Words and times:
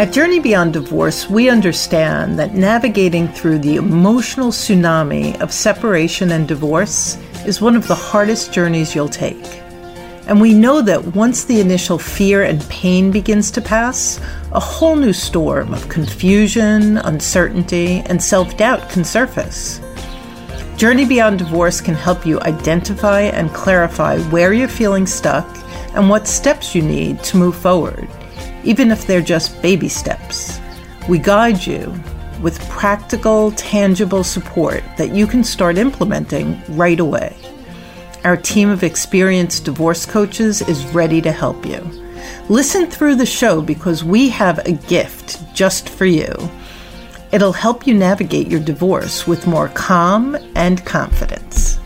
At 0.00 0.14
Journey 0.14 0.40
Beyond 0.40 0.72
Divorce, 0.72 1.28
we 1.28 1.50
understand 1.50 2.38
that 2.38 2.54
navigating 2.54 3.28
through 3.28 3.58
the 3.58 3.76
emotional 3.76 4.48
tsunami 4.48 5.38
of 5.42 5.52
separation 5.52 6.30
and 6.30 6.48
divorce 6.48 7.18
is 7.44 7.60
one 7.60 7.76
of 7.76 7.86
the 7.86 7.94
hardest 7.94 8.50
journeys 8.50 8.94
you'll 8.94 9.10
take. 9.10 9.44
And 10.26 10.40
we 10.40 10.54
know 10.54 10.80
that 10.80 11.14
once 11.14 11.44
the 11.44 11.60
initial 11.60 11.98
fear 11.98 12.44
and 12.44 12.66
pain 12.70 13.10
begins 13.10 13.50
to 13.50 13.60
pass, 13.60 14.18
a 14.52 14.58
whole 14.58 14.96
new 14.96 15.12
storm 15.12 15.74
of 15.74 15.90
confusion, 15.90 16.96
uncertainty, 16.96 18.02
and 18.06 18.22
self 18.22 18.56
doubt 18.56 18.88
can 18.88 19.04
surface. 19.04 19.82
Journey 20.78 21.04
Beyond 21.04 21.40
Divorce 21.40 21.82
can 21.82 21.94
help 21.94 22.24
you 22.24 22.40
identify 22.40 23.20
and 23.20 23.52
clarify 23.52 24.18
where 24.30 24.54
you're 24.54 24.66
feeling 24.66 25.06
stuck 25.06 25.46
and 25.94 26.08
what 26.08 26.26
steps 26.26 26.74
you 26.74 26.80
need 26.80 27.22
to 27.24 27.36
move 27.36 27.54
forward 27.54 28.08
even 28.64 28.90
if 28.90 29.06
they're 29.06 29.20
just 29.20 29.60
baby 29.62 29.88
steps. 29.88 30.60
We 31.08 31.18
guide 31.18 31.66
you 31.66 31.94
with 32.40 32.60
practical, 32.68 33.52
tangible 33.52 34.24
support 34.24 34.82
that 34.96 35.14
you 35.14 35.26
can 35.26 35.42
start 35.42 35.78
implementing 35.78 36.60
right 36.68 37.00
away. 37.00 37.36
Our 38.24 38.36
team 38.36 38.68
of 38.68 38.82
experienced 38.82 39.64
divorce 39.64 40.04
coaches 40.04 40.60
is 40.62 40.84
ready 40.86 41.20
to 41.22 41.32
help 41.32 41.64
you. 41.64 41.80
Listen 42.48 42.86
through 42.86 43.14
the 43.14 43.26
show 43.26 43.62
because 43.62 44.04
we 44.04 44.28
have 44.28 44.58
a 44.58 44.72
gift 44.72 45.40
just 45.54 45.88
for 45.88 46.04
you. 46.04 46.34
It'll 47.32 47.52
help 47.52 47.86
you 47.86 47.94
navigate 47.94 48.48
your 48.48 48.60
divorce 48.60 49.26
with 49.26 49.46
more 49.46 49.68
calm 49.68 50.36
and 50.54 50.84
confidence. 50.84 51.79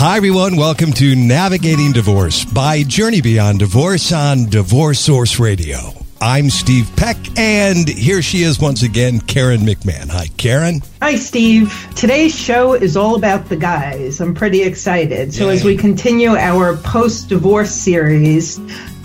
Hi, 0.00 0.16
everyone. 0.16 0.56
Welcome 0.56 0.92
to 0.92 1.16
Navigating 1.16 1.90
Divorce 1.90 2.44
by 2.44 2.84
Journey 2.84 3.20
Beyond 3.20 3.58
Divorce 3.58 4.12
on 4.12 4.44
Divorce 4.44 5.00
Source 5.00 5.40
Radio. 5.40 5.76
I'm 6.20 6.50
Steve 6.50 6.88
Peck, 6.94 7.16
and 7.36 7.88
here 7.88 8.22
she 8.22 8.42
is 8.42 8.60
once 8.60 8.82
again, 8.84 9.20
Karen 9.20 9.60
McMahon. 9.60 10.08
Hi, 10.10 10.28
Karen. 10.36 10.82
Hi, 11.02 11.16
Steve. 11.16 11.74
Today's 11.96 12.32
show 12.32 12.74
is 12.74 12.96
all 12.96 13.16
about 13.16 13.48
the 13.48 13.56
guys. 13.56 14.20
I'm 14.20 14.34
pretty 14.34 14.62
excited. 14.62 15.34
So, 15.34 15.48
Yay. 15.48 15.54
as 15.54 15.64
we 15.64 15.76
continue 15.76 16.36
our 16.36 16.76
post 16.76 17.28
divorce 17.28 17.72
series, 17.72 18.60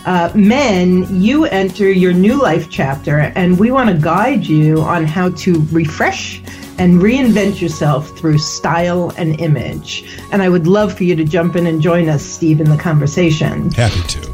uh, 0.05 0.31
men, 0.35 1.07
you 1.21 1.45
enter 1.45 1.91
your 1.91 2.13
new 2.13 2.39
life 2.39 2.69
chapter, 2.69 3.17
and 3.35 3.57
we 3.57 3.71
want 3.71 3.89
to 3.89 3.95
guide 3.95 4.45
you 4.45 4.81
on 4.81 5.05
how 5.05 5.29
to 5.29 5.65
refresh 5.71 6.41
and 6.77 7.01
reinvent 7.01 7.61
yourself 7.61 8.09
through 8.17 8.37
style 8.37 9.11
and 9.17 9.39
image. 9.39 10.05
And 10.31 10.41
I 10.41 10.49
would 10.49 10.67
love 10.67 10.95
for 10.97 11.03
you 11.03 11.15
to 11.15 11.23
jump 11.23 11.55
in 11.55 11.67
and 11.67 11.81
join 11.81 12.09
us, 12.09 12.23
Steve, 12.23 12.61
in 12.61 12.69
the 12.69 12.77
conversation. 12.77 13.71
Happy 13.71 14.01
to. 14.07 14.33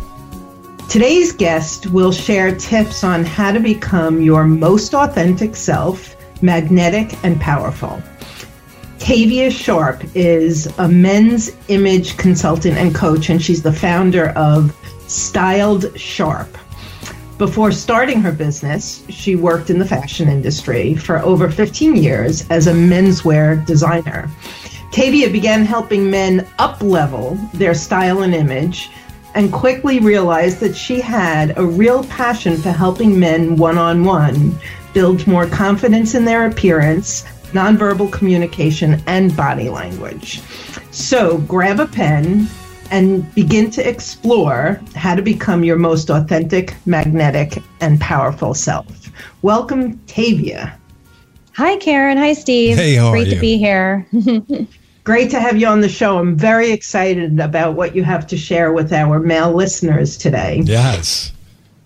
Today's 0.90 1.31
guest 1.31 1.88
will 1.88 2.12
share 2.12 2.56
tips 2.56 3.04
on 3.04 3.23
how 3.23 3.52
to 3.52 3.59
become 3.59 4.22
your 4.22 4.46
most 4.46 4.96
authentic 4.96 5.56
self, 5.56 6.16
magnetic 6.42 7.14
and 7.23 7.40
powerful. 7.40 8.02
Tavia 8.98 9.52
Sharp 9.52 10.03
is 10.16 10.68
a 10.78 10.88
men's 10.88 11.52
image 11.68 12.18
consultant 12.18 12.78
and 12.78 12.94
coach, 12.94 13.30
and 13.30 13.42
she's 13.42 13.62
the 13.62 13.72
founder 13.72 14.30
of 14.30 14.76
Styled 15.08 15.98
Sharp. 16.00 16.58
Before 17.40 17.72
starting 17.72 18.20
her 18.20 18.34
business, 18.34 19.02
she 19.08 19.38
worked 19.38 19.70
in 19.70 19.80
the 19.80 19.86
fashion 19.86 20.28
industry 20.28 20.94
for 20.94 21.20
over 21.20 21.50
15 21.50 21.96
years 21.96 22.46
as 22.50 22.68
a 22.68 22.73
menswear 22.73 23.66
designer. 23.66 24.30
Tavia 24.92 25.30
began 25.30 25.64
helping 25.64 26.12
men 26.12 26.46
up 26.59 26.84
level 26.84 27.36
their 27.54 27.73
style 27.73 28.23
and 28.23 28.36
image 28.36 28.90
and 29.36 29.54
quickly 29.54 30.00
realized 30.02 30.59
that 30.59 30.76
she 30.76 31.00
had 31.00 31.58
a 31.58 31.66
real 31.66 32.04
passion 32.08 32.58
for 32.58 32.73
helping 32.73 33.18
men 33.18 33.56
one 33.56 33.78
on 33.78 34.03
one 34.03 34.53
build 34.94 35.25
more 35.25 35.47
confidence 35.47 36.16
in 36.16 36.25
their 36.25 36.46
appearance, 36.46 37.24
nonverbal 37.53 38.12
communication, 38.12 39.02
and 39.08 39.34
body 39.38 39.69
language. 39.69 40.42
So 40.92 41.38
grab 41.38 41.80
a 41.80 41.88
pen 41.88 42.50
and 42.91 43.33
begin 43.35 43.69
to 43.72 43.88
explore 43.88 44.79
how 44.95 45.16
to 45.16 45.22
become 45.22 45.63
your 45.63 45.77
most 45.77 46.09
authentic, 46.09 46.75
magnetic, 46.85 47.61
and 47.81 48.00
powerful 48.00 48.53
self. 48.53 49.11
Welcome, 49.41 49.97
Tavia. 50.07 50.77
Hi, 51.53 51.77
Karen. 51.77 52.17
Hi, 52.17 52.33
Steve. 52.33 52.77
Hey, 52.77 52.95
how 52.95 53.11
Great 53.11 53.27
are 53.27 53.29
you? 53.29 53.35
to 53.35 53.41
be 53.41 53.57
here. 53.57 54.07
Great 55.03 55.31
to 55.31 55.39
have 55.39 55.57
you 55.57 55.67
on 55.67 55.81
the 55.81 55.89
show. 55.89 56.19
I'm 56.19 56.35
very 56.35 56.72
excited 56.72 57.39
about 57.39 57.75
what 57.75 57.95
you 57.95 58.03
have 58.03 58.27
to 58.27 58.38
share 58.38 58.72
with 58.72 58.94
our 58.94 59.19
male 59.19 59.51
listeners 59.53 60.17
today. 60.17 60.61
Yes. 60.63 61.31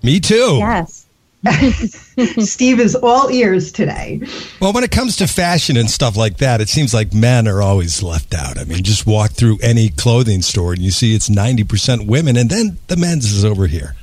Me 0.02 0.20
too. 0.20 0.58
Yes. 0.58 1.03
Steve 2.40 2.80
is 2.80 2.96
all 2.96 3.30
ears 3.30 3.72
today. 3.72 4.22
Well, 4.62 4.72
when 4.72 4.84
it 4.84 4.92
comes 4.92 5.18
to 5.18 5.28
fashion 5.28 5.76
and 5.76 5.90
stuff 5.90 6.16
like 6.16 6.38
that, 6.38 6.62
it 6.62 6.70
seems 6.70 6.94
like 6.94 7.14
men 7.14 7.48
are 7.48 7.62
always 7.62 8.02
left 8.02 8.34
out. 8.34 8.58
I 8.58 8.64
mean, 8.64 8.84
just 8.84 9.06
walk 9.06 9.32
through 9.32 9.58
any 9.62 9.90
clothing 9.90 10.42
store 10.42 10.74
and 10.74 10.82
you 10.82 10.92
see 10.92 11.14
it's 11.14 11.30
90% 11.30 12.08
women, 12.08 12.38
and 12.38 12.50
then 12.50 12.78
the 12.88 12.96
men's 12.96 13.32
is 13.32 13.44
over 13.44 13.68
here. 13.68 13.96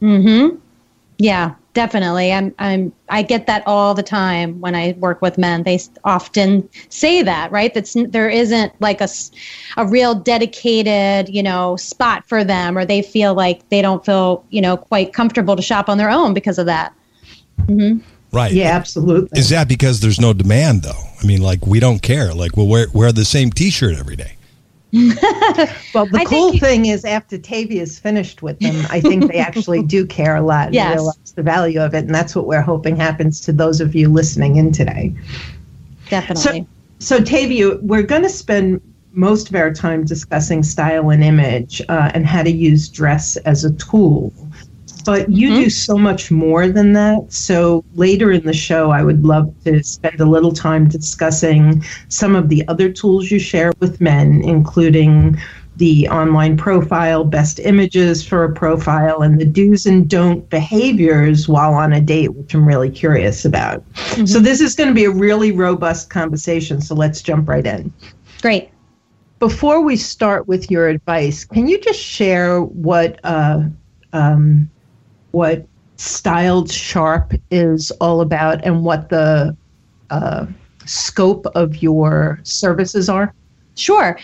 Mm 0.00 0.22
hmm. 0.50 0.56
Yeah, 1.18 1.54
definitely. 1.74 2.32
I'm, 2.32 2.54
I'm, 2.58 2.92
I 3.08 3.22
get 3.22 3.46
that 3.46 3.62
all 3.66 3.94
the 3.94 4.02
time 4.02 4.60
when 4.60 4.74
I 4.74 4.92
work 4.98 5.22
with 5.22 5.38
men. 5.38 5.62
They 5.62 5.80
often 6.04 6.68
say 6.88 7.22
that, 7.22 7.50
right? 7.50 7.72
That's 7.72 7.94
there 8.08 8.28
isn't 8.28 8.78
like 8.80 9.00
a, 9.00 9.08
a 9.76 9.86
real 9.86 10.14
dedicated, 10.14 11.34
you 11.34 11.42
know, 11.42 11.76
spot 11.76 12.28
for 12.28 12.44
them, 12.44 12.76
or 12.76 12.84
they 12.84 13.02
feel 13.02 13.34
like 13.34 13.68
they 13.68 13.82
don't 13.82 14.04
feel, 14.04 14.44
you 14.50 14.60
know, 14.60 14.76
quite 14.76 15.12
comfortable 15.12 15.56
to 15.56 15.62
shop 15.62 15.88
on 15.88 15.98
their 15.98 16.10
own 16.10 16.34
because 16.34 16.58
of 16.58 16.66
that. 16.66 16.94
Mm-hmm. 17.62 18.06
Right. 18.32 18.52
Yeah, 18.52 18.74
absolutely. 18.74 19.38
Is 19.38 19.50
that 19.50 19.68
because 19.68 20.00
there's 20.00 20.20
no 20.20 20.32
demand, 20.32 20.82
though? 20.82 21.02
I 21.22 21.26
mean, 21.26 21.42
like 21.42 21.66
we 21.66 21.80
don't 21.80 22.00
care. 22.00 22.32
Like 22.32 22.56
we'll 22.56 22.68
wear 22.68 22.86
wear 22.92 23.12
the 23.12 23.26
same 23.26 23.50
T-shirt 23.50 23.94
every 23.94 24.16
day. 24.16 24.36
Well, 24.92 26.06
the 26.06 26.18
I 26.18 26.24
cool 26.24 26.50
think, 26.50 26.62
thing 26.62 26.86
is, 26.86 27.04
after 27.04 27.38
Tavia's 27.38 27.98
finished 27.98 28.42
with 28.42 28.58
them, 28.60 28.86
I 28.90 29.00
think 29.00 29.30
they 29.30 29.38
actually 29.38 29.82
do 29.82 30.04
care 30.06 30.36
a 30.36 30.42
lot 30.42 30.66
and 30.66 30.74
yes. 30.74 30.94
realize 30.94 31.32
the 31.34 31.42
value 31.42 31.80
of 31.80 31.94
it, 31.94 32.04
and 32.04 32.14
that's 32.14 32.36
what 32.36 32.46
we're 32.46 32.62
hoping 32.62 32.96
happens 32.96 33.40
to 33.42 33.52
those 33.52 33.80
of 33.80 33.94
you 33.94 34.10
listening 34.10 34.56
in 34.56 34.70
today. 34.70 35.14
Definitely. 36.10 36.66
So, 36.98 37.16
so 37.18 37.24
Tavia, 37.24 37.76
we're 37.78 38.02
going 38.02 38.22
to 38.22 38.28
spend 38.28 38.82
most 39.12 39.48
of 39.48 39.54
our 39.54 39.72
time 39.72 40.04
discussing 40.04 40.62
style 40.62 41.10
and 41.10 41.24
image 41.24 41.80
uh, 41.88 42.10
and 42.14 42.26
how 42.26 42.42
to 42.42 42.50
use 42.50 42.88
dress 42.88 43.36
as 43.38 43.64
a 43.64 43.72
tool 43.74 44.32
but 45.04 45.30
you 45.30 45.48
mm-hmm. 45.48 45.62
do 45.62 45.70
so 45.70 45.96
much 45.96 46.30
more 46.30 46.68
than 46.68 46.92
that. 46.92 47.32
So 47.32 47.84
later 47.94 48.32
in 48.32 48.44
the 48.44 48.52
show, 48.52 48.90
I 48.90 49.02
would 49.02 49.24
love 49.24 49.52
to 49.64 49.82
spend 49.82 50.20
a 50.20 50.26
little 50.26 50.52
time 50.52 50.88
discussing 50.88 51.82
some 52.08 52.34
of 52.34 52.48
the 52.48 52.66
other 52.68 52.90
tools 52.90 53.30
you 53.30 53.38
share 53.38 53.72
with 53.80 54.00
men, 54.00 54.42
including 54.44 55.38
the 55.76 56.06
online 56.08 56.56
profile, 56.56 57.24
best 57.24 57.58
images 57.58 58.24
for 58.24 58.44
a 58.44 58.52
profile, 58.52 59.22
and 59.22 59.40
the 59.40 59.44
do's 59.44 59.86
and 59.86 60.08
don't 60.08 60.48
behaviors 60.50 61.48
while 61.48 61.74
on 61.74 61.92
a 61.92 62.00
date, 62.00 62.34
which 62.34 62.54
I'm 62.54 62.66
really 62.66 62.90
curious 62.90 63.44
about. 63.44 63.82
Mm-hmm. 63.94 64.26
So 64.26 64.38
this 64.38 64.60
is 64.60 64.74
going 64.74 64.88
to 64.88 64.94
be 64.94 65.04
a 65.04 65.10
really 65.10 65.50
robust 65.50 66.10
conversation. 66.10 66.80
So 66.80 66.94
let's 66.94 67.22
jump 67.22 67.48
right 67.48 67.66
in. 67.66 67.92
Great. 68.42 68.70
Before 69.38 69.80
we 69.80 69.96
start 69.96 70.46
with 70.46 70.70
your 70.70 70.88
advice, 70.88 71.44
can 71.44 71.66
you 71.66 71.80
just 71.80 71.98
share 71.98 72.62
what 72.62 73.18
uh, 73.24 73.62
um, 74.12 74.70
what 75.32 75.66
styled 75.96 76.70
sharp 76.70 77.34
is 77.50 77.90
all 78.00 78.20
about 78.20 78.64
and 78.64 78.84
what 78.84 79.08
the 79.08 79.56
uh, 80.10 80.46
scope 80.86 81.46
of 81.54 81.82
your 81.82 82.40
services 82.42 83.08
are? 83.08 83.34
Sure. 83.74 84.18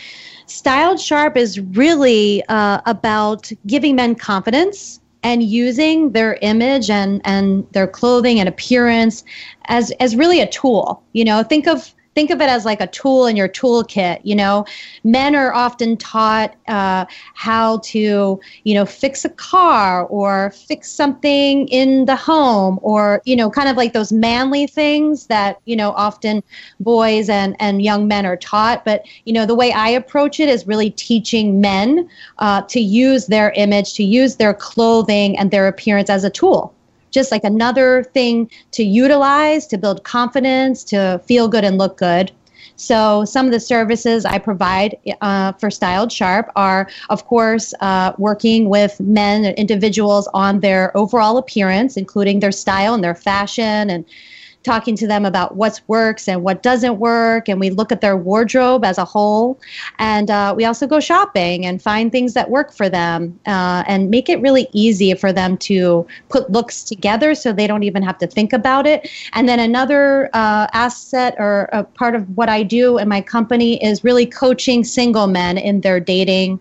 Styled 0.47 0.99
Sharp 1.01 1.37
is 1.37 1.61
really 1.61 2.43
uh, 2.49 2.81
about 2.87 3.51
giving 3.67 3.97
men 3.97 4.15
confidence 4.15 5.01
and 5.23 5.43
using 5.43 6.13
their 6.13 6.39
image 6.43 6.89
and, 6.91 7.21
and 7.25 7.67
their 7.73 7.87
clothing 7.87 8.41
and 8.41 8.49
appearance 8.49 9.25
as, 9.67 9.91
as 10.01 10.17
really 10.17 10.41
a 10.41 10.49
tool. 10.49 11.03
You 11.13 11.25
know, 11.25 11.43
think 11.43 11.67
of 11.67 11.95
think 12.15 12.31
of 12.31 12.41
it 12.41 12.49
as 12.49 12.65
like 12.65 12.81
a 12.81 12.87
tool 12.87 13.27
in 13.27 13.37
your 13.37 13.49
toolkit 13.49 14.21
you 14.25 14.35
know? 14.35 14.65
Men 15.05 15.35
are 15.35 15.53
often 15.55 15.97
taught 15.97 16.55
uh, 16.69 17.07
how 17.35 17.79
to 17.79 18.41
you 18.65 18.75
know 18.75 18.85
fix 18.85 19.25
a 19.25 19.29
car 19.31 20.05
or 20.07 20.51
fix 20.51 20.91
something 20.91 21.69
in 21.69 22.05
the 22.05 22.17
home 22.17 22.79
or 22.83 23.23
you 23.25 23.37
know 23.37 23.51
kind 23.51 23.69
of 23.69 23.77
like 23.77 23.93
those 23.93 24.13
manly 24.13 24.67
things 24.67 25.27
that 25.27 25.61
you 25.65 25.77
know 25.77 25.93
often 25.93 26.43
boys 26.81 27.29
and 27.29 27.57
and 27.61 27.83
young 27.83 28.09
men 28.09 28.27
are 28.27 28.37
taught. 28.37 28.85
But 28.85 29.07
you 29.25 29.33
know 29.33 29.47
the 29.47 29.55
way 29.55 29.73
i 29.73 29.89
approach 29.89 30.41
it 30.41 30.49
is 30.49 30.67
really 30.67 30.91
teaching 30.91 31.61
men 31.61 32.09
uh, 32.39 32.63
to 32.63 32.81
use 32.81 33.27
their 33.27 33.51
image 33.53 33.95
to 33.95 34.05
use 34.05 34.37
their 34.37 34.55
clothing 34.55 35.39
and 35.39 35.51
their 35.51 35.69
appearance 35.69 36.11
as 36.11 36.25
a 36.25 36.31
tool 36.31 36.75
just 37.11 37.31
like 37.33 37.45
another 37.45 38.05
thing 38.15 38.51
to 38.73 38.85
utilize 38.85 39.67
to 39.69 39.79
build 39.79 40.05
confidence, 40.05 40.85
to 40.85 41.21
feel 41.27 41.49
good 41.49 41.65
and 41.65 41.79
look 41.79 41.97
good. 41.97 42.33
So, 42.77 43.25
some 43.25 43.47
of 43.47 43.53
the 43.53 43.59
services 43.59 44.25
I 44.25 44.39
provide 44.39 44.97
uh, 45.21 45.53
for 45.53 45.69
Styled 45.69 46.13
Sharp 46.13 46.53
are, 46.55 46.89
of 47.11 47.27
course, 47.27 47.75
uh, 47.81 48.13
working 48.19 48.69
with 48.69 49.01
men 49.01 49.45
and 49.45 49.59
individuals 49.59 50.29
on 50.33 50.61
their 50.61 50.97
overall 50.97 51.39
appearance, 51.39 51.97
including 51.97 52.39
their 52.39 52.53
style 52.53 52.95
and 52.95 53.03
their 53.03 53.17
fashion 53.17 53.91
and 53.91 54.05
talking 54.63 54.97
to 54.97 55.07
them 55.07 55.25
about 55.25 55.57
what 55.57 55.81
works 55.87 56.29
and 56.29 56.43
what 56.43 56.63
doesn't 56.63 56.99
work. 56.99 57.49
And 57.49 57.61
we 57.61 57.71
look 57.71 57.93
at 57.93 58.01
their 58.01 58.17
wardrobe 58.17 58.85
as 58.85 58.99
a 58.99 59.05
whole. 59.05 59.59
And 59.99 60.31
uh, 60.31 60.55
we 60.57 60.65
also 60.65 60.87
go 60.87 61.01
shopping 61.01 61.65
and 61.65 61.81
find 61.81 62.11
things 62.13 62.35
that 62.35 62.51
work 62.51 62.73
for 62.73 62.89
them 62.89 63.39
uh, 63.47 63.85
and 63.87 64.11
make 64.11 64.29
it 64.29 64.41
really 64.41 64.69
easy 64.73 65.15
for 65.15 65.33
them 65.33 65.57
to 65.59 66.07
put 66.29 66.51
looks 66.51 66.83
together 66.83 67.35
so 67.35 67.53
they 67.53 67.67
don't 67.67 67.83
even 67.83 68.03
have 68.03 68.19
to 68.19 68.27
think 68.27 68.53
about 68.53 68.87
it. 68.87 69.09
And 69.33 69.49
then 69.49 69.61
another 69.61 70.29
uh, 70.35 70.67
asset 70.73 71.35
or 71.39 71.69
a 71.73 71.85
part 71.85 72.15
of 72.15 72.37
what 72.37 72.49
I 72.49 72.63
do 72.63 72.99
in 72.99 73.09
my 73.09 73.21
company 73.21 73.83
is 73.83 74.05
really 74.05 74.27
coaching 74.27 74.85
single 74.85 75.27
men 75.27 75.57
in 75.57 75.81
their 75.81 76.01
dating 76.01 76.61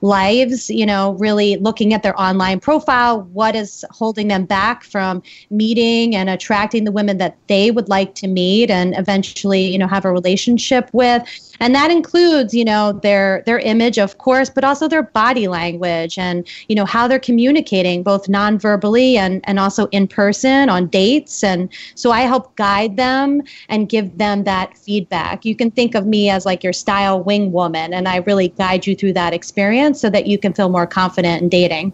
lives, 0.00 0.70
you 0.70 0.86
know, 0.86 1.14
really 1.14 1.56
looking 1.56 1.94
at 1.94 2.02
their 2.02 2.18
online 2.20 2.60
profile, 2.60 3.22
what 3.32 3.54
is 3.56 3.84
holding 3.90 4.28
them 4.28 4.44
back 4.44 4.84
from 4.84 5.22
meeting 5.50 6.14
and 6.14 6.28
attracting 6.30 6.84
the 6.84 6.92
women 6.92 7.18
that 7.18 7.36
they 7.46 7.70
would 7.70 7.88
like 7.88 8.14
to 8.16 8.28
meet 8.28 8.70
and 8.70 8.96
eventually, 8.98 9.62
you 9.62 9.78
know, 9.78 9.86
have 9.86 10.04
a 10.04 10.12
relationship 10.12 10.88
with 10.92 11.22
and 11.60 11.74
that 11.74 11.90
includes 11.90 12.54
you 12.54 12.64
know 12.64 12.92
their 13.02 13.42
their 13.46 13.58
image 13.58 13.98
of 13.98 14.18
course 14.18 14.50
but 14.50 14.64
also 14.64 14.88
their 14.88 15.02
body 15.02 15.48
language 15.48 16.18
and 16.18 16.46
you 16.68 16.74
know 16.74 16.84
how 16.84 17.08
they're 17.08 17.18
communicating 17.18 18.02
both 18.02 18.28
non-verbally 18.28 19.16
and 19.16 19.40
and 19.44 19.58
also 19.58 19.86
in 19.88 20.06
person 20.08 20.68
on 20.68 20.86
dates. 20.88 21.44
And 21.44 21.68
so 21.94 22.10
i 22.10 22.22
help 22.22 22.54
guide 22.56 22.96
them 22.96 23.42
and 23.68 23.88
give 23.88 24.18
them 24.18 24.44
that 24.44 24.76
feedback. 24.78 25.44
You 25.44 25.54
can 25.54 25.70
think 25.70 25.94
of 25.94 26.06
me 26.06 26.30
as 26.30 26.46
like 26.46 26.62
your 26.62 26.72
style 26.72 27.22
wing 27.22 27.52
woman 27.52 27.92
and 27.92 28.08
i 28.08 28.16
really 28.18 28.48
guide 28.48 28.86
you 28.86 28.94
through 28.94 29.12
that 29.14 29.32
experience 29.32 30.00
so 30.00 30.10
that 30.10 30.26
you 30.26 30.38
can 30.38 30.52
feel 30.52 30.68
more 30.68 30.86
confident 30.86 31.42
in 31.42 31.48
dating. 31.48 31.92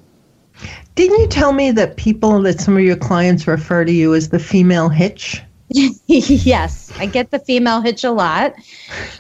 Didn't 0.94 1.20
you 1.20 1.26
tell 1.26 1.52
me 1.52 1.70
that 1.72 1.96
people 1.96 2.42
that 2.42 2.60
some 2.60 2.76
of 2.76 2.82
your 2.82 2.96
clients 2.96 3.46
refer 3.46 3.84
to 3.84 3.92
you 3.92 4.14
as 4.14 4.28
the 4.28 4.38
female 4.38 4.88
hitch 4.88 5.42
yes, 6.06 6.92
I 6.98 7.06
get 7.06 7.30
the 7.30 7.38
female 7.38 7.80
hitch 7.80 8.04
a 8.04 8.10
lot. 8.10 8.54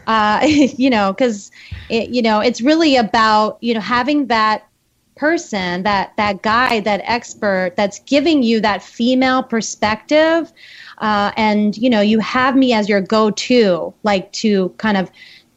Uh, 0.06 0.40
you 0.46 0.90
know, 0.90 1.12
because 1.12 1.50
you 1.88 2.22
know, 2.22 2.40
it's 2.40 2.60
really 2.60 2.96
about 2.96 3.58
you 3.60 3.74
know 3.74 3.80
having 3.80 4.26
that 4.26 4.66
person, 5.16 5.82
that 5.82 6.16
that 6.16 6.42
guy, 6.42 6.80
that 6.80 7.00
expert 7.04 7.74
that's 7.76 8.00
giving 8.00 8.42
you 8.42 8.60
that 8.60 8.82
female 8.82 9.42
perspective, 9.42 10.52
uh, 10.98 11.32
and 11.36 11.76
you 11.76 11.88
know, 11.88 12.00
you 12.00 12.18
have 12.18 12.56
me 12.56 12.72
as 12.72 12.88
your 12.88 13.00
go-to, 13.00 13.92
like 14.02 14.30
to 14.32 14.68
kind 14.78 14.96
of 14.96 15.10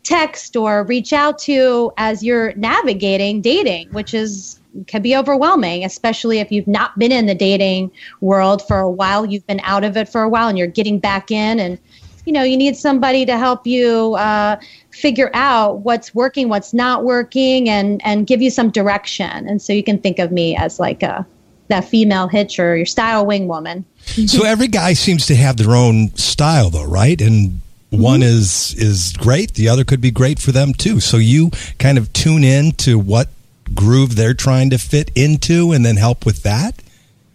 text 0.04 0.56
or 0.56 0.84
reach 0.84 1.12
out 1.14 1.40
to 1.40 1.92
as 1.98 2.24
you're 2.24 2.54
navigating 2.54 3.42
dating, 3.42 3.90
which 3.92 4.14
is 4.14 4.55
can 4.88 5.02
be 5.02 5.16
overwhelming, 5.16 5.86
especially 5.86 6.40
if 6.40 6.52
you've 6.52 6.68
not 6.68 6.98
been 6.98 7.12
in 7.12 7.26
the 7.26 7.36
dating 7.36 7.92
world 8.22 8.62
for 8.68 8.80
a 8.80 8.90
while. 8.90 9.26
You've 9.26 9.46
been 9.48 9.62
out 9.64 9.84
of 9.84 9.98
it 9.98 10.10
for 10.10 10.22
a 10.22 10.30
while 10.30 10.48
and 10.48 10.58
you're 10.58 10.68
getting 10.68 11.00
back 11.00 11.32
in, 11.32 11.60
and 11.60 11.78
you 12.26 12.34
know, 12.34 12.44
you 12.44 12.58
need 12.58 12.76
somebody 12.76 13.26
to 13.26 13.38
help 13.38 13.68
you 13.68 14.16
uh, 14.16 14.58
figure 14.92 15.30
out 15.34 15.80
what's 15.80 16.16
working, 16.16 16.50
what's 16.50 16.74
not 16.74 17.04
working, 17.04 17.70
and 17.70 18.02
and 18.04 18.28
give 18.28 18.42
you 18.42 18.50
some 18.50 18.72
direction. 18.72 19.48
And 19.48 19.62
so 19.62 19.74
you 19.74 19.84
can 19.84 20.00
think 20.00 20.20
of 20.20 20.32
me 20.32 20.56
as 20.56 20.80
like 20.80 21.04
a 21.04 21.26
that 21.68 21.86
female 21.86 22.28
hitch 22.28 22.60
or 22.60 22.76
your 22.76 22.86
style 22.86 23.26
wing 23.26 23.48
woman. 23.48 23.86
so 24.28 24.46
every 24.46 24.68
guy 24.68 24.94
seems 24.94 25.26
to 25.26 25.36
have 25.36 25.58
their 25.58 25.76
own 25.76 26.16
style, 26.16 26.70
though, 26.70 26.86
right? 26.86 27.20
And 27.20 27.62
one 27.90 28.20
mm-hmm. 28.20 28.30
is 28.30 28.74
is 28.78 29.14
great 29.18 29.54
the 29.54 29.70
other 29.70 29.84
could 29.84 30.02
be 30.02 30.12
great 30.12 30.40
for 30.40 30.52
them 30.52 30.74
too 30.74 31.00
so 31.00 31.18
you 31.18 31.50
kind 31.80 31.98
of 31.98 32.12
tune 32.14 32.44
in 32.44 32.72
to 32.74 32.98
what 32.98 33.30
groove 33.74 34.16
they're 34.16 34.34
trying 34.34 34.70
to 34.70 34.78
fit 34.78 35.12
into 35.16 35.72
and 35.72 35.86
then 35.86 35.98
help 35.98 36.26
with 36.26 36.44
that? 36.44 36.82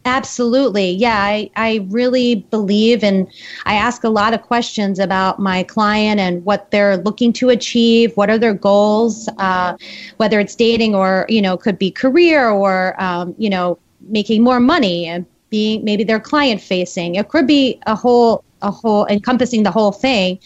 Absolutely. 0.06 0.92
Yeah, 0.92 1.18
I, 1.22 1.50
I 1.56 1.86
really 1.90 2.36
believe 2.36 3.04
and 3.04 3.28
I 3.66 3.74
ask 3.74 4.02
a 4.02 4.08
lot 4.08 4.32
of 4.32 4.40
questions 4.40 4.98
about 4.98 5.38
my 5.38 5.62
client 5.62 6.18
and 6.18 6.42
what 6.44 6.70
they're 6.70 6.96
looking 6.96 7.34
to 7.34 7.50
achieve, 7.50 8.16
what 8.16 8.30
are 8.30 8.38
their 8.38 8.54
goals, 8.54 9.28
uh, 9.36 9.76
whether 10.16 10.40
it's 10.40 10.56
dating 10.56 10.94
or, 10.94 11.26
you 11.28 11.42
know, 11.42 11.58
could 11.58 11.78
be 11.78 11.90
career 11.90 12.48
or, 12.48 13.00
um, 13.00 13.34
you 13.36 13.50
know, 13.50 13.78
making 14.08 14.42
more 14.42 14.58
money 14.58 15.06
and 15.06 15.26
being 15.50 15.84
maybe 15.84 16.02
they're 16.02 16.20
client 16.20 16.62
facing. 16.62 17.16
It 17.16 17.28
could 17.28 17.46
be 17.46 17.78
a 17.86 17.94
whole, 17.94 18.42
a 18.62 18.70
whole 18.70 19.06
encompassing 19.06 19.64
the 19.64 19.70
whole 19.70 19.92
thing 19.92 20.38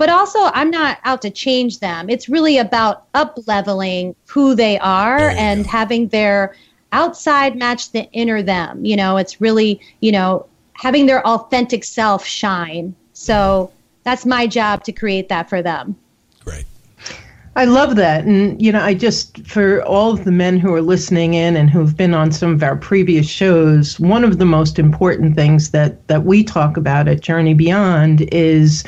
but 0.00 0.08
also 0.08 0.38
I'm 0.54 0.70
not 0.70 0.96
out 1.04 1.20
to 1.20 1.30
change 1.30 1.80
them. 1.80 2.08
It's 2.08 2.26
really 2.26 2.56
about 2.56 3.04
up 3.12 3.38
leveling 3.46 4.16
who 4.26 4.54
they 4.54 4.78
are 4.78 5.28
and 5.36 5.62
go. 5.62 5.70
having 5.70 6.08
their 6.08 6.56
outside 6.92 7.54
match 7.54 7.92
the 7.92 8.10
inner 8.12 8.42
them. 8.42 8.82
You 8.82 8.96
know, 8.96 9.18
it's 9.18 9.42
really, 9.42 9.78
you 10.00 10.10
know, 10.10 10.46
having 10.72 11.04
their 11.04 11.24
authentic 11.26 11.84
self 11.84 12.24
shine. 12.24 12.94
So 13.12 13.70
that's 14.02 14.24
my 14.24 14.46
job 14.46 14.84
to 14.84 14.92
create 14.92 15.28
that 15.28 15.50
for 15.50 15.60
them. 15.60 15.94
Great. 16.46 16.64
I 17.54 17.66
love 17.66 17.96
that. 17.96 18.24
And, 18.24 18.60
you 18.62 18.72
know, 18.72 18.80
I 18.80 18.94
just, 18.94 19.46
for 19.46 19.82
all 19.82 20.12
of 20.12 20.24
the 20.24 20.32
men 20.32 20.58
who 20.58 20.72
are 20.72 20.80
listening 20.80 21.34
in 21.34 21.58
and 21.58 21.68
who've 21.68 21.94
been 21.94 22.14
on 22.14 22.32
some 22.32 22.54
of 22.54 22.62
our 22.62 22.76
previous 22.76 23.28
shows, 23.28 24.00
one 24.00 24.24
of 24.24 24.38
the 24.38 24.46
most 24.46 24.78
important 24.78 25.36
things 25.36 25.72
that, 25.72 26.08
that 26.08 26.24
we 26.24 26.42
talk 26.42 26.78
about 26.78 27.06
at 27.06 27.20
Journey 27.20 27.52
Beyond 27.52 28.22
is 28.32 28.82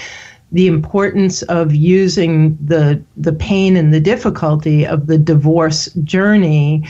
the 0.52 0.66
importance 0.66 1.43
of 1.43 1.75
using 1.75 2.56
the 2.64 3.02
the 3.16 3.32
pain 3.32 3.76
and 3.76 3.93
the 3.93 4.00
difficulty 4.00 4.87
of 4.87 5.06
the 5.06 5.19
divorce 5.19 5.87
journey 6.04 6.87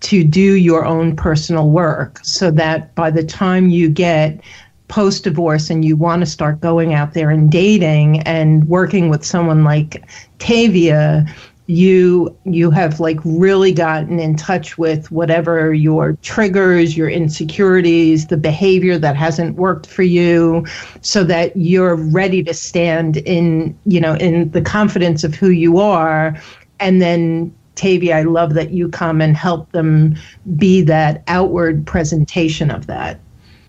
to 0.00 0.22
do 0.22 0.54
your 0.54 0.84
own 0.84 1.16
personal 1.16 1.70
work 1.70 2.20
so 2.22 2.50
that 2.50 2.94
by 2.94 3.10
the 3.10 3.24
time 3.24 3.70
you 3.70 3.88
get 3.88 4.40
post 4.88 5.24
divorce 5.24 5.70
and 5.70 5.84
you 5.84 5.96
want 5.96 6.20
to 6.20 6.26
start 6.26 6.60
going 6.60 6.94
out 6.94 7.14
there 7.14 7.30
and 7.30 7.50
dating 7.50 8.20
and 8.20 8.68
working 8.68 9.08
with 9.08 9.24
someone 9.24 9.64
like 9.64 10.04
Tavia 10.38 11.26
you 11.66 12.36
you 12.44 12.70
have 12.70 13.00
like 13.00 13.18
really 13.24 13.72
gotten 13.72 14.20
in 14.20 14.36
touch 14.36 14.78
with 14.78 15.10
whatever 15.10 15.74
your 15.74 16.12
triggers 16.22 16.96
your 16.96 17.08
insecurities 17.08 18.28
the 18.28 18.36
behavior 18.36 18.96
that 18.98 19.16
hasn't 19.16 19.56
worked 19.56 19.86
for 19.86 20.04
you 20.04 20.64
so 21.00 21.24
that 21.24 21.56
you're 21.56 21.96
ready 21.96 22.42
to 22.42 22.54
stand 22.54 23.16
in 23.18 23.76
you 23.84 24.00
know 24.00 24.14
in 24.14 24.48
the 24.52 24.62
confidence 24.62 25.24
of 25.24 25.34
who 25.34 25.50
you 25.50 25.78
are 25.78 26.40
and 26.78 27.02
then 27.02 27.52
Tavia, 27.74 28.16
I 28.16 28.22
love 28.22 28.54
that 28.54 28.70
you 28.70 28.88
come 28.88 29.20
and 29.20 29.36
help 29.36 29.70
them 29.72 30.16
be 30.56 30.80
that 30.82 31.22
outward 31.28 31.86
presentation 31.86 32.70
of 32.70 32.86
that. 32.86 33.20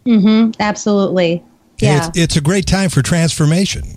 Mm-hmm. 0.06 0.52
Absolutely. 0.62 1.44
Yeah. 1.80 2.08
It's, 2.08 2.18
it's 2.18 2.36
a 2.38 2.42
great 2.42 2.66
time 2.66 2.90
for 2.90 3.02
transformation. 3.02 3.97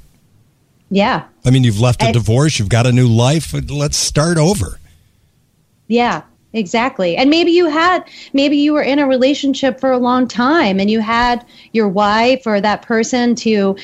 Yeah. 0.90 1.24
I 1.44 1.50
mean, 1.50 1.64
you've 1.64 1.80
left 1.80 2.02
a 2.02 2.12
divorce, 2.12 2.58
you've 2.58 2.68
got 2.68 2.86
a 2.86 2.92
new 2.92 3.06
life. 3.06 3.54
Let's 3.70 3.96
start 3.96 4.36
over. 4.38 4.78
Yeah, 5.86 6.22
exactly. 6.52 7.16
And 7.16 7.30
maybe 7.30 7.52
you 7.52 7.66
had, 7.66 8.04
maybe 8.32 8.56
you 8.56 8.72
were 8.72 8.82
in 8.82 8.98
a 8.98 9.06
relationship 9.06 9.80
for 9.80 9.92
a 9.92 9.98
long 9.98 10.26
time 10.26 10.80
and 10.80 10.90
you 10.90 11.00
had 11.00 11.46
your 11.72 11.88
wife 11.88 12.46
or 12.46 12.60
that 12.60 12.82
person 12.82 13.34
to, 13.36 13.76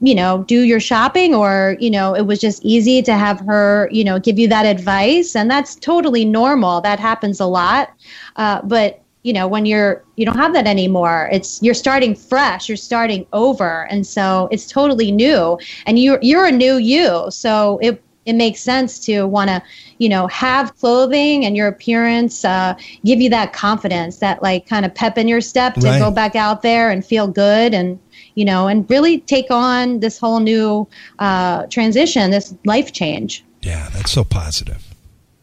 you 0.00 0.14
know, 0.14 0.44
do 0.44 0.62
your 0.62 0.80
shopping 0.80 1.34
or, 1.34 1.76
you 1.78 1.90
know, 1.90 2.14
it 2.14 2.22
was 2.22 2.40
just 2.40 2.64
easy 2.64 3.02
to 3.02 3.14
have 3.14 3.40
her, 3.40 3.88
you 3.92 4.04
know, 4.04 4.18
give 4.18 4.38
you 4.38 4.48
that 4.48 4.64
advice. 4.64 5.36
And 5.36 5.50
that's 5.50 5.76
totally 5.76 6.24
normal. 6.24 6.80
That 6.80 6.98
happens 6.98 7.38
a 7.38 7.46
lot. 7.46 7.90
Uh, 8.36 8.62
but 8.62 9.02
you 9.26 9.32
know 9.32 9.46
when 9.48 9.66
you're 9.66 10.04
you 10.16 10.24
don't 10.24 10.36
have 10.36 10.52
that 10.52 10.66
anymore 10.66 11.28
it's 11.32 11.60
you're 11.62 11.74
starting 11.74 12.14
fresh 12.14 12.68
you're 12.68 12.76
starting 12.76 13.26
over. 13.32 13.86
And 13.90 14.06
so 14.06 14.48
it's 14.50 14.66
totally 14.66 15.10
new. 15.12 15.58
And 15.86 15.98
you're 15.98 16.18
you're 16.22 16.46
a 16.46 16.52
new 16.52 16.76
you. 16.76 17.26
So 17.30 17.78
it 17.82 18.02
it 18.24 18.34
makes 18.34 18.60
sense 18.60 18.98
to 19.06 19.24
want 19.26 19.48
to 19.50 19.62
you 19.98 20.08
know 20.08 20.26
have 20.28 20.76
clothing 20.76 21.44
and 21.44 21.56
your 21.56 21.68
appearance 21.68 22.44
uh, 22.44 22.74
give 23.04 23.20
you 23.20 23.30
that 23.30 23.52
confidence 23.52 24.18
that 24.18 24.42
like 24.42 24.66
kind 24.66 24.84
of 24.84 24.94
pep 24.94 25.16
in 25.16 25.28
your 25.28 25.40
step 25.40 25.74
to 25.74 25.88
right. 25.88 25.98
go 25.98 26.10
back 26.10 26.34
out 26.34 26.62
there 26.62 26.90
and 26.90 27.04
feel 27.04 27.28
good 27.28 27.72
and 27.72 27.98
you 28.34 28.44
know 28.44 28.66
and 28.66 28.88
really 28.90 29.20
take 29.20 29.50
on 29.50 30.00
this 30.00 30.18
whole 30.18 30.40
new 30.40 30.86
uh, 31.20 31.66
transition 31.66 32.30
this 32.30 32.54
life 32.64 32.92
change. 32.92 33.44
Yeah 33.62 33.88
that's 33.90 34.10
so 34.10 34.24
positive 34.24 34.95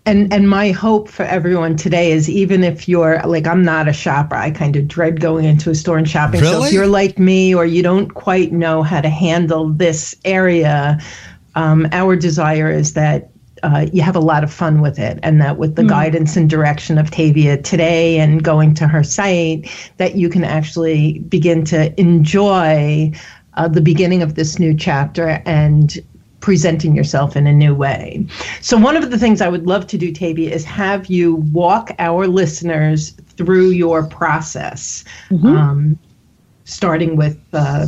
and 0.05 0.33
and 0.33 0.50
my 0.50 0.72
hope 0.72 1.07
for 1.07 1.24
everyone 1.24 1.75
today 1.75 2.12
is 2.12 2.29
even 2.29 2.63
if 2.63 2.88
you're 2.88 3.22
like 3.25 3.48
I'm 3.48 3.63
not 3.63 3.88
a 3.88 3.93
shopper, 3.93 4.36
I 4.36 4.51
kind 4.51 4.75
of 4.75 4.88
dread 4.88 5.19
going 5.19 5.45
into 5.45 5.69
a 5.69 5.75
store 5.75 5.98
and 5.98 6.10
shopping. 6.10 6.41
Really? 6.41 6.53
So 6.53 6.63
if 6.65 6.74
you're 6.74 6.88
like 6.88 7.19
me 7.19 7.55
or 7.55 7.65
you 7.65 7.81
don't 7.81 8.10
quite 8.13 8.51
know 8.51 8.83
how 8.83 9.01
to 9.01 9.10
handle 9.10 9.69
this 9.69 10.15
area, 10.25 11.00
um, 11.55 11.88
our 11.91 12.15
desire 12.15 12.69
is 12.69 12.93
that 12.93 13.29
uh, 13.63 13.88
you 13.93 14.01
have 14.01 14.15
a 14.15 14.19
lot 14.19 14.43
of 14.43 14.51
fun 14.51 14.81
with 14.81 15.00
it, 15.00 15.19
and 15.24 15.41
that 15.41 15.57
with 15.57 15.75
the 15.75 15.83
mm. 15.83 15.89
guidance 15.89 16.36
and 16.36 16.50
direction 16.50 16.98
of 16.98 17.10
Tavia 17.10 17.62
today 17.62 18.19
and 18.19 18.43
going 18.43 18.74
to 18.75 18.88
her 18.88 19.03
site, 19.03 19.69
that 19.98 20.15
you 20.15 20.27
can 20.27 20.43
actually 20.43 21.19
begin 21.19 21.63
to 21.65 21.98
enjoy 21.98 23.12
uh, 23.53 23.67
the 23.69 23.79
beginning 23.79 24.22
of 24.22 24.36
this 24.36 24.60
new 24.60 24.75
chapter 24.75 25.41
and 25.45 26.00
presenting 26.44 26.94
yourself 26.94 27.38
in 27.38 27.48
a 27.48 27.54
new 27.54 27.74
way. 27.74 28.28
So, 28.60 28.78
one 28.78 28.98
of 28.98 29.10
the 29.10 29.18
things 29.18 29.40
I 29.40 29.48
would 29.48 29.66
love 29.66 29.88
to 29.88 29.98
do, 29.98 30.12
Tavia, 30.12 30.52
is 30.52 30.66
have 30.66 31.08
you 31.08 31.36
walk 31.54 31.92
our 32.00 32.28
listeners 32.28 33.12
through 33.38 33.70
your 33.70 34.06
process, 34.06 35.06
mm-hmm. 35.30 35.48
um, 35.48 36.00
starting 36.66 37.16
with 37.16 37.40
uh, 37.54 37.88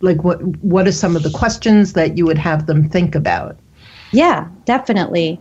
like 0.00 0.24
what 0.24 0.42
what 0.64 0.88
are 0.88 0.92
some 0.92 1.14
of 1.14 1.22
the 1.22 1.30
questions 1.30 1.92
that 1.92 2.16
you 2.16 2.24
would 2.24 2.38
have 2.38 2.64
them 2.64 2.88
think 2.88 3.14
about? 3.14 3.58
Yeah, 4.12 4.48
definitely. 4.64 5.38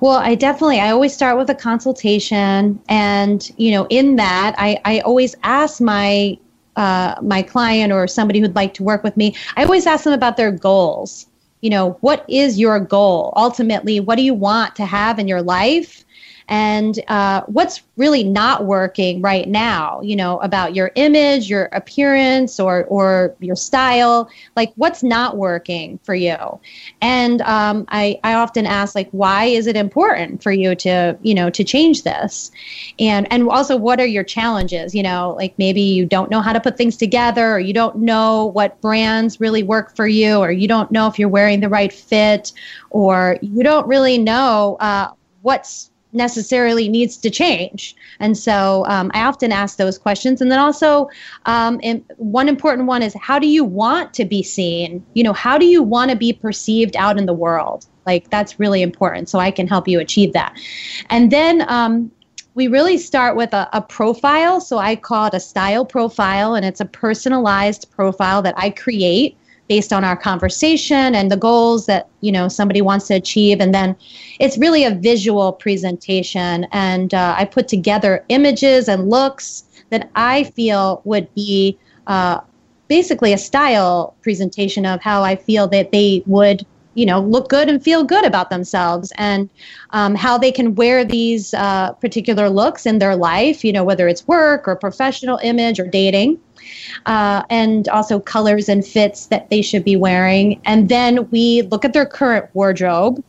Well, 0.00 0.16
I 0.16 0.36
definitely 0.36 0.80
I 0.80 0.90
always 0.90 1.12
start 1.12 1.36
with 1.36 1.50
a 1.50 1.54
consultation 1.54 2.80
and 2.88 3.52
you 3.58 3.72
know, 3.72 3.86
in 3.90 4.16
that 4.16 4.54
I, 4.56 4.80
I 4.86 5.00
always 5.00 5.36
ask 5.42 5.82
my 5.82 6.38
uh, 6.76 7.16
my 7.20 7.42
client 7.42 7.92
or 7.92 8.06
somebody 8.06 8.40
who'd 8.40 8.54
like 8.54 8.72
to 8.72 8.82
work 8.82 9.04
with 9.04 9.18
me, 9.18 9.34
I 9.56 9.64
always 9.64 9.86
ask 9.86 10.04
them 10.04 10.14
about 10.14 10.38
their 10.38 10.50
goals. 10.50 11.26
You 11.60 11.70
know, 11.70 11.98
what 12.00 12.24
is 12.28 12.58
your 12.58 12.78
goal? 12.80 13.32
Ultimately, 13.36 14.00
what 14.00 14.16
do 14.16 14.22
you 14.22 14.34
want 14.34 14.76
to 14.76 14.86
have 14.86 15.18
in 15.18 15.28
your 15.28 15.42
life? 15.42 16.04
And 16.48 17.00
uh, 17.08 17.42
what's 17.46 17.82
really 17.96 18.24
not 18.24 18.64
working 18.64 19.20
right 19.20 19.48
now 19.48 20.00
you 20.02 20.16
know 20.16 20.38
about 20.38 20.74
your 20.74 20.90
image 20.94 21.48
your 21.48 21.68
appearance 21.72 22.58
or 22.60 22.84
or 22.84 23.34
your 23.40 23.56
style 23.56 24.30
like 24.56 24.72
what's 24.76 25.02
not 25.02 25.36
working 25.36 25.98
for 26.02 26.14
you? 26.14 26.36
And 27.00 27.40
um, 27.42 27.84
I, 27.88 28.20
I 28.24 28.34
often 28.34 28.66
ask 28.66 28.94
like 28.94 29.08
why 29.10 29.44
is 29.44 29.66
it 29.66 29.76
important 29.76 30.42
for 30.42 30.52
you 30.52 30.74
to 30.76 31.18
you 31.22 31.34
know 31.34 31.50
to 31.50 31.64
change 31.64 32.02
this? 32.02 32.50
And 32.98 33.30
and 33.32 33.48
also 33.48 33.76
what 33.76 34.00
are 34.00 34.06
your 34.06 34.24
challenges? 34.24 34.94
You 34.94 35.02
know 35.02 35.34
like 35.36 35.54
maybe 35.58 35.80
you 35.80 36.06
don't 36.06 36.30
know 36.30 36.40
how 36.40 36.52
to 36.52 36.60
put 36.60 36.76
things 36.76 36.96
together 36.96 37.52
or 37.52 37.60
you 37.60 37.72
don't 37.72 37.96
know 37.96 38.46
what 38.46 38.80
brands 38.80 39.40
really 39.40 39.62
work 39.62 39.94
for 39.94 40.06
you 40.06 40.38
or 40.38 40.50
you 40.50 40.68
don't 40.68 40.90
know 40.90 41.06
if 41.06 41.18
you're 41.18 41.28
wearing 41.28 41.60
the 41.60 41.68
right 41.68 41.92
fit 41.92 42.52
or 42.90 43.38
you 43.40 43.62
don't 43.62 43.86
really 43.86 44.18
know 44.18 44.76
uh, 44.80 45.10
what's 45.42 45.90
necessarily 46.12 46.88
needs 46.88 47.16
to 47.18 47.30
change. 47.30 47.94
And 48.20 48.36
so 48.36 48.84
um, 48.86 49.10
I 49.14 49.22
often 49.22 49.52
ask 49.52 49.76
those 49.76 49.98
questions. 49.98 50.40
And 50.40 50.50
then 50.50 50.58
also, 50.58 51.08
um, 51.46 51.80
one 52.16 52.48
important 52.48 52.88
one 52.88 53.02
is 53.02 53.14
how 53.20 53.38
do 53.38 53.46
you 53.46 53.64
want 53.64 54.14
to 54.14 54.24
be 54.24 54.42
seen? 54.42 55.04
You 55.14 55.22
know, 55.22 55.32
how 55.32 55.58
do 55.58 55.66
you 55.66 55.82
want 55.82 56.10
to 56.10 56.16
be 56.16 56.32
perceived 56.32 56.96
out 56.96 57.18
in 57.18 57.26
the 57.26 57.34
world? 57.34 57.86
Like 58.06 58.30
that's 58.30 58.58
really 58.58 58.82
important. 58.82 59.28
So 59.28 59.38
I 59.38 59.50
can 59.50 59.66
help 59.66 59.86
you 59.86 60.00
achieve 60.00 60.32
that. 60.32 60.58
And 61.10 61.30
then 61.30 61.64
um, 61.68 62.10
we 62.58 62.66
really 62.66 62.98
start 62.98 63.36
with 63.36 63.54
a, 63.54 63.68
a, 63.72 63.80
profile. 63.80 64.60
So 64.60 64.78
I 64.78 64.96
call 64.96 65.26
it 65.26 65.34
a 65.34 65.38
style 65.38 65.84
profile, 65.84 66.56
and 66.56 66.66
it's 66.66 66.80
a 66.80 66.84
personalized 66.84 67.88
profile 67.92 68.42
that 68.42 68.54
I 68.56 68.70
create 68.70 69.37
based 69.68 69.92
on 69.92 70.02
our 70.04 70.16
conversation 70.16 71.14
and 71.14 71.30
the 71.30 71.36
goals 71.36 71.86
that 71.86 72.08
you 72.20 72.32
know 72.32 72.48
somebody 72.48 72.80
wants 72.80 73.06
to 73.08 73.14
achieve. 73.14 73.60
And 73.60 73.74
then 73.74 73.96
it's 74.40 74.56
really 74.58 74.84
a 74.84 74.94
visual 74.94 75.52
presentation. 75.52 76.66
And 76.72 77.14
uh, 77.14 77.34
i 77.36 77.44
put 77.44 77.68
together 77.68 78.24
images 78.28 78.88
and 78.88 79.08
looks 79.10 79.64
that 79.90 80.10
i 80.14 80.44
feel 80.44 81.00
would 81.04 81.32
be 81.34 81.78
uh, 82.06 82.40
basically 82.88 83.32
a 83.32 83.38
style 83.38 84.14
presentation 84.22 84.86
of 84.86 85.00
how 85.00 85.22
i 85.22 85.36
feel 85.36 85.66
that 85.68 85.92
they 85.92 86.22
would 86.26 86.66
you 86.94 87.06
know 87.06 87.20
look 87.20 87.48
good 87.48 87.68
and 87.68 87.82
feel 87.82 88.02
good 88.02 88.24
about 88.24 88.50
themselves 88.50 89.12
and 89.16 89.48
um, 89.90 90.14
how 90.14 90.36
they 90.36 90.50
can 90.50 90.74
wear 90.74 91.04
these 91.04 91.54
uh, 91.54 91.92
particular 91.92 92.48
looks 92.48 92.86
in 92.86 92.98
their 92.98 93.14
life 93.14 93.64
you 93.64 93.72
know 93.72 93.84
whether 93.84 94.08
it's 94.08 94.26
work 94.26 94.66
or 94.66 94.74
professional 94.74 95.38
image 95.42 95.78
or 95.78 95.86
dating 95.86 96.38
uh, 97.06 97.42
and 97.50 97.88
also 97.88 98.20
colors 98.20 98.68
and 98.68 98.86
fits 98.86 99.26
that 99.26 99.50
they 99.50 99.62
should 99.62 99.84
be 99.84 99.96
wearing. 99.96 100.60
And 100.64 100.88
then 100.88 101.28
we 101.30 101.62
look 101.62 101.84
at 101.84 101.92
their 101.92 102.06
current 102.06 102.48
wardrobe. 102.54 103.22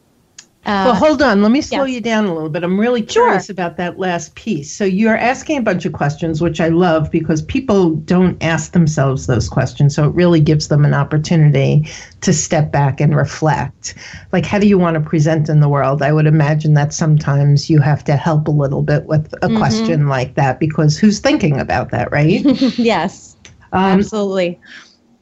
Uh, 0.65 0.83
well, 0.87 0.95
hold 0.95 1.21
on. 1.21 1.41
Let 1.41 1.51
me 1.51 1.61
slow 1.61 1.85
yes. 1.85 1.95
you 1.95 2.01
down 2.01 2.25
a 2.25 2.33
little 2.33 2.49
bit. 2.49 2.63
I'm 2.63 2.77
really 2.77 3.01
curious 3.01 3.45
sure. 3.45 3.53
about 3.53 3.77
that 3.77 3.97
last 3.97 4.35
piece. 4.35 4.69
So, 4.69 4.83
you're 4.83 5.15
asking 5.15 5.57
a 5.57 5.61
bunch 5.61 5.85
of 5.85 5.93
questions, 5.93 6.41
which 6.41 6.59
I 6.59 6.67
love 6.67 7.09
because 7.09 7.41
people 7.41 7.91
don't 7.91 8.41
ask 8.43 8.73
themselves 8.73 9.25
those 9.25 9.47
questions. 9.47 9.95
So, 9.95 10.09
it 10.09 10.13
really 10.13 10.41
gives 10.41 10.67
them 10.67 10.83
an 10.83 10.93
opportunity 10.93 11.87
to 12.21 12.33
step 12.33 12.73
back 12.73 12.99
and 12.99 13.15
reflect. 13.15 13.95
Like, 14.33 14.45
how 14.45 14.59
do 14.59 14.67
you 14.67 14.77
want 14.77 14.95
to 14.95 14.99
present 14.99 15.47
in 15.47 15.61
the 15.61 15.69
world? 15.69 16.01
I 16.01 16.11
would 16.11 16.27
imagine 16.27 16.73
that 16.73 16.93
sometimes 16.93 17.69
you 17.69 17.79
have 17.79 18.03
to 18.03 18.17
help 18.17 18.47
a 18.49 18.51
little 18.51 18.83
bit 18.83 19.05
with 19.05 19.31
a 19.35 19.47
mm-hmm. 19.47 19.57
question 19.57 20.07
like 20.09 20.35
that 20.35 20.59
because 20.59 20.97
who's 20.97 21.19
thinking 21.19 21.57
about 21.57 21.91
that, 21.91 22.11
right? 22.11 22.43
yes. 22.77 23.37
Um, 23.71 23.99
Absolutely. 23.99 24.59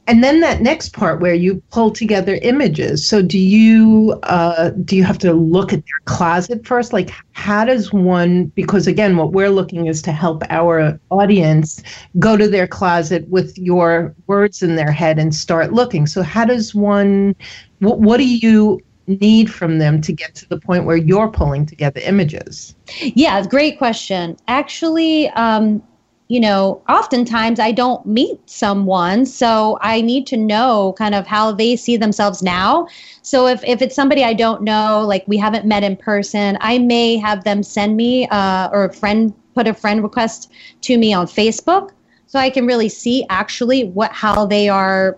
And 0.08 0.24
then 0.24 0.40
that 0.40 0.62
next 0.62 0.94
part 0.94 1.20
where 1.20 1.34
you 1.34 1.62
pull 1.70 1.90
together 1.90 2.38
images. 2.40 3.06
So 3.06 3.20
do 3.20 3.38
you 3.38 4.18
uh, 4.22 4.70
do 4.70 4.96
you 4.96 5.04
have 5.04 5.18
to 5.18 5.34
look 5.34 5.70
at 5.72 5.84
their 5.84 6.00
closet 6.06 6.66
first? 6.66 6.94
Like 6.94 7.10
how 7.32 7.66
does 7.66 7.92
one? 7.92 8.46
Because 8.46 8.86
again, 8.86 9.18
what 9.18 9.32
we're 9.32 9.50
looking 9.50 9.86
is 9.86 10.00
to 10.02 10.12
help 10.12 10.42
our 10.48 10.98
audience 11.10 11.82
go 12.18 12.38
to 12.38 12.48
their 12.48 12.66
closet 12.66 13.28
with 13.28 13.56
your 13.58 14.14
words 14.26 14.62
in 14.62 14.76
their 14.76 14.90
head 14.90 15.18
and 15.18 15.34
start 15.34 15.74
looking. 15.74 16.06
So 16.06 16.22
how 16.22 16.46
does 16.46 16.74
one? 16.74 17.36
What, 17.80 18.00
what 18.00 18.16
do 18.16 18.26
you 18.26 18.80
need 19.06 19.52
from 19.52 19.78
them 19.78 20.00
to 20.00 20.12
get 20.12 20.34
to 20.36 20.48
the 20.48 20.58
point 20.58 20.84
where 20.84 20.96
you're 20.96 21.28
pulling 21.30 21.66
together 21.66 22.00
images? 22.00 22.74
Yeah, 23.02 23.44
great 23.46 23.76
question. 23.76 24.38
Actually, 24.48 25.28
um, 25.30 25.82
you 26.28 26.38
know, 26.38 26.82
oftentimes 26.90 27.58
I 27.58 27.72
don't 27.72 28.04
meet 28.04 28.38
someone, 28.48 29.24
so 29.24 29.78
I 29.80 30.02
need 30.02 30.26
to 30.28 30.36
know 30.36 30.94
kind 30.98 31.14
of 31.14 31.26
how 31.26 31.52
they 31.52 31.74
see 31.74 31.96
themselves 31.96 32.42
now. 32.42 32.86
So 33.22 33.46
if, 33.46 33.64
if 33.64 33.80
it's 33.80 33.94
somebody 33.94 34.22
I 34.22 34.34
don't 34.34 34.62
know, 34.62 35.04
like 35.06 35.26
we 35.26 35.38
haven't 35.38 35.64
met 35.64 35.82
in 35.82 35.96
person, 35.96 36.58
I 36.60 36.78
may 36.78 37.16
have 37.16 37.44
them 37.44 37.62
send 37.62 37.96
me 37.96 38.28
uh, 38.28 38.68
or 38.72 38.84
a 38.84 38.92
friend 38.92 39.32
put 39.54 39.66
a 39.66 39.74
friend 39.74 40.02
request 40.02 40.52
to 40.82 40.98
me 40.98 41.14
on 41.14 41.26
Facebook, 41.26 41.90
so 42.26 42.38
I 42.38 42.50
can 42.50 42.66
really 42.66 42.90
see 42.90 43.24
actually 43.30 43.84
what 43.84 44.12
how 44.12 44.44
they 44.44 44.68
are, 44.68 45.16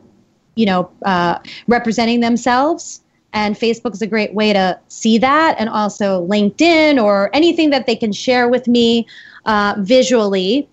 you 0.55 0.65
know, 0.65 0.91
uh, 1.05 1.41
representing 1.67 2.21
themselves. 2.21 3.03
And 3.33 3.55
Facebook 3.55 3.95
is 3.95 4.03
a 4.03 4.09
great 4.09 4.35
way 4.35 4.53
to 4.53 4.79
see 4.89 5.19
that, 5.19 5.57
and 5.59 5.69
also 5.69 6.27
LinkedIn 6.27 7.03
or 7.03 7.31
anything 7.33 7.71
that 7.71 7.87
they 7.87 7.97
can 7.97 8.13
share 8.13 8.49
with 8.49 8.69
me 8.69 9.07
uh, 9.45 9.75
visually 9.79 10.69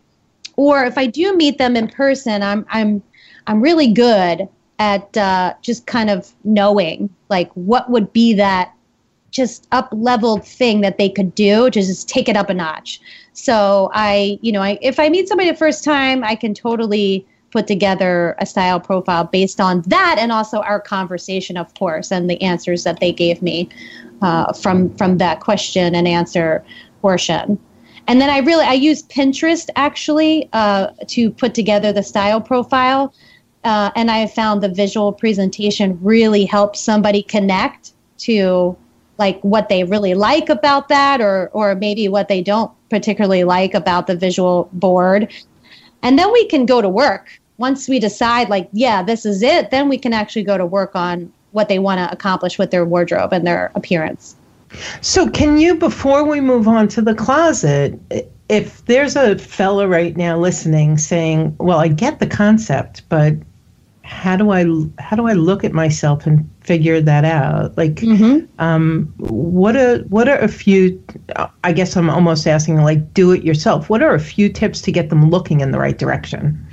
or 0.58 0.84
if 0.84 0.98
I 0.98 1.06
do 1.06 1.36
meet 1.36 1.58
them 1.58 1.76
in 1.78 1.88
person, 1.88 2.44
I'm 2.44 2.66
I'm 2.70 3.02
I'm 3.48 3.62
really 3.62 3.92
good 3.92 4.50
at 4.80 5.16
uh, 5.16 5.54
just 5.62 5.88
kind 5.88 6.10
of 6.10 6.32
knowing 6.44 7.10
like 7.30 7.52
what 7.54 7.90
would 7.90 8.12
be 8.14 8.34
that 8.34 8.74
just 9.32 9.68
up 9.72 9.90
leveled 9.92 10.46
thing 10.46 10.82
that 10.82 10.98
they 10.98 11.10
could 11.10 11.34
do 11.36 11.70
to 11.70 11.82
just 11.82 12.10
take 12.10 12.28
it 12.28 12.36
up 12.36 12.50
a 12.50 12.54
notch. 12.54 13.00
So 13.34 13.90
I, 13.94 14.40
you 14.42 14.52
know, 14.52 14.62
I, 14.62 14.80
if 14.82 15.00
I 15.00 15.10
meet 15.10 15.28
somebody 15.28 15.50
the 15.50 15.58
first 15.58 15.84
time, 15.84 16.24
I 16.24 16.36
can 16.36 16.54
totally 16.54 17.26
put 17.52 17.68
together 17.68 18.36
a 18.40 18.46
style 18.46 18.80
profile 18.80 19.26
based 19.26 19.60
on 19.60 19.82
that 19.88 20.18
and 20.20 20.32
also 20.32 20.62
our 20.62 20.80
conversation, 20.80 21.58
of 21.58 21.74
course, 21.76 22.12
and 22.12 22.30
the 22.30 22.42
answers 22.42 22.84
that 22.84 23.00
they 23.00 23.12
gave 23.12 23.42
me 23.42 23.70
uh, 24.22 24.52
from 24.54 24.96
from 24.96 25.18
that 25.20 25.40
question 25.40 25.96
and 25.96 26.08
answer 26.08 26.64
portion. 27.02 27.60
And 28.08 28.22
then 28.22 28.30
I 28.30 28.40
really 28.40 28.66
I 28.66 28.74
use 28.74 29.04
Pinterest 29.04 29.70
actually 29.76 30.50
uh, 30.54 30.88
to 31.08 31.30
put 31.30 31.54
together 31.54 31.92
the 31.92 32.04
style 32.04 32.40
profile, 32.40 33.14
uh, 33.66 33.92
and 33.96 34.10
I 34.10 34.28
found 34.28 34.64
the 34.64 34.70
visual 34.70 35.12
presentation 35.12 36.00
really 36.02 36.46
helps 36.46 36.80
somebody 36.80 37.22
connect 37.22 37.92
to 38.20 38.78
like 39.18 39.42
what 39.42 39.68
they 39.68 39.84
really 39.84 40.14
like 40.14 40.48
about 40.48 40.88
that, 40.88 41.20
or 41.20 41.50
or 41.52 41.76
maybe 41.76 42.08
what 42.08 42.30
they 42.30 42.42
don't 42.42 42.72
particularly 42.90 43.44
like 43.44 43.74
about 43.74 44.08
the 44.08 44.16
visual 44.16 44.70
board. 44.72 45.34
And 46.02 46.18
then 46.18 46.32
we 46.32 46.46
can 46.48 46.66
go 46.66 46.82
to 46.82 46.88
work 46.88 47.28
once 47.58 47.90
we 47.90 48.00
decide 48.00 48.48
like 48.48 48.70
yeah 48.72 49.04
this 49.04 49.26
is 49.26 49.44
it. 49.44 49.70
Then 49.70 49.90
we 49.90 49.98
can 49.98 50.14
actually 50.14 50.44
go 50.44 50.58
to 50.58 50.66
work 50.66 50.96
on 50.96 51.34
what 51.52 51.68
they 51.68 51.80
want 51.80 52.00
to 52.00 52.10
accomplish 52.14 52.58
with 52.58 52.72
their 52.72 52.86
wardrobe 52.86 53.34
and 53.34 53.46
their 53.46 53.70
appearance. 53.76 54.37
So, 55.02 55.30
can 55.30 55.58
you, 55.58 55.76
before 55.76 56.24
we 56.24 56.42
move 56.42 56.68
on 56.68 56.88
to 56.90 57.02
the 57.02 57.16
closet, 57.16 58.00
if 58.50 58.86
there's 58.86 59.16
a 59.16 59.38
fella 59.38 59.88
right 59.88 60.16
now 60.16 60.38
listening 60.38 60.98
saying, 60.98 61.56
"Well, 61.60 61.80
I 61.80 61.88
get 61.88 62.20
the 62.20 62.28
concept, 62.28 63.04
but 63.10 63.36
how 64.04 64.38
do 64.38 64.52
I 64.52 64.64
how 65.00 65.16
do 65.16 65.28
I 65.28 65.34
look 65.34 65.64
at 65.64 65.74
myself 65.74 66.26
and 66.26 66.50
figure 66.62 67.02
that 67.02 67.26
out?" 67.26 67.78
Like, 67.78 67.96
mm-hmm. 67.96 68.46
um, 68.62 69.14
what 69.18 69.76
are 69.76 70.00
what 70.10 70.28
are 70.28 70.40
a 70.40 70.48
few? 70.48 71.02
I 71.64 71.74
guess 71.74 71.96
I'm 71.96 72.10
almost 72.10 72.48
asking, 72.48 72.78
like, 72.84 73.14
do 73.14 73.32
it 73.32 73.44
yourself. 73.44 73.90
What 73.90 74.02
are 74.02 74.14
a 74.14 74.20
few 74.20 74.50
tips 74.50 74.82
to 74.82 74.92
get 74.92 75.10
them 75.10 75.30
looking 75.30 75.62
in 75.62 75.72
the 75.72 75.80
right 75.80 75.98
direction? 75.98 76.66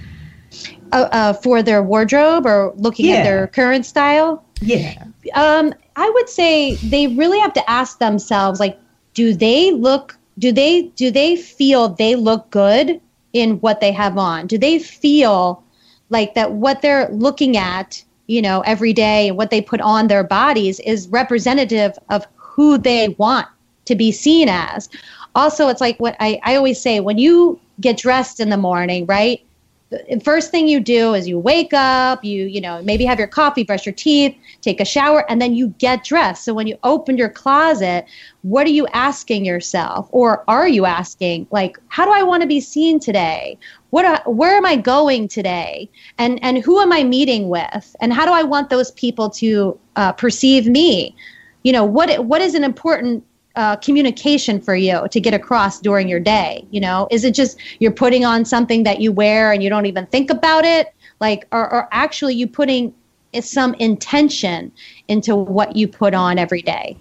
Uh, 0.92 1.08
uh, 1.10 1.32
for 1.32 1.60
their 1.60 1.82
wardrobe 1.82 2.46
or 2.46 2.72
looking 2.76 3.06
yeah. 3.06 3.16
at 3.16 3.24
their 3.24 3.46
current 3.48 3.84
style. 3.84 4.44
Yeah. 4.60 5.04
Um, 5.34 5.74
I 5.96 6.10
would 6.10 6.28
say 6.28 6.78
they 6.82 7.08
really 7.08 7.38
have 7.40 7.52
to 7.54 7.70
ask 7.70 7.98
themselves 7.98 8.60
like 8.60 8.78
do 9.14 9.32
they 9.34 9.70
look 9.70 10.18
do 10.38 10.52
they 10.52 10.82
do 10.96 11.10
they 11.10 11.36
feel 11.36 11.88
they 11.88 12.14
look 12.14 12.50
good 12.50 13.00
in 13.32 13.58
what 13.60 13.80
they 13.80 13.92
have 13.92 14.18
on? 14.18 14.46
Do 14.46 14.58
they 14.58 14.78
feel 14.78 15.62
like 16.10 16.34
that 16.34 16.52
what 16.52 16.82
they're 16.82 17.08
looking 17.10 17.56
at 17.56 18.04
you 18.26 18.40
know, 18.40 18.60
every 18.62 18.92
day 18.92 19.28
and 19.28 19.36
what 19.36 19.50
they 19.50 19.60
put 19.60 19.80
on 19.80 20.08
their 20.08 20.24
bodies 20.24 20.80
is 20.80 21.08
representative 21.08 21.98
of 22.10 22.26
who 22.36 22.78
they 22.78 23.08
want 23.18 23.46
to 23.84 23.94
be 23.94 24.10
seen 24.10 24.48
as. 24.48 24.88
Also, 25.34 25.68
it's 25.68 25.80
like 25.80 25.98
what 25.98 26.16
I, 26.20 26.40
I 26.42 26.56
always 26.56 26.80
say 26.80 27.00
when 27.00 27.18
you 27.18 27.60
get 27.80 27.98
dressed 27.98 28.40
in 28.40 28.48
the 28.48 28.56
morning, 28.56 29.04
right? 29.06 29.44
The 29.90 30.20
first 30.24 30.50
thing 30.50 30.66
you 30.66 30.80
do 30.80 31.14
is 31.14 31.28
you 31.28 31.38
wake 31.38 31.72
up, 31.72 32.24
you, 32.24 32.46
you 32.46 32.60
know, 32.60 32.82
maybe 32.82 33.04
have 33.04 33.18
your 33.18 33.28
coffee, 33.28 33.64
brush 33.64 33.86
your 33.86 33.94
teeth, 33.94 34.34
take 34.60 34.80
a 34.80 34.84
shower, 34.84 35.30
and 35.30 35.40
then 35.40 35.54
you 35.54 35.68
get 35.78 36.02
dressed. 36.02 36.44
So 36.44 36.52
when 36.52 36.66
you 36.66 36.76
open 36.82 37.16
your 37.16 37.28
closet, 37.28 38.06
what 38.42 38.66
are 38.66 38.70
you 38.70 38.86
asking 38.88 39.44
yourself? 39.44 40.08
Or 40.10 40.42
are 40.48 40.66
you 40.66 40.84
asking, 40.84 41.46
like, 41.50 41.78
how 41.88 42.04
do 42.06 42.12
I 42.12 42.22
want 42.22 42.40
to 42.42 42.48
be 42.48 42.60
seen 42.60 42.98
today? 42.98 43.56
What 43.90 44.04
are, 44.04 44.22
where 44.26 44.56
am 44.56 44.66
I 44.66 44.76
going 44.76 45.28
today? 45.28 45.88
And 46.18 46.42
and 46.42 46.58
who 46.58 46.80
am 46.80 46.92
I 46.92 47.04
meeting 47.04 47.48
with? 47.48 47.94
And 48.00 48.12
how 48.12 48.26
do 48.26 48.32
I 48.32 48.42
want 48.42 48.70
those 48.70 48.90
people 48.92 49.30
to 49.30 49.78
uh, 49.94 50.12
perceive 50.12 50.66
me? 50.66 51.14
You 51.62 51.72
know, 51.72 51.84
what 51.84 52.24
what 52.24 52.42
is 52.42 52.54
an 52.54 52.64
important 52.64 53.24
uh, 53.56 53.76
communication 53.76 54.60
for 54.60 54.74
you 54.74 55.06
to 55.10 55.20
get 55.20 55.34
across 55.34 55.80
during 55.80 56.08
your 56.08 56.20
day? 56.20 56.66
You 56.70 56.80
know, 56.80 57.08
is 57.10 57.24
it 57.24 57.34
just 57.34 57.58
you're 57.78 57.92
putting 57.92 58.24
on 58.24 58.44
something 58.44 58.82
that 58.84 59.00
you 59.00 59.12
wear 59.12 59.52
and 59.52 59.62
you 59.62 59.70
don't 59.70 59.86
even 59.86 60.06
think 60.06 60.30
about 60.30 60.64
it? 60.64 60.94
Like, 61.20 61.46
or, 61.52 61.72
or 61.72 61.88
actually 61.92 62.34
you 62.34 62.46
putting 62.46 62.94
some 63.40 63.74
intention 63.74 64.72
into 65.08 65.34
what 65.34 65.76
you 65.76 65.88
put 65.88 66.14
on 66.14 66.38
every 66.38 66.62
day? 66.62 66.96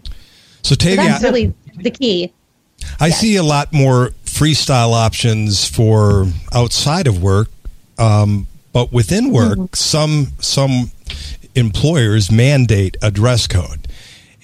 So, 0.61 0.75
Tavia, 0.75 1.03
so 1.03 1.09
that's 1.09 1.23
really 1.23 1.53
the 1.75 1.91
key. 1.91 2.33
I 2.99 3.07
yes. 3.07 3.19
see 3.19 3.35
a 3.35 3.43
lot 3.43 3.73
more 3.73 4.11
freestyle 4.25 4.93
options 4.93 5.67
for 5.67 6.27
outside 6.53 7.07
of 7.07 7.21
work, 7.21 7.49
um, 7.97 8.47
but 8.71 8.91
within 8.91 9.31
work, 9.31 9.57
mm-hmm. 9.57 9.73
some 9.73 10.33
some 10.39 10.91
employers 11.55 12.31
mandate 12.31 12.97
a 13.01 13.11
dress 13.11 13.47
code. 13.47 13.82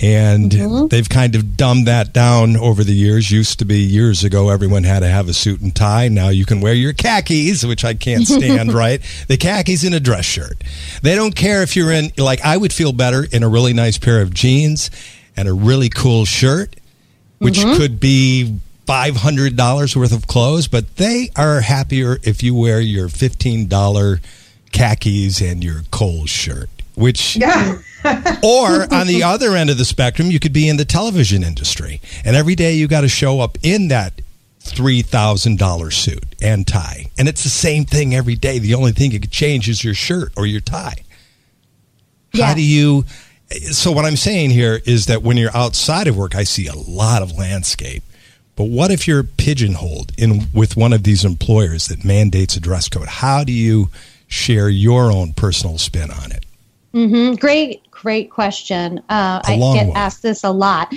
And 0.01 0.51
mm-hmm. 0.51 0.87
they've 0.87 1.09
kind 1.09 1.35
of 1.35 1.57
dumbed 1.57 1.87
that 1.87 2.13
down 2.13 2.55
over 2.55 2.85
the 2.85 2.93
years. 2.93 3.29
Used 3.29 3.59
to 3.59 3.65
be 3.65 3.79
years 3.79 4.23
ago, 4.23 4.49
everyone 4.49 4.83
had 4.83 5.01
to 5.01 5.09
have 5.09 5.27
a 5.27 5.33
suit 5.33 5.59
and 5.59 5.75
tie. 5.75 6.07
Now 6.07 6.29
you 6.29 6.45
can 6.45 6.61
wear 6.61 6.73
your 6.73 6.93
khakis, 6.93 7.65
which 7.65 7.83
I 7.83 7.95
can't 7.95 8.25
stand, 8.27 8.71
right? 8.71 9.01
The 9.27 9.35
khakis 9.35 9.83
in 9.83 9.93
a 9.93 9.99
dress 9.99 10.23
shirt. 10.23 10.63
They 11.01 11.15
don't 11.15 11.35
care 11.35 11.63
if 11.63 11.75
you're 11.75 11.91
in, 11.91 12.11
like, 12.17 12.39
I 12.45 12.55
would 12.55 12.71
feel 12.71 12.93
better 12.93 13.25
in 13.29 13.43
a 13.43 13.49
really 13.49 13.73
nice 13.73 13.97
pair 13.97 14.21
of 14.21 14.33
jeans 14.33 14.89
and 15.35 15.49
a 15.49 15.53
really 15.53 15.89
cool 15.89 16.23
shirt, 16.23 16.75
which 17.39 17.59
mm-hmm. 17.59 17.77
could 17.77 17.99
be 17.99 18.59
$500 18.89 19.95
worth 19.95 20.11
of 20.11 20.25
clothes, 20.25 20.67
but 20.67 20.95
they 20.95 21.29
are 21.35 21.61
happier 21.61 22.17
if 22.23 22.41
you 22.41 22.55
wear 22.55 22.79
your 22.79 23.07
$15 23.07 24.19
khakis 24.71 25.41
and 25.41 25.63
your 25.63 25.81
Kohl's 25.91 26.31
shirt, 26.31 26.69
which. 26.99 27.37
Yeah. 27.37 27.79
or 28.43 28.93
on 28.93 29.07
the 29.07 29.23
other 29.25 29.55
end 29.55 29.69
of 29.69 29.77
the 29.77 29.83
spectrum, 29.83 30.31
you 30.31 30.39
could 30.39 30.53
be 30.53 30.69
in 30.69 30.77
the 30.77 30.85
television 30.85 31.43
industry, 31.43 31.99
and 32.23 32.35
every 32.35 32.55
day 32.55 32.73
you 32.73 32.87
got 32.87 33.01
to 33.01 33.09
show 33.09 33.41
up 33.41 33.57
in 33.61 33.89
that 33.89 34.21
three 34.59 35.01
thousand 35.01 35.57
dollar 35.57 35.91
suit 35.91 36.23
and 36.41 36.65
tie, 36.65 37.07
and 37.17 37.27
it's 37.27 37.43
the 37.43 37.49
same 37.49 37.83
thing 37.83 38.15
every 38.15 38.35
day. 38.35 38.57
The 38.57 38.73
only 38.73 38.93
thing 38.93 39.11
you 39.11 39.19
could 39.19 39.31
change 39.31 39.67
is 39.67 39.83
your 39.83 39.93
shirt 39.93 40.31
or 40.37 40.45
your 40.45 40.61
tie. 40.61 41.03
Yeah. 42.31 42.45
How 42.47 42.53
do 42.53 42.63
you? 42.63 43.03
So 43.71 43.91
what 43.91 44.05
I'm 44.05 44.15
saying 44.15 44.51
here 44.51 44.79
is 44.85 45.07
that 45.07 45.21
when 45.21 45.35
you're 45.35 45.55
outside 45.55 46.07
of 46.07 46.15
work, 46.15 46.35
I 46.35 46.43
see 46.43 46.67
a 46.67 46.75
lot 46.75 47.21
of 47.21 47.37
landscape. 47.37 48.03
But 48.55 48.65
what 48.65 48.91
if 48.91 49.07
you're 49.07 49.23
pigeonholed 49.23 50.11
in 50.17 50.47
with 50.53 50.77
one 50.77 50.93
of 50.93 51.03
these 51.03 51.25
employers 51.25 51.87
that 51.87 52.05
mandates 52.05 52.55
a 52.55 52.59
dress 52.59 52.87
code? 52.87 53.07
How 53.07 53.43
do 53.43 53.51
you 53.51 53.89
share 54.27 54.69
your 54.69 55.11
own 55.11 55.33
personal 55.33 55.77
spin 55.77 56.11
on 56.11 56.31
it? 56.31 56.45
Mm-hmm. 56.93 57.35
Great, 57.35 57.89
great 57.91 58.31
question. 58.31 58.99
Uh, 59.09 59.41
I 59.43 59.57
get 59.73 59.87
one. 59.87 59.97
asked 59.97 60.23
this 60.23 60.43
a 60.43 60.49
lot. 60.49 60.93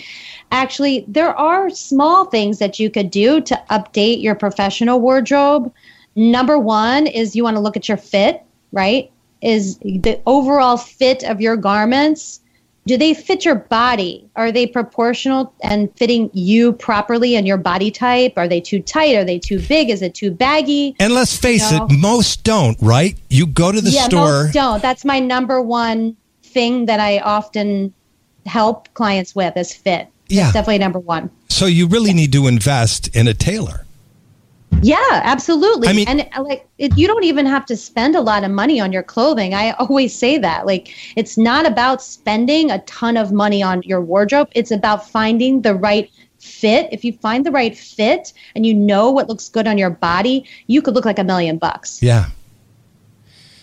Actually, 0.51 1.05
there 1.09 1.35
are 1.37 1.71
small 1.71 2.27
things 2.27 2.59
that 2.59 2.79
you 2.79 2.91
could 2.91 3.11
do 3.11 3.41
to 3.43 3.63
update 3.71 4.23
your 4.23 4.35
professional 4.35 5.01
wardrobe. 5.01 5.73
Number 6.15 6.59
one 6.59 7.07
is 7.07 7.37
you 7.37 7.45
want 7.45 7.57
to 7.57 7.61
look 7.61 7.77
at 7.77 7.89
your 7.89 7.97
fit, 7.97 8.43
right? 8.73 9.11
Is 9.41 9.79
the 9.79 10.21
overall 10.27 10.77
fit 10.77 11.25
of 11.25 11.41
your 11.41 11.57
garments 11.57 12.42
do 12.87 12.97
they 12.97 13.15
fit 13.15 13.45
your 13.45 13.55
body? 13.55 14.29
Are 14.35 14.51
they 14.51 14.67
proportional 14.67 15.55
and 15.63 15.95
fitting 15.97 16.31
you 16.33 16.73
properly 16.73 17.37
and 17.37 17.47
your 17.47 17.57
body 17.57 17.91
type? 17.91 18.35
Are 18.37 18.49
they 18.49 18.61
too 18.61 18.81
tight? 18.81 19.15
Are 19.15 19.25
they 19.25 19.39
too 19.39 19.61
big? 19.61 19.89
Is 19.89 20.03
it 20.03 20.15
too 20.15 20.31
baggy? 20.31 20.97
And 20.99 21.15
let's 21.15 21.37
face 21.37 21.71
you 21.71 21.79
know? 21.79 21.87
it, 21.87 21.93
most 21.93 22.43
don't, 22.43 22.77
right? 22.81 23.17
You 23.31 23.47
go 23.47 23.71
to 23.71 23.81
the 23.81 23.91
yeah, 23.91 24.05
store. 24.05 24.45
Most 24.45 24.55
don't. 24.55 24.83
That's 24.83 25.05
my 25.05 25.21
number 25.21 25.63
one 25.63 26.17
thing 26.43 26.87
that 26.87 26.99
I 26.99 27.19
often 27.21 27.95
help 28.47 28.93
clients 28.95 29.35
with 29.35 29.57
is 29.57 29.73
fit. 29.73 30.09
Yeah. 30.29 30.51
Definitely 30.51 30.79
number 30.79 30.99
one. 30.99 31.31
So 31.49 31.67
you 31.67 31.87
really 31.87 32.13
need 32.13 32.33
to 32.33 32.47
invest 32.47 33.15
in 33.15 33.29
a 33.29 33.35
tailor. 33.35 33.87
Yeah, 34.83 34.97
absolutely. 35.11 35.89
I 35.89 35.93
mean, 35.93 36.09
and 36.09 36.29
uh, 36.37 36.43
like 36.43 36.67
it, 36.79 36.97
you 36.99 37.07
don't 37.07 37.25
even 37.25 37.47
have 37.47 37.65
to 37.67 37.77
spend 37.77 38.17
a 38.17 38.21
lot 38.21 38.45
of 38.45 38.51
money 38.51 38.81
on 38.81 38.93
your 38.93 39.03
clothing. 39.03 39.55
I 39.55 39.71
always 39.73 40.15
say 40.15 40.39
that. 40.39 40.67
Like 40.67 40.95
it's 41.17 41.39
not 41.39 41.67
about 41.67 42.03
spending 42.03 42.71
a 42.71 42.81
ton 42.81 43.17
of 43.17 43.33
money 43.33 43.63
on 43.63 43.83
your 43.83 44.01
wardrobe. 44.01 44.49
It's 44.55 44.71
about 44.71 45.09
finding 45.09 45.63
the 45.63 45.75
right 45.75 46.11
fit. 46.41 46.89
If 46.93 47.05
you 47.05 47.13
find 47.13 47.47
the 47.47 47.53
right 47.53 47.77
fit 47.77 48.33
and 48.55 48.67
you 48.67 48.75
know 48.75 49.11
what 49.11 49.29
looks 49.29 49.49
good 49.49 49.67
on 49.67 49.79
your 49.79 49.91
body, 49.91 50.45
you 50.67 50.83
could 50.83 50.95
look 50.95 51.05
like 51.05 51.19
a 51.19 51.25
million 51.25 51.59
bucks. 51.59 52.03
Yeah. 52.03 52.27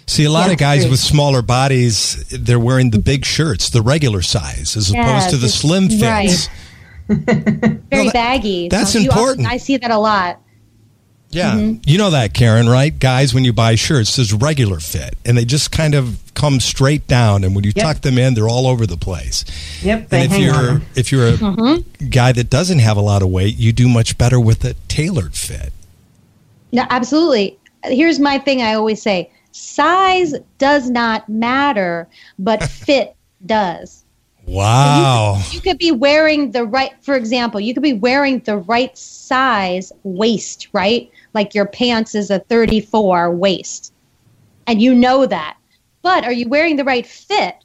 See, 0.08 0.26
a 0.26 0.32
lot 0.32 0.48
yeah, 0.48 0.54
of 0.54 0.58
guys 0.58 0.90
with 0.90 1.00
smaller 1.00 1.44
bodies, 1.44 2.28
they're 2.30 2.60
wearing 2.60 2.90
the 2.90 2.98
big 2.98 3.26
shirts, 3.26 3.70
the 3.70 3.84
regular 3.84 4.24
size, 4.24 4.76
as 4.76 4.90
opposed 4.90 5.30
to 5.30 5.38
the 5.38 5.50
slim 5.50 5.88
fits. 5.88 6.02
Right. 6.02 6.50
Very 7.26 7.82
well, 7.92 8.06
that, 8.06 8.14
baggy. 8.14 8.70
That's 8.70 8.96
important. 8.96 9.46
Often, 9.46 9.54
I 9.54 9.58
see 9.58 9.78
that 9.78 9.92
a 9.92 9.98
lot. 10.00 10.42
Yeah. 11.32 11.52
Mm-hmm. 11.52 11.82
You 11.86 11.98
know 11.98 12.10
that, 12.10 12.34
Karen, 12.34 12.68
right? 12.68 12.98
Guys, 12.98 13.34
when 13.34 13.46
you 13.46 13.54
buy 13.54 13.76
shirts, 13.76 14.16
there's 14.16 14.34
regular 14.34 14.80
fit, 14.80 15.16
and 15.26 15.38
they 15.38 15.46
just 15.46 15.72
kind 15.72 15.94
of 15.94 16.20
come 16.34 16.60
straight 16.60 17.08
down. 17.08 17.44
And 17.44 17.54
when 17.56 17.64
you 17.64 17.72
yep. 17.76 17.86
tuck 17.86 18.02
them 18.02 18.18
in, 18.18 18.34
they're 18.34 18.50
all 18.50 18.66
over 18.66 18.88
the 18.88 18.98
place. 18.98 19.46
Yep. 19.84 20.12
and 20.12 20.32
if 20.32 20.40
you're 20.40 20.82
if 20.96 21.12
you're 21.12 21.28
a 21.28 21.34
mm-hmm. 21.34 22.08
guy 22.10 22.32
that 22.32 22.50
doesn't 22.50 22.80
have 22.80 22.98
a 22.98 23.02
lot 23.02 23.22
of 23.22 23.30
weight, 23.30 23.56
you 23.58 23.72
do 23.72 23.88
much 23.88 24.18
better 24.18 24.40
with 24.40 24.66
a 24.66 24.74
tailored 24.88 25.36
fit. 25.36 25.72
Yeah, 26.72 26.88
absolutely. 26.90 27.58
Here's 27.84 28.20
my 28.20 28.40
thing. 28.40 28.62
I 28.62 28.74
always 28.74 29.02
say: 29.02 29.32
size 29.52 30.34
does 30.58 30.90
not 30.90 31.30
matter, 31.30 32.08
but 32.40 32.64
fit 32.70 33.16
does. 33.46 34.04
Wow. 34.46 35.36
You 35.36 35.44
could, 35.44 35.54
you 35.54 35.62
could, 35.62 35.78
be 35.78 35.92
wearing 35.92 36.52
the 36.52 36.66
right, 36.66 36.92
for 37.02 37.16
example, 37.16 37.60
you 37.60 37.76
could 37.76 37.84
be 37.84 37.94
wearing 37.94 38.40
the 38.40 38.58
right 38.58 38.98
size 38.98 39.92
waist, 40.04 40.70
right? 40.74 41.12
Like 41.34 41.54
your 41.54 41.66
pants 41.66 42.16
is 42.16 42.30
a 42.30 42.40
34 42.40 43.32
waist. 43.32 43.94
And 44.68 44.82
you 44.82 44.94
know 44.94 45.26
that. 45.26 45.58
But 46.02 46.24
are 46.24 46.32
you 46.32 46.48
wearing 46.48 46.76
the 46.76 46.84
right 46.84 47.06
fit? 47.06 47.56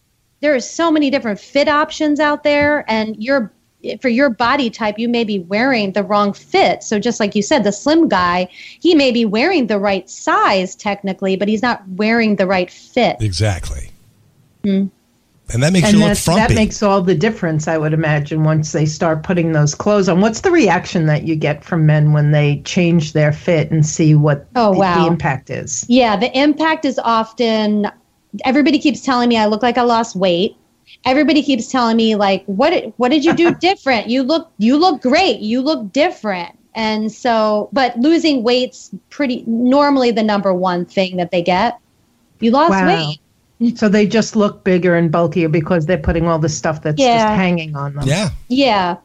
There 0.40 0.54
are 0.54 0.60
so 0.60 0.90
many 0.90 1.10
different 1.10 1.40
fit 1.40 1.68
options 1.68 2.20
out 2.20 2.42
there 2.42 2.84
and 2.88 3.22
you're 3.22 3.52
for 4.00 4.08
your 4.08 4.30
body 4.30 4.70
type 4.70 4.98
you 4.98 5.10
may 5.10 5.24
be 5.24 5.40
wearing 5.40 5.92
the 5.92 6.02
wrong 6.02 6.32
fit. 6.32 6.82
So 6.82 6.98
just 6.98 7.20
like 7.20 7.34
you 7.34 7.42
said 7.42 7.64
the 7.64 7.72
slim 7.72 8.08
guy 8.08 8.48
he 8.52 8.94
may 8.94 9.12
be 9.12 9.24
wearing 9.24 9.66
the 9.66 9.78
right 9.78 10.08
size 10.08 10.74
technically 10.74 11.36
but 11.36 11.48
he's 11.48 11.62
not 11.62 11.86
wearing 11.88 12.36
the 12.36 12.46
right 12.46 12.70
fit. 12.70 13.16
Exactly. 13.20 13.90
Mm-hmm 14.64 14.88
and 15.54 15.62
that 15.62 15.72
makes 15.72 15.88
and 15.88 15.98
you 15.98 16.04
look 16.04 16.18
frumpy. 16.18 16.40
That 16.40 16.54
makes 16.54 16.82
all 16.82 17.00
the 17.00 17.14
difference, 17.14 17.68
I 17.68 17.78
would 17.78 17.94
imagine, 17.94 18.42
once 18.42 18.72
they 18.72 18.84
start 18.84 19.22
putting 19.22 19.52
those 19.52 19.72
clothes 19.72 20.08
on. 20.08 20.20
What's 20.20 20.40
the 20.40 20.50
reaction 20.50 21.06
that 21.06 21.22
you 21.22 21.36
get 21.36 21.64
from 21.64 21.86
men 21.86 22.12
when 22.12 22.32
they 22.32 22.60
change 22.62 23.12
their 23.12 23.32
fit 23.32 23.70
and 23.70 23.86
see 23.86 24.16
what 24.16 24.48
oh, 24.56 24.72
the, 24.72 24.80
wow. 24.80 25.02
the 25.02 25.06
impact 25.06 25.50
is? 25.50 25.86
Yeah, 25.88 26.16
the 26.16 26.36
impact 26.36 26.84
is 26.84 26.98
often 26.98 27.88
everybody 28.44 28.80
keeps 28.80 29.00
telling 29.00 29.28
me 29.28 29.38
I 29.38 29.46
look 29.46 29.62
like 29.62 29.78
I 29.78 29.82
lost 29.82 30.16
weight. 30.16 30.56
Everybody 31.04 31.40
keeps 31.40 31.68
telling 31.68 31.96
me 31.96 32.16
like, 32.16 32.44
what 32.46 32.92
what 32.96 33.10
did 33.10 33.24
you 33.24 33.32
do 33.32 33.54
different? 33.60 34.08
You 34.08 34.24
look 34.24 34.50
you 34.58 34.76
look 34.76 35.02
great. 35.02 35.38
You 35.38 35.62
look 35.62 35.92
different. 35.92 36.58
And 36.74 37.12
so, 37.12 37.68
but 37.72 37.96
losing 38.00 38.42
weight's 38.42 38.90
pretty 39.08 39.44
normally 39.46 40.10
the 40.10 40.24
number 40.24 40.52
one 40.52 40.84
thing 40.84 41.16
that 41.18 41.30
they 41.30 41.42
get. 41.42 41.78
You 42.40 42.50
lost 42.50 42.72
wow. 42.72 42.88
weight 42.88 43.20
so 43.74 43.88
they 43.88 44.06
just 44.06 44.36
look 44.36 44.64
bigger 44.64 44.96
and 44.96 45.10
bulkier 45.10 45.48
because 45.48 45.86
they're 45.86 45.98
putting 45.98 46.26
all 46.26 46.38
the 46.38 46.48
stuff 46.48 46.82
that's 46.82 47.00
yeah. 47.00 47.28
just 47.28 47.36
hanging 47.36 47.76
on 47.76 47.94
them. 47.94 48.06
Yeah. 48.06 48.30
Yeah. 48.48 48.96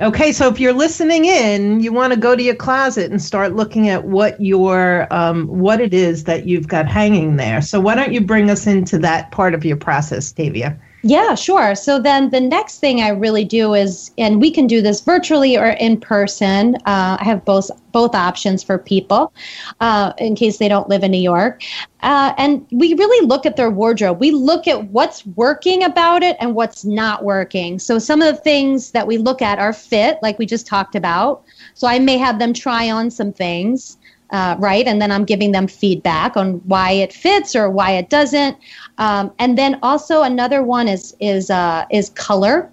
Okay, 0.00 0.32
so 0.32 0.48
if 0.48 0.58
you're 0.58 0.72
listening 0.72 1.26
in, 1.26 1.80
you 1.80 1.92
want 1.92 2.14
to 2.14 2.18
go 2.18 2.34
to 2.34 2.42
your 2.42 2.54
closet 2.54 3.10
and 3.10 3.20
start 3.20 3.54
looking 3.54 3.90
at 3.90 4.04
what 4.04 4.40
your 4.40 5.06
um, 5.12 5.46
what 5.46 5.78
it 5.78 5.92
is 5.92 6.24
that 6.24 6.46
you've 6.46 6.68
got 6.68 6.86
hanging 6.86 7.36
there. 7.36 7.60
So 7.60 7.80
why 7.80 7.94
don't 7.94 8.12
you 8.12 8.22
bring 8.22 8.48
us 8.48 8.66
into 8.66 8.98
that 9.00 9.30
part 9.30 9.52
of 9.52 9.62
your 9.62 9.76
process, 9.76 10.32
Tavia? 10.32 10.80
Yeah, 11.02 11.34
sure. 11.34 11.74
So 11.74 11.98
then 11.98 12.28
the 12.28 12.40
next 12.40 12.78
thing 12.78 13.00
I 13.00 13.08
really 13.08 13.44
do 13.44 13.72
is, 13.72 14.10
and 14.18 14.38
we 14.38 14.50
can 14.50 14.66
do 14.66 14.82
this 14.82 15.00
virtually 15.00 15.56
or 15.56 15.68
in 15.68 15.98
person. 15.98 16.76
Uh, 16.84 17.16
I 17.18 17.24
have 17.24 17.42
both 17.44 17.70
both 17.92 18.14
options 18.14 18.62
for 18.62 18.78
people 18.78 19.32
uh, 19.80 20.12
in 20.18 20.36
case 20.36 20.58
they 20.58 20.68
don't 20.68 20.88
live 20.88 21.02
in 21.02 21.10
New 21.10 21.18
York. 21.20 21.62
Uh, 22.02 22.34
and 22.36 22.66
we 22.70 22.94
really 22.94 23.26
look 23.26 23.46
at 23.46 23.56
their 23.56 23.70
wardrobe. 23.70 24.20
We 24.20 24.30
look 24.30 24.68
at 24.68 24.88
what's 24.90 25.26
working 25.26 25.82
about 25.82 26.22
it 26.22 26.36
and 26.38 26.54
what's 26.54 26.84
not 26.84 27.24
working. 27.24 27.78
So 27.78 27.98
some 27.98 28.20
of 28.22 28.34
the 28.34 28.40
things 28.40 28.90
that 28.92 29.06
we 29.06 29.16
look 29.18 29.42
at 29.42 29.58
are 29.58 29.72
fit, 29.72 30.18
like 30.22 30.38
we 30.38 30.46
just 30.46 30.66
talked 30.66 30.94
about. 30.94 31.42
So 31.74 31.88
I 31.88 31.98
may 31.98 32.18
have 32.18 32.38
them 32.38 32.52
try 32.52 32.90
on 32.90 33.10
some 33.10 33.32
things 33.32 33.96
uh, 34.32 34.56
right? 34.58 34.86
And 34.86 35.00
then 35.00 35.10
I'm 35.10 35.24
giving 35.24 35.52
them 35.52 35.66
feedback 35.66 36.36
on 36.36 36.54
why 36.66 36.92
it 36.92 37.12
fits 37.12 37.56
or 37.56 37.70
why 37.70 37.92
it 37.92 38.10
doesn't. 38.10 38.56
Um, 38.98 39.32
and 39.38 39.58
then 39.58 39.78
also 39.82 40.22
another 40.22 40.62
one 40.62 40.88
is 40.88 41.16
is 41.20 41.50
uh, 41.50 41.86
is 41.90 42.10
color. 42.10 42.70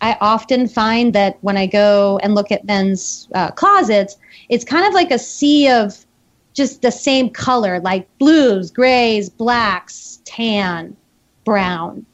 I 0.00 0.18
often 0.20 0.68
find 0.68 1.14
that 1.14 1.38
when 1.40 1.56
I 1.56 1.66
go 1.66 2.20
and 2.22 2.34
look 2.34 2.52
at 2.52 2.64
men's 2.64 3.28
uh, 3.34 3.50
closets, 3.52 4.18
it's 4.50 4.64
kind 4.64 4.86
of 4.86 4.92
like 4.92 5.10
a 5.10 5.18
sea 5.18 5.70
of 5.70 6.04
just 6.52 6.82
the 6.82 6.92
same 6.92 7.30
color, 7.30 7.80
like 7.80 8.06
blues, 8.18 8.70
grays, 8.70 9.30
blacks, 9.30 10.20
tan, 10.24 10.96
brown 11.44 12.04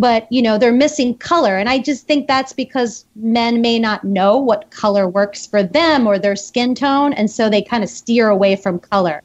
but 0.00 0.26
you 0.32 0.40
know 0.40 0.56
they're 0.56 0.72
missing 0.72 1.16
color. 1.18 1.58
And 1.58 1.68
i 1.68 1.78
just 1.78 2.06
think 2.06 2.26
that's 2.26 2.52
because 2.52 3.04
men 3.14 3.60
may 3.60 3.78
not 3.78 4.02
know 4.02 4.38
what 4.38 4.70
color 4.70 5.06
works 5.06 5.46
for 5.46 5.62
them 5.62 6.06
or 6.06 6.18
their 6.18 6.36
skin 6.36 6.74
tone. 6.74 7.12
And 7.12 7.30
so 7.30 7.50
they 7.50 7.62
kind 7.62 7.84
of 7.84 7.90
steer 7.90 8.28
away 8.28 8.56
from 8.56 8.78
color. 8.78 9.22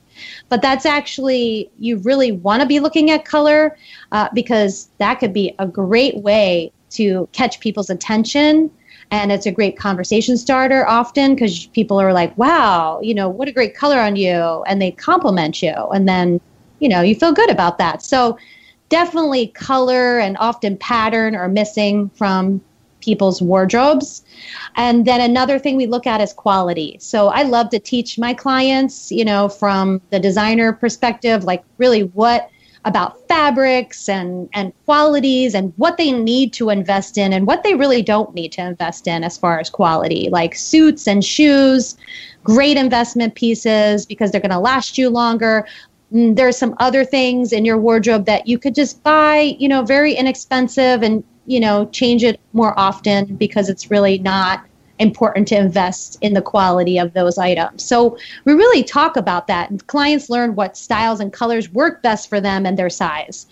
But 0.49 0.61
that's 0.61 0.85
actually 0.85 1.71
you 1.79 1.97
really 1.99 2.31
want 2.33 2.61
to 2.61 2.67
be 2.67 2.79
looking 2.79 3.09
at 3.09 3.25
color 3.25 3.77
uh, 4.11 4.29
because 4.33 4.89
that 4.97 5.15
could 5.15 5.33
be 5.33 5.55
a 5.59 5.67
great 5.67 6.17
way 6.17 6.71
to 6.91 7.27
catch 7.31 7.59
people's 7.59 7.89
attention. 7.89 8.69
And 9.11 9.31
it's 9.31 9.45
a 9.45 9.51
great 9.51 9.77
conversation 9.77 10.35
starter 10.35 10.87
often 10.87 11.35
because 11.35 11.67
people 11.67 12.01
are 12.01 12.11
like 12.11 12.37
wow 12.37 12.99
you 13.01 13.13
know 13.13 13.29
what 13.29 13.47
a 13.47 13.53
great 13.53 13.75
color 13.75 13.99
on 13.99 14.17
you. 14.17 14.63
And 14.67 14.81
they 14.81 14.91
compliment 14.91 15.61
you. 15.61 15.73
And 15.93 16.05
then 16.05 16.41
you 16.79 16.89
know 16.89 17.01
you 17.01 17.15
feel 17.15 17.31
good 17.31 17.49
about 17.49 17.77
that. 17.77 18.03
So 18.03 18.37
definitely 18.95 19.47
color 19.47 20.19
and 20.19 20.37
often 20.39 20.77
pattern 20.77 21.35
are 21.35 21.49
missing 21.49 22.09
from 22.11 22.61
people's 23.01 23.41
wardrobes. 23.41 24.23
And 24.77 25.05
then 25.05 25.19
another 25.19 25.59
thing 25.59 25.75
we 25.75 25.85
look 25.85 26.07
at 26.07 26.21
is 26.21 26.31
quality. 26.31 26.95
So 27.01 27.27
I 27.27 27.43
love 27.43 27.69
to 27.71 27.79
teach 27.79 28.17
my 28.17 28.33
clients, 28.33 29.11
you 29.11 29.25
know, 29.25 29.49
from 29.49 30.01
the 30.11 30.19
designer 30.21 30.71
perspective, 30.71 31.43
like 31.43 31.61
really 31.77 32.03
what 32.19 32.49
about 32.85 33.19
fabrics 33.27 34.07
and 34.07 34.47
and 34.53 34.71
qualities 34.85 35.55
and 35.55 35.73
what 35.75 35.97
they 35.97 36.13
need 36.13 36.53
to 36.53 36.69
invest 36.69 37.17
in 37.17 37.33
and 37.33 37.47
what 37.47 37.63
they 37.63 37.75
really 37.75 38.01
don't 38.01 38.33
need 38.33 38.53
to 38.53 38.61
invest 38.65 39.07
in 39.07 39.25
as 39.25 39.37
far 39.37 39.59
as 39.59 39.69
quality, 39.69 40.29
like 40.31 40.55
suits 40.55 41.05
and 41.05 41.25
shoes, 41.25 41.97
great 42.45 42.77
investment 42.77 43.35
pieces 43.35 44.05
because 44.05 44.31
they're 44.31 44.39
going 44.39 44.51
to 44.51 44.69
last 44.71 44.97
you 44.97 45.09
longer, 45.09 45.67
there's 46.15 46.57
some 46.57 46.75
other 46.79 47.03
things 47.03 47.51
in 47.51 47.65
your 47.65 47.77
wardrobe 47.77 48.25
that 48.25 48.47
you 48.47 48.57
could 48.57 48.73
just 48.73 49.03
buy, 49.03 49.55
you 49.59 49.67
know, 49.67 49.83
very 49.83 50.13
inexpensive 50.13 51.03
and, 51.03 51.23
you 51.45 51.59
know, 51.59 51.87
change 51.87 52.23
it 52.23 52.39
more 52.53 52.77
often 52.79 53.35
because 53.35 53.67
it's 53.67 53.91
really 53.91 54.17
not 54.19 54.65
important 54.99 55.45
to 55.49 55.57
invest 55.57 56.17
in 56.21 56.33
the 56.33 56.41
quality 56.41 56.97
of 56.97 57.11
those 57.13 57.37
items. 57.37 57.83
So 57.83 58.17
we 58.45 58.53
really 58.53 58.81
talk 58.81 59.17
about 59.17 59.47
that 59.47 59.69
and 59.69 59.85
clients 59.87 60.29
learn 60.29 60.55
what 60.55 60.77
styles 60.77 61.19
and 61.19 61.33
colors 61.33 61.69
work 61.71 62.01
best 62.01 62.29
for 62.29 62.39
them 62.39 62.65
and 62.65 62.79
their 62.79 62.89
size. 62.89 63.47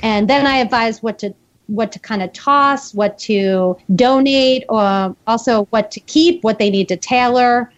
And 0.00 0.30
then 0.30 0.46
I 0.46 0.58
advise 0.58 1.02
what 1.02 1.18
to 1.20 1.34
what 1.66 1.90
to 1.92 1.98
kind 1.98 2.22
of 2.22 2.30
toss, 2.34 2.92
what 2.92 3.18
to 3.18 3.76
donate, 3.96 4.64
or 4.68 5.16
also 5.26 5.64
what 5.70 5.90
to 5.92 6.00
keep, 6.00 6.44
what 6.44 6.58
they 6.58 6.68
need 6.68 6.88
to 6.88 6.96
tailor 6.96 7.72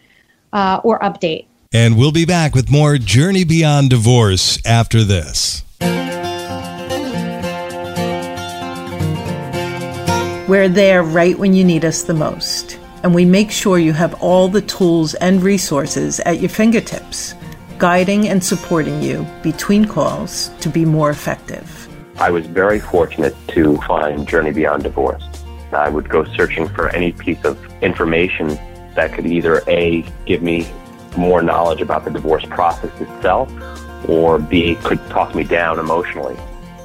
uh, 0.52 0.80
or 0.82 0.98
update. 0.98 1.46
And 1.72 1.96
we'll 1.98 2.12
be 2.12 2.24
back 2.24 2.54
with 2.54 2.70
more 2.70 2.96
Journey 2.96 3.44
Beyond 3.44 3.90
Divorce 3.90 4.58
after 4.64 5.02
this. 5.04 5.64
We're 10.48 10.68
there 10.68 11.02
right 11.02 11.36
when 11.36 11.54
you 11.54 11.64
need 11.64 11.84
us 11.84 12.04
the 12.04 12.14
most, 12.14 12.78
and 13.02 13.12
we 13.12 13.24
make 13.24 13.50
sure 13.50 13.78
you 13.78 13.92
have 13.92 14.14
all 14.22 14.46
the 14.46 14.62
tools 14.62 15.14
and 15.14 15.42
resources 15.42 16.20
at 16.20 16.38
your 16.40 16.50
fingertips, 16.50 17.34
guiding 17.78 18.28
and 18.28 18.42
supporting 18.42 19.02
you 19.02 19.26
between 19.42 19.84
calls 19.86 20.50
to 20.60 20.68
be 20.68 20.84
more 20.84 21.10
effective. 21.10 21.88
I 22.18 22.30
was 22.30 22.46
very 22.46 22.78
fortunate 22.78 23.34
to 23.48 23.76
find 23.78 24.26
Journey 24.26 24.52
Beyond 24.52 24.84
Divorce. 24.84 25.28
I 25.72 25.88
would 25.88 26.08
go 26.08 26.24
searching 26.24 26.68
for 26.68 26.88
any 26.90 27.10
piece 27.10 27.44
of 27.44 27.58
information 27.82 28.48
that 28.94 29.12
could 29.12 29.26
either 29.26 29.62
A, 29.66 30.04
give 30.24 30.42
me 30.42 30.66
more 31.16 31.42
knowledge 31.42 31.80
about 31.80 32.04
the 32.04 32.10
divorce 32.10 32.44
process 32.44 32.90
itself, 33.00 33.50
or 34.08 34.38
B, 34.38 34.76
could 34.82 34.98
talk 35.08 35.34
me 35.34 35.44
down 35.44 35.78
emotionally. 35.78 36.36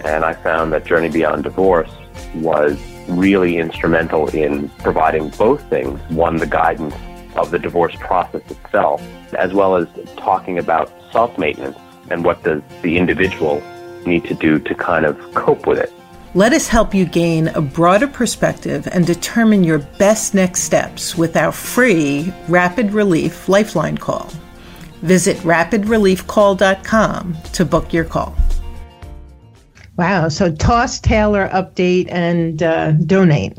And 0.04 0.26
I 0.26 0.34
found 0.34 0.74
that 0.74 0.86
Journey 0.86 1.10
Beyond 1.10 1.44
Divorce 1.44 1.91
was 2.36 2.80
really 3.08 3.58
instrumental 3.58 4.28
in 4.30 4.70
providing 4.80 5.30
both 5.30 5.62
things. 5.70 6.00
One, 6.10 6.38
the 6.38 6.48
guidance 6.48 6.96
of 7.36 7.52
the 7.52 7.60
divorce 7.60 7.96
process 7.98 8.41
itself, 8.50 9.02
as 9.34 9.54
well 9.54 9.76
as 9.76 9.88
talking 10.17 10.58
about 10.58 10.91
self-maintenance 11.12 11.78
and 12.10 12.26
what 12.26 12.44
does 12.44 12.62
the 12.82 12.98
individual 12.98 13.62
need 14.06 14.26
to 14.26 14.34
do 14.34 14.60
to 14.60 14.76
kind 14.76 15.06
of 15.06 15.17
cope 15.34 15.67
with 15.67 15.78
it. 15.78 15.94
Let 16.34 16.54
us 16.54 16.70
help 16.70 16.94
you 16.94 17.04
gain 17.04 17.50
a 17.50 17.60
broader 17.60 18.08
perspective 18.08 18.88
and 18.94 19.06
determine 19.06 19.65
your 19.65 19.80
best 19.80 20.34
next 20.34 20.62
steps 20.63 21.17
with 21.17 21.36
our 21.36 21.52
free 21.52 22.34
Rapid 22.48 22.94
Relief 22.94 23.50
Lifeline 23.50 23.98
call. 23.98 24.32
Visit 25.02 25.36
rapidreliefcall.com 25.39 27.38
to 27.52 27.65
book 27.65 27.91
your 27.91 28.06
call. 28.06 28.34
Wow. 29.98 30.30
So 30.30 30.56
toss, 30.56 31.02
tailor, 31.02 31.50
update, 31.50 32.10
and 32.10 32.63
uh, 32.63 32.94
donate. 32.94 33.58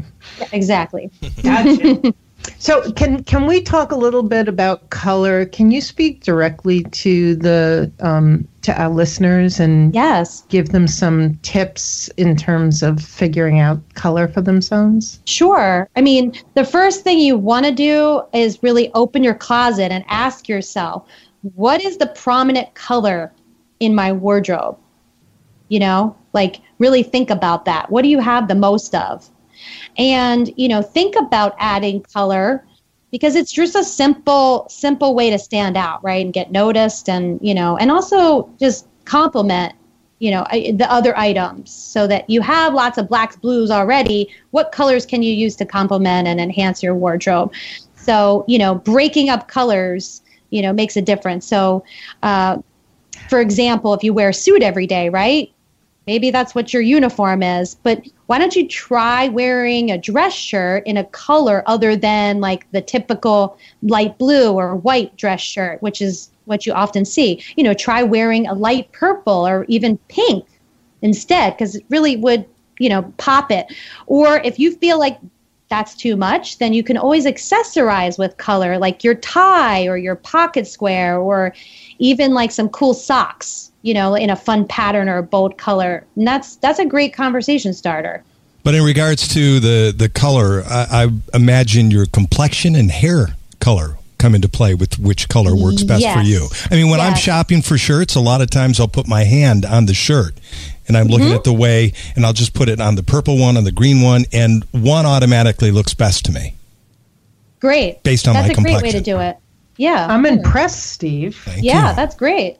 Exactly. 0.52 1.10
Gotcha. 1.42 2.14
So 2.58 2.90
can 2.92 3.22
can 3.24 3.46
we 3.46 3.60
talk 3.60 3.92
a 3.92 3.96
little 3.96 4.22
bit 4.22 4.48
about 4.48 4.88
color? 4.88 5.44
Can 5.44 5.70
you 5.70 5.82
speak 5.82 6.24
directly 6.24 6.84
to 6.84 7.36
the 7.36 7.92
um, 8.00 8.48
to 8.62 8.80
our 8.80 8.88
listeners 8.88 9.60
and 9.60 9.94
yes, 9.94 10.42
give 10.48 10.70
them 10.70 10.86
some 10.86 11.36
tips 11.42 12.08
in 12.16 12.36
terms 12.36 12.82
of 12.82 13.02
figuring 13.02 13.60
out 13.60 13.80
color 13.94 14.28
for 14.28 14.40
themselves? 14.40 15.20
Sure. 15.26 15.88
I 15.96 16.00
mean, 16.00 16.34
the 16.54 16.64
first 16.64 17.02
thing 17.02 17.18
you 17.18 17.36
want 17.36 17.66
to 17.66 17.72
do 17.72 18.22
is 18.32 18.62
really 18.62 18.92
open 18.94 19.22
your 19.22 19.34
closet 19.34 19.92
and 19.92 20.04
ask 20.08 20.48
yourself, 20.48 21.08
what 21.54 21.82
is 21.82 21.96
the 21.96 22.06
prominent 22.06 22.72
color 22.74 23.32
in 23.80 23.94
my 23.94 24.12
wardrobe? 24.12 24.78
You 25.68 25.80
know, 25.80 26.16
like 26.32 26.60
really 26.78 27.02
think 27.02 27.30
about 27.30 27.64
that. 27.64 27.90
What 27.90 28.02
do 28.02 28.08
you 28.08 28.20
have 28.20 28.48
the 28.48 28.54
most 28.54 28.94
of? 28.94 29.28
and 29.98 30.52
you 30.56 30.68
know 30.68 30.82
think 30.82 31.14
about 31.16 31.54
adding 31.58 32.02
color 32.02 32.64
because 33.12 33.36
it's 33.36 33.52
just 33.52 33.76
a 33.76 33.84
simple 33.84 34.66
simple 34.68 35.14
way 35.14 35.30
to 35.30 35.38
stand 35.38 35.76
out 35.76 36.02
right 36.02 36.24
and 36.24 36.34
get 36.34 36.50
noticed 36.50 37.08
and 37.08 37.38
you 37.40 37.54
know 37.54 37.76
and 37.76 37.92
also 37.92 38.50
just 38.58 38.88
complement 39.04 39.74
you 40.22 40.30
know 40.30 40.46
the 40.52 40.86
other 40.88 41.18
items 41.18 41.72
so 41.72 42.06
that 42.06 42.30
you 42.30 42.40
have 42.40 42.74
lots 42.74 42.96
of 42.96 43.08
blacks 43.08 43.34
blues 43.34 43.72
already. 43.72 44.28
What 44.52 44.70
colors 44.70 45.04
can 45.04 45.20
you 45.20 45.32
use 45.34 45.56
to 45.56 45.66
complement 45.66 46.28
and 46.28 46.40
enhance 46.40 46.80
your 46.80 46.94
wardrobe? 46.94 47.52
So 47.96 48.44
you 48.46 48.56
know 48.56 48.76
breaking 48.76 49.30
up 49.30 49.48
colors 49.48 50.22
you 50.50 50.62
know 50.62 50.72
makes 50.72 50.96
a 50.96 51.02
difference. 51.02 51.44
So 51.44 51.84
uh, 52.22 52.58
for 53.28 53.40
example 53.40 53.94
if 53.94 54.04
you 54.04 54.14
wear 54.14 54.28
a 54.28 54.34
suit 54.34 54.62
every 54.62 54.86
day 54.86 55.08
right 55.08 55.52
maybe 56.06 56.30
that's 56.30 56.54
what 56.54 56.72
your 56.72 56.82
uniform 56.82 57.42
is 57.42 57.74
but 57.76 58.04
why 58.26 58.38
don't 58.38 58.56
you 58.56 58.66
try 58.66 59.28
wearing 59.28 59.90
a 59.90 59.98
dress 59.98 60.32
shirt 60.32 60.86
in 60.86 60.96
a 60.96 61.04
color 61.04 61.62
other 61.66 61.96
than 61.96 62.40
like 62.40 62.70
the 62.72 62.80
typical 62.80 63.56
light 63.82 64.16
blue 64.18 64.52
or 64.52 64.76
white 64.76 65.16
dress 65.16 65.40
shirt 65.40 65.80
which 65.82 66.00
is 66.00 66.30
what 66.44 66.66
you 66.66 66.72
often 66.72 67.04
see. 67.04 67.42
You 67.56 67.64
know 67.64 67.74
try 67.74 68.02
wearing 68.02 68.46
a 68.46 68.54
light 68.54 68.90
purple 68.92 69.46
or 69.46 69.64
even 69.68 69.98
pink 70.08 70.46
instead 71.02 71.54
because 71.54 71.76
it 71.76 71.84
really 71.88 72.16
would 72.16 72.46
you 72.78 72.88
know 72.88 73.02
pop 73.18 73.50
it. 73.50 73.66
Or 74.06 74.38
if 74.44 74.58
you 74.58 74.72
feel 74.76 74.98
like 74.98 75.18
that's 75.68 75.94
too 75.94 76.16
much, 76.16 76.58
then 76.58 76.74
you 76.74 76.82
can 76.82 76.98
always 76.98 77.24
accessorize 77.24 78.18
with 78.18 78.36
color, 78.36 78.76
like 78.78 79.02
your 79.02 79.14
tie 79.14 79.86
or 79.86 79.96
your 79.96 80.16
pocket 80.16 80.66
square, 80.66 81.18
or 81.18 81.54
even 81.98 82.34
like 82.34 82.50
some 82.50 82.68
cool 82.68 82.92
socks 82.92 83.71
you 83.82 83.94
know, 83.94 84.14
in 84.14 84.30
a 84.30 84.36
fun 84.36 84.66
pattern 84.66 85.08
or 85.08 85.18
a 85.18 85.22
bold 85.22 85.58
color. 85.58 86.04
And 86.16 86.26
that's 86.26 86.56
that's 86.56 86.78
a 86.78 86.86
great 86.86 87.12
conversation 87.14 87.74
starter. 87.74 88.22
But 88.64 88.74
in 88.74 88.82
regards 88.82 89.28
to 89.28 89.60
the 89.60 89.92
the 89.96 90.08
color, 90.08 90.62
I, 90.66 91.04
I 91.04 91.36
imagine 91.36 91.90
your 91.90 92.06
complexion 92.06 92.74
and 92.76 92.90
hair 92.90 93.36
color 93.60 93.98
come 94.18 94.36
into 94.36 94.48
play 94.48 94.72
with 94.72 95.00
which 95.00 95.28
color 95.28 95.56
works 95.56 95.82
best 95.82 96.00
yes. 96.00 96.16
for 96.16 96.22
you. 96.22 96.48
I 96.70 96.80
mean, 96.80 96.90
when 96.90 97.00
yes. 97.00 97.10
I'm 97.10 97.16
shopping 97.16 97.60
for 97.60 97.76
shirts, 97.76 98.14
a 98.14 98.20
lot 98.20 98.40
of 98.40 98.50
times 98.50 98.78
I'll 98.78 98.86
put 98.86 99.08
my 99.08 99.24
hand 99.24 99.64
on 99.64 99.86
the 99.86 99.94
shirt 99.94 100.38
and 100.86 100.96
I'm 100.96 101.08
looking 101.08 101.28
mm-hmm. 101.28 101.36
at 101.36 101.44
the 101.44 101.52
way, 101.52 101.92
and 102.16 102.26
I'll 102.26 102.32
just 102.32 102.54
put 102.54 102.68
it 102.68 102.80
on 102.80 102.96
the 102.96 103.02
purple 103.02 103.38
one, 103.38 103.56
on 103.56 103.64
the 103.64 103.72
green 103.72 104.02
one, 104.02 104.24
and 104.32 104.64
one 104.72 105.06
automatically 105.06 105.70
looks 105.70 105.94
best 105.94 106.24
to 106.26 106.32
me. 106.32 106.54
Great. 107.60 108.02
Based 108.02 108.26
on 108.26 108.34
that's 108.34 108.48
my 108.48 108.54
complexion. 108.54 108.82
That's 108.82 108.94
a 108.94 109.02
great 109.04 109.16
way 109.16 109.28
to 109.28 109.32
do 109.32 109.36
it. 109.36 109.36
Yeah. 109.76 110.06
I'm 110.08 110.26
impressed, 110.26 110.92
Steve. 110.92 111.36
Thank 111.36 111.64
yeah, 111.64 111.90
you. 111.90 111.96
that's 111.96 112.16
great. 112.16 112.58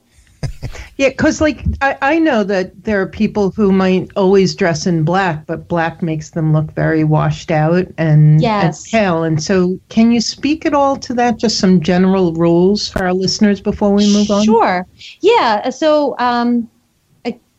yeah, 0.96 1.08
because 1.08 1.40
like 1.40 1.64
I, 1.80 1.96
I 2.02 2.18
know 2.18 2.44
that 2.44 2.84
there 2.84 3.00
are 3.00 3.06
people 3.06 3.50
who 3.50 3.72
might 3.72 4.10
always 4.16 4.54
dress 4.54 4.86
in 4.86 5.04
black, 5.04 5.46
but 5.46 5.68
black 5.68 6.02
makes 6.02 6.30
them 6.30 6.52
look 6.52 6.72
very 6.72 7.04
washed 7.04 7.50
out 7.50 7.86
and, 7.98 8.40
yes. 8.40 8.84
and 8.84 8.90
pale. 8.90 9.22
And 9.24 9.42
so, 9.42 9.78
can 9.88 10.12
you 10.12 10.20
speak 10.20 10.66
at 10.66 10.74
all 10.74 10.96
to 10.98 11.14
that? 11.14 11.38
Just 11.38 11.58
some 11.58 11.80
general 11.80 12.32
rules 12.34 12.88
for 12.88 13.04
our 13.04 13.14
listeners 13.14 13.60
before 13.60 13.92
we 13.92 14.12
move 14.12 14.30
on. 14.30 14.44
Sure. 14.44 14.86
Yeah. 15.20 15.70
So, 15.70 16.16
um, 16.18 16.68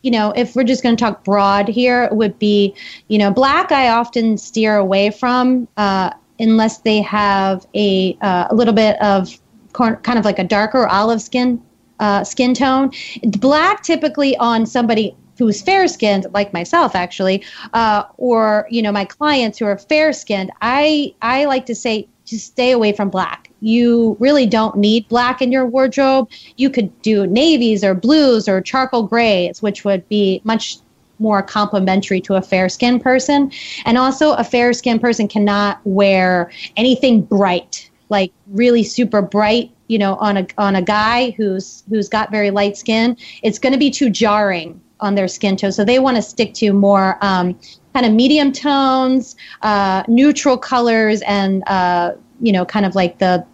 you 0.04 0.10
know, 0.10 0.32
if 0.36 0.54
we're 0.54 0.64
just 0.64 0.82
going 0.82 0.94
to 0.94 1.02
talk 1.02 1.24
broad 1.24 1.66
here, 1.66 2.04
it 2.04 2.14
would 2.14 2.38
be, 2.38 2.74
you 3.08 3.16
know, 3.16 3.30
black. 3.30 3.72
I 3.72 3.88
often 3.88 4.36
steer 4.36 4.76
away 4.76 5.10
from 5.10 5.66
uh, 5.78 6.10
unless 6.38 6.78
they 6.78 7.00
have 7.00 7.66
a 7.74 8.16
uh, 8.20 8.48
a 8.50 8.54
little 8.54 8.74
bit 8.74 9.00
of 9.00 9.40
kind 9.72 10.18
of 10.18 10.24
like 10.26 10.38
a 10.38 10.44
darker 10.44 10.86
olive 10.86 11.22
skin 11.22 11.60
uh, 12.00 12.24
skin 12.24 12.54
tone. 12.54 12.90
Black 13.38 13.82
typically 13.82 14.36
on 14.38 14.66
somebody 14.66 15.16
who's 15.38 15.62
fair 15.62 15.88
skinned, 15.88 16.26
like 16.32 16.52
myself, 16.52 16.94
actually, 16.94 17.44
uh, 17.72 18.04
or 18.16 18.66
you 18.70 18.82
know 18.82 18.92
my 18.92 19.04
clients 19.04 19.58
who 19.58 19.66
are 19.66 19.78
fair 19.78 20.12
skinned. 20.12 20.50
I 20.62 21.14
I 21.22 21.44
like 21.46 21.66
to 21.66 21.74
say 21.74 22.08
just 22.24 22.46
stay 22.46 22.70
away 22.70 22.92
from 22.92 23.10
black. 23.10 23.50
You 23.60 24.16
really 24.18 24.46
don't 24.46 24.76
need 24.76 25.08
black 25.08 25.42
in 25.42 25.52
your 25.52 25.66
wardrobe. 25.66 26.28
You 26.56 26.70
could 26.70 27.02
do 27.02 27.26
navies 27.26 27.84
or 27.84 27.94
blues 27.94 28.48
or 28.48 28.60
charcoal 28.60 29.02
grays, 29.02 29.60
which 29.60 29.84
would 29.84 30.08
be 30.08 30.40
much 30.44 30.78
more 31.18 31.42
complementary 31.42 32.20
to 32.22 32.34
a 32.34 32.42
fair 32.42 32.68
skinned 32.68 33.02
person. 33.02 33.52
And 33.84 33.98
also, 33.98 34.32
a 34.34 34.44
fair 34.44 34.72
skinned 34.72 35.00
person 35.00 35.28
cannot 35.28 35.80
wear 35.84 36.50
anything 36.76 37.22
bright, 37.22 37.90
like 38.08 38.32
really 38.48 38.82
super 38.84 39.22
bright 39.22 39.73
you 39.88 39.98
know 39.98 40.14
on 40.16 40.36
a 40.36 40.46
on 40.58 40.76
a 40.76 40.82
guy 40.82 41.30
who's 41.32 41.84
who's 41.88 42.08
got 42.08 42.30
very 42.30 42.50
light 42.50 42.76
skin 42.76 43.16
it's 43.42 43.58
going 43.58 43.72
to 43.72 43.78
be 43.78 43.90
too 43.90 44.08
jarring 44.10 44.80
on 45.00 45.14
their 45.14 45.28
skin 45.28 45.56
tone. 45.56 45.72
So 45.72 45.84
they 45.84 45.98
want 45.98 46.16
to 46.16 46.22
stick 46.22 46.54
to 46.54 46.72
more 46.72 47.18
um, 47.20 47.58
kind 47.92 48.06
of 48.06 48.12
medium 48.12 48.52
tones 48.52 49.36
uh, 49.62 50.02
neutral 50.08 50.56
colors 50.56 51.22
and 51.22 51.62
uh, 51.68 52.14
you 52.40 52.52
know 52.52 52.64
kind 52.64 52.86
of 52.86 52.94
like 52.94 53.18
the 53.18 53.46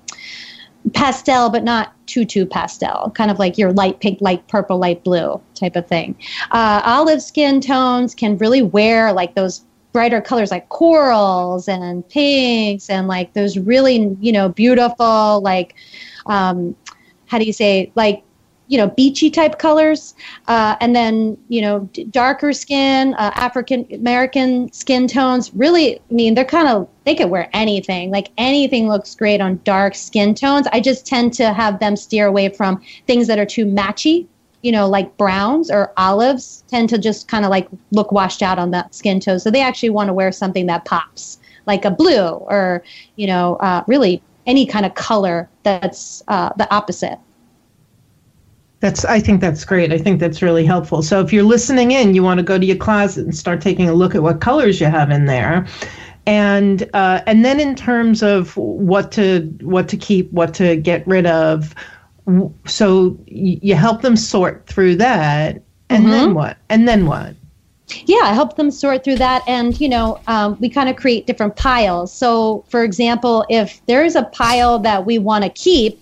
pastel 0.94 1.50
but 1.50 1.64
not 1.64 1.92
too 2.06 2.24
too 2.24 2.46
pastel. 2.46 3.10
Kind 3.14 3.30
of 3.30 3.38
like 3.38 3.58
your 3.58 3.72
light 3.72 4.00
pink 4.00 4.20
light 4.20 4.46
purple 4.48 4.78
light 4.78 5.04
blue 5.04 5.40
type 5.54 5.76
of 5.76 5.86
thing. 5.86 6.16
Uh, 6.52 6.80
olive 6.84 7.22
skin 7.22 7.60
tones 7.60 8.14
can 8.14 8.38
really 8.38 8.62
wear 8.62 9.12
like 9.12 9.34
those 9.34 9.64
brighter 9.92 10.20
colors 10.20 10.52
like 10.52 10.68
corals 10.68 11.66
and 11.66 12.08
pinks 12.08 12.88
and 12.88 13.08
like 13.08 13.32
those 13.32 13.58
really 13.58 14.16
you 14.20 14.30
know 14.30 14.48
beautiful 14.48 15.40
like 15.40 15.74
um, 16.26 16.74
how 17.26 17.38
do 17.38 17.44
you 17.44 17.52
say 17.52 17.92
like 17.94 18.22
you 18.68 18.78
know 18.78 18.86
beachy 18.88 19.30
type 19.30 19.58
colors 19.58 20.14
uh, 20.46 20.76
and 20.80 20.94
then 20.94 21.36
you 21.48 21.60
know 21.60 21.80
d- 21.92 22.04
darker 22.04 22.52
skin 22.52 23.14
uh, 23.14 23.32
african 23.34 23.86
american 23.92 24.72
skin 24.72 25.08
tones. 25.08 25.52
Really 25.54 25.98
i 25.98 26.02
mean 26.12 26.34
they're 26.34 26.44
kind 26.44 26.68
of 26.68 26.88
they 27.04 27.14
could 27.14 27.30
wear 27.30 27.50
anything. 27.52 28.10
Like 28.10 28.28
anything 28.38 28.88
looks 28.88 29.14
great 29.14 29.40
on 29.40 29.60
dark 29.64 29.94
skin 29.96 30.34
tones. 30.34 30.68
I 30.72 30.80
just 30.80 31.06
tend 31.06 31.32
to 31.34 31.52
have 31.52 31.80
them 31.80 31.96
steer 31.96 32.26
away 32.26 32.48
from 32.48 32.80
things 33.06 33.26
that 33.26 33.38
are 33.38 33.46
too 33.46 33.66
matchy 33.66 34.26
you 34.62 34.70
know 34.72 34.88
like 34.88 35.16
browns 35.16 35.70
or 35.70 35.92
olives 35.96 36.64
tend 36.68 36.88
to 36.88 36.98
just 36.98 37.28
kind 37.28 37.44
of 37.44 37.50
like 37.50 37.68
look 37.92 38.12
washed 38.12 38.42
out 38.42 38.58
on 38.58 38.70
that 38.70 38.94
skin 38.94 39.18
tone 39.18 39.38
so 39.38 39.50
they 39.50 39.62
actually 39.62 39.90
want 39.90 40.08
to 40.08 40.12
wear 40.12 40.30
something 40.30 40.66
that 40.66 40.84
pops 40.84 41.38
like 41.66 41.84
a 41.84 41.90
blue 41.90 42.28
or 42.28 42.82
you 43.16 43.26
know 43.26 43.56
uh, 43.56 43.82
really 43.86 44.22
any 44.46 44.66
kind 44.66 44.86
of 44.86 44.94
color 44.94 45.48
that's 45.62 46.22
uh, 46.28 46.50
the 46.56 46.72
opposite. 46.74 47.18
That's 48.80 49.04
I 49.04 49.20
think 49.20 49.42
that's 49.42 49.64
great. 49.64 49.92
I 49.92 49.98
think 49.98 50.20
that's 50.20 50.40
really 50.40 50.64
helpful. 50.64 51.02
So 51.02 51.20
if 51.20 51.32
you're 51.32 51.44
listening 51.44 51.90
in, 51.90 52.14
you 52.14 52.22
want 52.22 52.38
to 52.38 52.44
go 52.44 52.58
to 52.58 52.64
your 52.64 52.76
closet 52.76 53.24
and 53.24 53.36
start 53.36 53.60
taking 53.60 53.88
a 53.88 53.92
look 53.92 54.14
at 54.14 54.22
what 54.22 54.40
colors 54.40 54.80
you 54.80 54.86
have 54.86 55.10
in 55.10 55.26
there. 55.26 55.66
And 56.26 56.88
uh, 56.94 57.20
and 57.26 57.44
then 57.44 57.60
in 57.60 57.74
terms 57.74 58.22
of 58.22 58.56
what 58.56 59.12
to 59.12 59.42
what 59.60 59.88
to 59.88 59.96
keep, 59.96 60.32
what 60.32 60.54
to 60.54 60.76
get 60.76 61.06
rid 61.06 61.26
of, 61.26 61.74
so 62.66 63.18
you 63.26 63.74
help 63.74 64.02
them 64.02 64.16
sort 64.16 64.66
through 64.66 64.96
that, 64.96 65.62
and 65.88 66.04
mm-hmm. 66.04 66.10
then 66.10 66.34
what? 66.34 66.56
And 66.68 66.88
then 66.88 67.06
what? 67.06 67.34
Yeah, 68.06 68.22
I 68.24 68.32
help 68.32 68.56
them 68.56 68.70
sort 68.70 69.04
through 69.04 69.16
that. 69.16 69.42
And, 69.46 69.78
you 69.80 69.88
know, 69.88 70.20
um, 70.26 70.56
we 70.60 70.68
kind 70.68 70.88
of 70.88 70.96
create 70.96 71.26
different 71.26 71.56
piles. 71.56 72.12
So, 72.12 72.64
for 72.68 72.84
example, 72.84 73.44
if 73.48 73.84
there 73.86 74.04
is 74.04 74.16
a 74.16 74.24
pile 74.24 74.78
that 74.80 75.06
we 75.06 75.18
want 75.18 75.44
to 75.44 75.50
keep, 75.50 76.00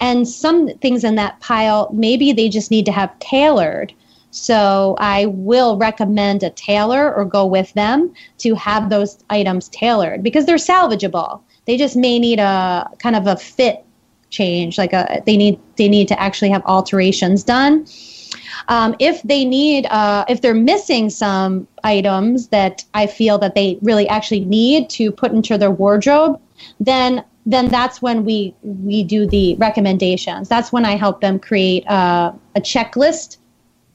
and 0.00 0.28
some 0.28 0.68
things 0.78 1.04
in 1.04 1.14
that 1.14 1.38
pile, 1.40 1.90
maybe 1.92 2.32
they 2.32 2.48
just 2.48 2.70
need 2.70 2.84
to 2.86 2.92
have 2.92 3.16
tailored. 3.20 3.92
So, 4.30 4.96
I 4.98 5.26
will 5.26 5.76
recommend 5.76 6.42
a 6.42 6.50
tailor 6.50 7.14
or 7.14 7.24
go 7.24 7.46
with 7.46 7.72
them 7.74 8.12
to 8.38 8.54
have 8.54 8.90
those 8.90 9.18
items 9.30 9.68
tailored 9.68 10.22
because 10.22 10.46
they're 10.46 10.56
salvageable. 10.56 11.40
They 11.66 11.76
just 11.76 11.96
may 11.96 12.18
need 12.18 12.38
a 12.38 12.88
kind 12.98 13.16
of 13.16 13.26
a 13.26 13.36
fit 13.36 13.84
change, 14.30 14.78
like 14.78 14.92
a 14.92 15.22
they 15.26 15.36
need 15.36 15.58
they 15.76 15.88
need 15.88 16.08
to 16.08 16.20
actually 16.20 16.50
have 16.50 16.62
alterations 16.66 17.44
done. 17.44 17.86
Um, 18.68 18.94
if 18.98 19.22
they 19.22 19.44
need, 19.44 19.86
uh, 19.86 20.24
if 20.28 20.42
they're 20.42 20.54
missing 20.54 21.08
some 21.10 21.66
items 21.84 22.48
that 22.48 22.84
I 22.94 23.06
feel 23.06 23.38
that 23.38 23.54
they 23.54 23.78
really 23.82 24.06
actually 24.08 24.44
need 24.44 24.90
to 24.90 25.10
put 25.10 25.32
into 25.32 25.56
their 25.56 25.70
wardrobe, 25.70 26.40
then 26.78 27.24
then 27.46 27.68
that's 27.68 28.02
when 28.02 28.26
we 28.26 28.54
we 28.62 29.02
do 29.02 29.26
the 29.26 29.56
recommendations. 29.56 30.48
That's 30.48 30.70
when 30.70 30.84
I 30.84 30.96
help 30.96 31.22
them 31.22 31.38
create 31.38 31.88
uh, 31.88 32.32
a 32.54 32.60
checklist 32.60 33.38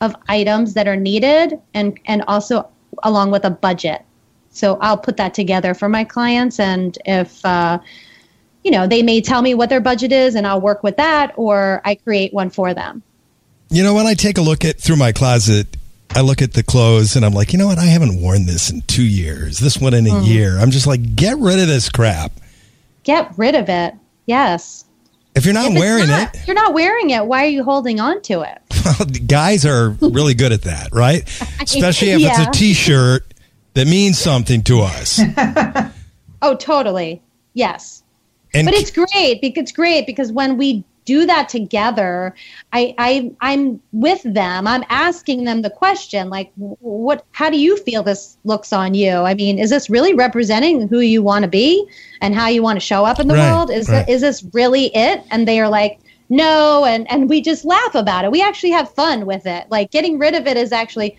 of 0.01 0.15
items 0.27 0.73
that 0.73 0.87
are 0.87 0.95
needed, 0.95 1.59
and 1.75 1.99
and 2.05 2.23
also 2.27 2.67
along 3.03 3.29
with 3.31 3.45
a 3.45 3.51
budget. 3.51 4.01
So 4.49 4.77
I'll 4.81 4.97
put 4.97 5.17
that 5.17 5.33
together 5.35 5.75
for 5.75 5.87
my 5.87 6.03
clients, 6.03 6.59
and 6.59 6.97
if 7.05 7.45
uh, 7.45 7.77
you 8.63 8.71
know, 8.71 8.87
they 8.87 9.03
may 9.03 9.21
tell 9.21 9.41
me 9.41 9.53
what 9.53 9.69
their 9.69 9.81
budget 9.81 10.11
is, 10.11 10.35
and 10.35 10.47
I'll 10.47 10.61
work 10.61 10.83
with 10.83 10.97
that, 10.97 11.33
or 11.35 11.81
I 11.85 11.95
create 11.95 12.33
one 12.33 12.49
for 12.49 12.73
them. 12.73 13.03
You 13.69 13.83
know, 13.83 13.93
when 13.93 14.05
I 14.05 14.13
take 14.13 14.37
a 14.37 14.41
look 14.41 14.65
at 14.65 14.79
through 14.79 14.97
my 14.97 15.11
closet, 15.11 15.77
I 16.11 16.21
look 16.21 16.41
at 16.41 16.53
the 16.53 16.63
clothes 16.63 17.15
and 17.15 17.25
I'm 17.25 17.33
like, 17.33 17.53
you 17.53 17.59
know 17.59 17.67
what? 17.67 17.79
I 17.79 17.85
haven't 17.85 18.21
worn 18.21 18.45
this 18.45 18.69
in 18.69 18.81
two 18.81 19.03
years. 19.03 19.59
This 19.59 19.79
one 19.79 19.93
in 19.93 20.05
a 20.05 20.11
mm. 20.11 20.27
year. 20.27 20.59
I'm 20.59 20.69
just 20.69 20.85
like, 20.85 21.15
get 21.15 21.37
rid 21.37 21.59
of 21.59 21.67
this 21.67 21.89
crap. 21.89 22.33
Get 23.03 23.31
rid 23.37 23.55
of 23.55 23.69
it. 23.69 23.95
Yes. 24.25 24.85
If 25.35 25.45
you're 25.45 25.53
not 25.55 25.71
if 25.71 25.79
wearing 25.79 26.07
not, 26.07 26.35
it, 26.35 26.47
you're 26.47 26.55
not 26.55 26.73
wearing 26.73 27.09
it. 27.09 27.25
Why 27.25 27.45
are 27.45 27.49
you 27.49 27.63
holding 27.63 27.99
on 27.99 28.21
to 28.23 28.41
it? 28.41 28.59
Well, 28.83 29.07
guys 29.27 29.65
are 29.65 29.91
really 30.01 30.33
good 30.33 30.51
at 30.51 30.63
that, 30.63 30.89
right? 30.91 31.23
Especially 31.61 32.09
if 32.09 32.19
yeah. 32.19 32.41
it's 32.41 32.49
a 32.49 32.51
T-shirt 32.51 33.33
that 33.75 33.87
means 33.87 34.19
something 34.19 34.61
to 34.63 34.81
us. 34.81 35.21
oh, 36.41 36.55
totally. 36.55 37.21
Yes. 37.53 38.03
And 38.53 38.65
but 38.65 38.73
it's 38.73 38.91
great 38.91 39.39
because 39.39 39.63
it's 39.63 39.71
great 39.71 40.05
because 40.05 40.33
when 40.33 40.57
we 40.57 40.83
do 41.05 41.25
that 41.25 41.49
together 41.49 42.35
I, 42.71 42.95
I 42.97 43.31
i'm 43.41 43.81
with 43.91 44.21
them. 44.23 44.67
I'm 44.67 44.83
asking 44.89 45.43
them 45.43 45.61
the 45.61 45.69
question 45.69 46.29
like 46.29 46.51
what 46.55 47.25
how 47.31 47.49
do 47.49 47.59
you 47.59 47.77
feel 47.77 48.03
this 48.03 48.37
looks 48.43 48.73
on 48.73 48.93
you? 48.93 49.11
I 49.11 49.33
mean 49.33 49.59
is 49.59 49.69
this 49.69 49.89
really 49.89 50.13
representing 50.13 50.87
who 50.87 50.99
you 50.99 51.21
want 51.21 51.43
to 51.43 51.49
be 51.49 51.87
and 52.21 52.33
how 52.33 52.47
you 52.47 52.63
want 52.63 52.77
to 52.77 52.85
show 52.85 53.05
up 53.05 53.19
in 53.19 53.27
the 53.27 53.35
right, 53.35 53.51
world? 53.51 53.69
Is 53.69 53.89
right. 53.89 54.07
is 54.07 54.21
this 54.21 54.43
really 54.53 54.95
it? 54.95 55.23
And 55.31 55.47
they 55.47 55.59
are 55.59 55.69
like 55.69 55.99
no 56.29 56.85
and 56.85 57.09
and 57.11 57.29
we 57.29 57.41
just 57.41 57.65
laugh 57.65 57.95
about 57.95 58.25
it. 58.25 58.31
We 58.31 58.41
actually 58.41 58.71
have 58.71 58.93
fun 58.93 59.25
with 59.25 59.45
it. 59.45 59.67
Like 59.69 59.91
getting 59.91 60.19
rid 60.19 60.35
of 60.35 60.47
it 60.47 60.57
is 60.57 60.71
actually 60.71 61.17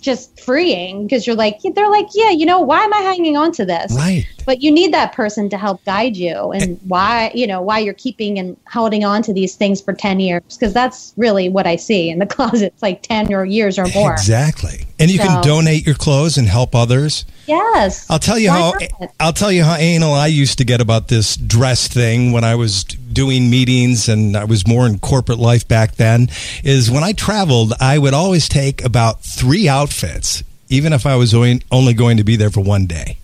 just 0.00 0.38
freeing 0.40 1.06
because 1.06 1.26
you're 1.26 1.36
like 1.36 1.58
they're 1.74 1.90
like 1.90 2.06
yeah 2.14 2.30
you 2.30 2.46
know 2.46 2.60
why 2.60 2.82
am 2.82 2.92
i 2.92 2.98
hanging 2.98 3.36
on 3.36 3.50
to 3.52 3.64
this? 3.64 3.92
Right 3.92 4.26
but 4.46 4.62
you 4.62 4.70
need 4.70 4.94
that 4.94 5.12
person 5.12 5.50
to 5.50 5.58
help 5.58 5.84
guide 5.84 6.16
you 6.16 6.52
and 6.52 6.80
why 6.84 7.30
you 7.34 7.46
know 7.46 7.60
why 7.60 7.78
you're 7.78 7.94
keeping 7.94 8.38
and 8.38 8.56
holding 8.66 9.04
on 9.04 9.22
to 9.22 9.34
these 9.34 9.56
things 9.56 9.80
for 9.80 9.92
10 9.92 10.20
years 10.20 10.42
because 10.48 10.72
that's 10.72 11.12
really 11.16 11.48
what 11.50 11.66
i 11.66 11.76
see 11.76 12.08
in 12.08 12.18
the 12.18 12.26
closet 12.36 12.72
it's 12.72 12.82
like 12.82 13.02
10 13.02 13.34
or 13.34 13.44
years 13.44 13.78
or 13.78 13.86
more 13.88 14.12
exactly 14.12 14.86
and 14.98 15.10
you 15.10 15.18
so, 15.18 15.24
can 15.24 15.42
donate 15.42 15.84
your 15.84 15.96
clothes 15.96 16.38
and 16.38 16.48
help 16.48 16.74
others 16.74 17.26
yes 17.46 18.08
i'll 18.08 18.18
tell 18.18 18.38
you 18.38 18.48
how 18.50 18.72
not? 18.72 19.10
i'll 19.20 19.32
tell 19.32 19.52
you 19.52 19.64
how 19.64 19.74
anal 19.74 20.14
i 20.14 20.26
used 20.26 20.58
to 20.58 20.64
get 20.64 20.80
about 20.80 21.08
this 21.08 21.36
dress 21.36 21.88
thing 21.88 22.32
when 22.32 22.44
i 22.44 22.54
was 22.54 22.84
doing 22.84 23.48
meetings 23.48 24.10
and 24.10 24.36
I 24.36 24.44
was 24.44 24.68
more 24.68 24.86
in 24.86 24.98
corporate 24.98 25.38
life 25.38 25.66
back 25.66 25.94
then 25.94 26.28
is 26.62 26.90
when 26.90 27.02
I 27.02 27.12
traveled, 27.12 27.72
I 27.80 27.96
would 27.96 28.12
always 28.12 28.46
take 28.46 28.84
about 28.84 29.22
three 29.22 29.70
outfits, 29.70 30.44
even 30.68 30.92
if 30.92 31.06
I 31.06 31.16
was 31.16 31.32
only 31.32 31.94
going 31.94 32.18
to 32.18 32.24
be 32.24 32.36
there 32.36 32.50
for 32.50 32.60
one 32.60 32.84
day. 32.84 33.16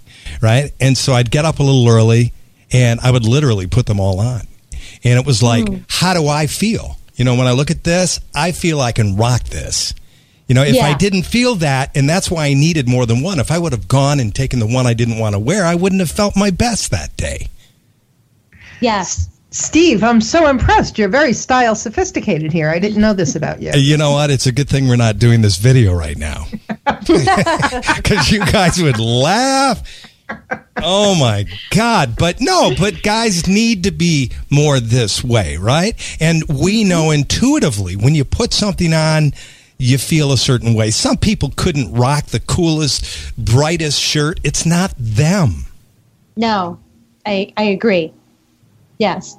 Right. 0.43 0.73
And 0.81 0.99
so 0.99 1.13
I'd 1.15 1.31
get 1.31 1.45
up 1.45 1.61
a 1.61 1.63
little 1.63 1.89
early 1.89 2.33
and 2.73 3.01
I 3.01 3.11
would 3.11 3.25
literally 3.25 3.67
put 3.67 3.87
them 3.87 4.01
all 4.01 4.21
on. 4.21 4.43
And 5.05 5.19
it 5.19 5.25
was 5.25 5.43
like, 5.43 5.65
mm. 5.65 5.85
how 5.89 6.13
do 6.15 6.27
I 6.27 6.47
feel? 6.47 6.97
You 7.15 7.25
know, 7.25 7.37
when 7.37 7.47
I 7.47 7.53
look 7.53 7.71
at 7.71 7.85
this, 7.85 8.19
I 8.35 8.53
feel 8.53 8.81
I 8.81 8.93
can 8.93 9.17
rock 9.17 9.45
this. 9.45 9.95
You 10.49 10.55
know, 10.55 10.65
if 10.65 10.83
I 10.83 10.93
didn't 10.95 11.23
feel 11.23 11.55
that, 11.57 11.97
and 11.97 12.07
that's 12.09 12.31
why 12.31 12.47
I 12.47 12.55
needed 12.55 12.87
more 12.87 13.07
than 13.07 13.23
one, 13.23 13.39
if 13.39 13.51
I 13.51 13.59
would 13.59 13.73
have 13.73 13.89
gone 13.89 14.21
and 14.21 14.35
taken 14.35 14.59
the 14.59 14.67
one 14.67 14.87
I 14.87 14.93
didn't 14.93 15.19
want 15.19 15.35
to 15.35 15.39
wear, 15.39 15.65
I 15.65 15.75
wouldn't 15.77 16.01
have 16.01 16.11
felt 16.11 16.37
my 16.37 16.51
best 16.51 16.91
that 16.91 17.17
day. 17.17 17.49
Yes. 18.81 19.29
Steve, 19.51 20.03
I'm 20.03 20.21
so 20.21 20.49
impressed. 20.49 20.99
You're 20.99 21.09
very 21.09 21.33
style 21.33 21.75
sophisticated 21.75 22.53
here. 22.53 22.69
I 22.69 22.79
didn't 22.79 23.01
know 23.01 23.13
this 23.15 23.37
about 23.37 23.63
you. 23.63 23.71
Uh, 23.71 23.77
You 23.77 23.97
know 23.97 24.13
what? 24.13 24.31
It's 24.31 24.47
a 24.47 24.53
good 24.53 24.69
thing 24.69 24.89
we're 24.89 24.97
not 24.97 25.19
doing 25.19 25.41
this 25.41 25.57
video 25.57 25.95
right 25.95 26.19
now. 26.19 26.47
Because 27.97 28.31
you 28.31 28.41
guys 28.41 28.83
would 28.83 28.99
laugh. 28.99 30.12
Oh 30.83 31.15
my 31.15 31.47
God. 31.71 32.17
But 32.17 32.41
no, 32.41 32.73
but 32.79 33.03
guys 33.03 33.47
need 33.47 33.85
to 33.85 33.91
be 33.91 34.33
more 34.51 34.81
this 34.81 35.23
way, 35.23 35.57
right? 35.57 35.95
And 36.21 36.43
we 36.49 36.85
know 36.85 37.11
intuitively 37.11 37.97
when 37.97 38.15
you 38.15 38.25
put 38.25 38.53
something 38.53 38.93
on, 38.93 39.33
you 39.79 39.99
feel 39.99 40.33
a 40.33 40.39
certain 40.39 40.75
way. 40.75 40.91
Some 40.91 41.17
people 41.17 41.53
couldn't 41.57 41.93
rock 41.93 42.27
the 42.27 42.41
coolest, 42.41 43.35
brightest 43.37 44.01
shirt. 44.01 44.41
It's 44.45 44.65
not 44.65 44.95
them. 44.97 45.65
No, 46.37 46.79
I, 47.27 47.53
I 47.57 47.65
agree. 47.65 48.13
Yes. 48.99 49.37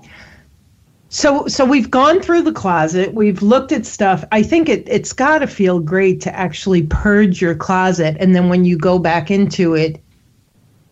So, 1.08 1.47
so 1.47 1.63
we've 1.63 1.89
gone 1.91 2.21
through 2.21 2.41
the 2.41 2.51
closet. 2.51 3.13
We've 3.13 3.41
looked 3.41 3.71
at 3.71 3.86
stuff. 3.86 4.25
I 4.32 4.43
think 4.43 4.67
it, 4.67 4.84
it's 4.89 5.13
got 5.13 5.39
to 5.39 5.47
feel 5.47 5.79
great 5.79 6.19
to 6.21 6.36
actually 6.36 6.84
purge 6.84 7.39
your 7.39 7.56
closet, 7.56 8.17
and 8.19 8.36
then 8.36 8.49
when 8.49 8.65
you 8.65 8.77
go 8.77 8.97
back 8.97 9.29
into 9.29 9.75
it, 9.75 10.03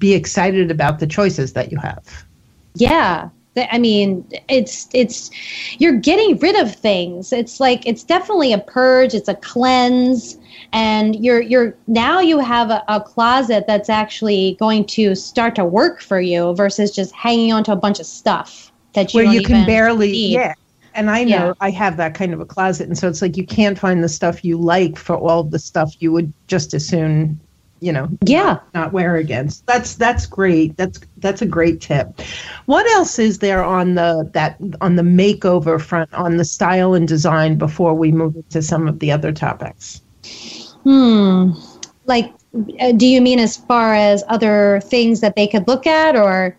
be 0.01 0.13
excited 0.13 0.69
about 0.69 0.99
the 0.99 1.07
choices 1.07 1.53
that 1.53 1.71
you 1.71 1.77
have. 1.77 2.03
Yeah. 2.75 3.29
I 3.71 3.77
mean, 3.77 4.25
it's 4.49 4.89
it's 4.93 5.29
you're 5.77 5.97
getting 5.97 6.37
rid 6.39 6.55
of 6.55 6.73
things. 6.73 7.31
It's 7.31 7.59
like 7.59 7.85
it's 7.85 8.03
definitely 8.03 8.51
a 8.51 8.59
purge, 8.59 9.13
it's 9.13 9.29
a 9.29 9.35
cleanse 9.35 10.37
and 10.73 11.23
you're 11.23 11.41
you're 11.41 11.75
now 11.87 12.19
you 12.19 12.39
have 12.39 12.69
a, 12.69 12.83
a 12.87 13.01
closet 13.01 13.65
that's 13.67 13.89
actually 13.89 14.55
going 14.59 14.85
to 14.85 15.15
start 15.15 15.55
to 15.55 15.65
work 15.65 16.01
for 16.01 16.21
you 16.21 16.55
versus 16.55 16.91
just 16.91 17.13
hanging 17.13 17.51
onto 17.51 17.71
a 17.71 17.75
bunch 17.75 17.99
of 17.99 18.05
stuff 18.05 18.71
that 18.93 19.13
you 19.13 19.23
where 19.23 19.33
you 19.33 19.43
can 19.43 19.65
barely 19.65 20.11
need. 20.11 20.33
yeah 20.33 20.53
and 20.93 21.09
i 21.09 21.23
know 21.23 21.47
Yeah. 21.47 21.53
i 21.61 21.69
have 21.71 21.97
that 21.97 22.13
kind 22.13 22.33
of 22.33 22.39
a 22.39 22.45
closet 22.45 22.87
and 22.87 22.97
so 22.97 23.07
it's 23.07 23.21
like 23.21 23.37
you 23.37 23.45
can't 23.45 23.77
find 23.77 24.03
the 24.03 24.09
stuff 24.09 24.45
you 24.45 24.57
like 24.57 24.97
for 24.97 25.17
all 25.17 25.43
the 25.43 25.59
stuff 25.59 25.93
you 25.99 26.11
would 26.11 26.31
just 26.47 26.73
as 26.73 26.87
soon 26.87 27.39
you 27.81 27.91
know 27.91 28.07
Yeah. 28.25 28.59
not 28.73 28.93
wear 28.93 29.15
again 29.17 29.49
So 29.49 29.63
that's 29.67 29.95
that's 29.95 30.25
great 30.25 30.77
that's 30.77 30.99
that's 31.17 31.41
a 31.41 31.45
great 31.45 31.81
tip 31.81 32.21
what 32.67 32.85
else 32.91 33.19
is 33.19 33.39
there 33.39 33.63
on 33.63 33.95
the 33.95 34.29
that 34.33 34.57
on 34.79 34.95
the 34.95 35.03
makeover 35.03 35.81
front 35.81 36.13
on 36.13 36.37
the 36.37 36.45
style 36.45 36.93
and 36.93 37.07
design 37.07 37.57
before 37.57 37.93
we 37.93 38.11
move 38.11 38.35
into 38.35 38.61
some 38.61 38.87
of 38.87 38.99
the 38.99 39.11
other 39.11 39.31
topics 39.33 40.01
Hmm. 40.83 41.51
Like 42.05 42.33
uh, 42.79 42.91
do 42.93 43.05
you 43.07 43.21
mean 43.21 43.39
as 43.39 43.57
far 43.57 43.93
as 43.93 44.23
other 44.27 44.81
things 44.83 45.21
that 45.21 45.35
they 45.35 45.47
could 45.47 45.67
look 45.67 45.87
at 45.87 46.15
or 46.15 46.57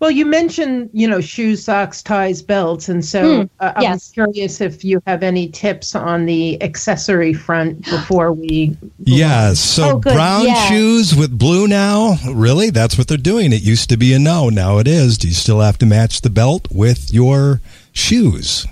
well 0.00 0.10
you 0.10 0.26
mentioned 0.26 0.90
you 0.92 1.06
know 1.08 1.20
shoes 1.20 1.64
socks 1.64 2.02
ties 2.02 2.42
belts 2.42 2.88
and 2.88 3.04
so 3.04 3.42
Hmm, 3.42 3.46
uh, 3.60 3.72
i'm 3.76 3.82
yes. 3.82 4.10
curious 4.10 4.60
if 4.60 4.84
you 4.84 5.00
have 5.06 5.22
any 5.22 5.48
tips 5.48 5.94
on 5.94 6.26
the 6.26 6.60
accessory 6.62 7.32
front 7.32 7.84
before 7.90 8.32
we 8.32 8.76
Yeah. 8.98 9.54
So 9.54 9.92
Oh, 9.92 9.98
brown 9.98 10.46
Yeah. 10.46 10.54
shoes 10.68 11.14
with 11.14 11.38
blue 11.38 11.66
now. 11.68 12.16
Really? 12.28 12.70
That's 12.70 12.96
what 12.98 13.06
they're 13.08 13.16
doing. 13.18 13.52
It 13.52 13.62
used 13.62 13.88
to 13.90 13.96
be 13.96 14.12
a 14.14 14.18
no. 14.18 14.48
Now 14.48 14.78
it 14.78 14.88
is. 14.88 15.16
Do 15.18 15.28
you 15.28 15.34
still 15.34 15.60
have 15.60 15.78
to 15.78 15.86
match 15.86 16.20
the 16.22 16.30
belt 16.30 16.68
with 16.70 17.12
your 17.12 17.60
shoes? 17.92 18.66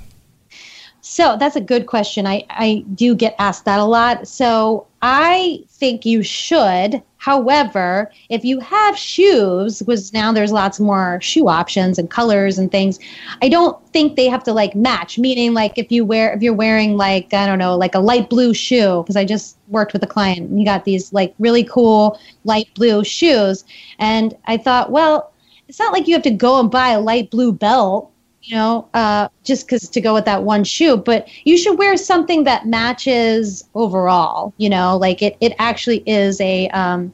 So 1.03 1.37
that's 1.37 1.57
a 1.57 1.61
good 1.61 1.87
question. 1.87 2.27
I, 2.27 2.45
I 2.49 2.85
do 2.95 3.15
get 3.15 3.35
asked 3.39 3.67
that 3.67 3.79
a 3.79 3.85
lot. 3.85 4.27
So 4.27 4.87
I 5.03 5.63
think 5.69 6.07
you 6.07 6.23
should. 6.23 7.03
However, 7.23 8.11
if 8.31 8.45
you 8.45 8.59
have 8.59 8.99
shoes, 8.99 9.79
because 9.79 10.13
now 10.13 10.33
there's 10.33 10.51
lots 10.51 10.81
more 10.81 11.21
shoe 11.23 11.47
options 11.47 11.97
and 11.97 12.11
colors 12.11 12.59
and 12.59 12.69
things, 12.69 12.99
I 13.41 13.49
don't 13.49 13.79
think 13.93 14.17
they 14.17 14.29
have 14.29 14.43
to 14.43 14.53
like 14.53 14.75
match. 14.75 15.21
Meaning, 15.21 15.55
like 15.55 15.79
if 15.79 15.93
you 15.93 16.05
wear 16.05 16.33
if 16.33 16.43
you're 16.43 16.53
wearing 16.53 16.97
like 16.97 17.33
I 17.33 17.47
don't 17.47 17.61
know 17.61 17.77
like 17.77 17.95
a 17.95 18.01
light 18.01 18.29
blue 18.29 18.53
shoe, 18.53 19.05
because 19.05 19.15
I 19.15 19.25
just 19.25 19.57
worked 19.69 19.93
with 19.93 20.03
a 20.03 20.07
client 20.07 20.51
and 20.51 20.59
he 20.59 20.65
got 20.65 20.85
these 20.85 21.13
like 21.13 21.33
really 21.39 21.63
cool 21.63 22.19
light 22.43 22.69
blue 22.75 23.05
shoes, 23.05 23.65
and 24.01 24.37
I 24.47 24.57
thought, 24.57 24.91
well, 24.91 25.33
it's 25.69 25.79
not 25.79 25.93
like 25.93 26.09
you 26.09 26.15
have 26.15 26.25
to 26.25 26.31
go 26.33 26.59
and 26.59 26.73
buy 26.73 26.89
a 26.89 27.01
light 27.01 27.31
blue 27.31 27.53
belt 27.53 28.12
you 28.43 28.57
know, 28.57 28.89
uh, 28.95 29.29
just 29.45 29.67
because 29.67 29.89
to 29.89 30.01
go 30.01 30.15
with 30.15 30.25
that 30.25 30.43
one 30.43 30.65
shoe, 30.65 30.97
but 30.97 31.29
you 31.45 31.57
should 31.57 31.79
wear 31.79 31.97
something 31.97 32.45
that 32.45 32.67
matches 32.67 33.65
overall, 33.75 34.53
you 34.57 34.69
know, 34.69 34.97
like 34.97 35.23
it, 35.23 35.37
it 35.41 35.53
actually 35.59 36.03
is 36.07 36.41
a, 36.41 36.69
um, 36.71 37.13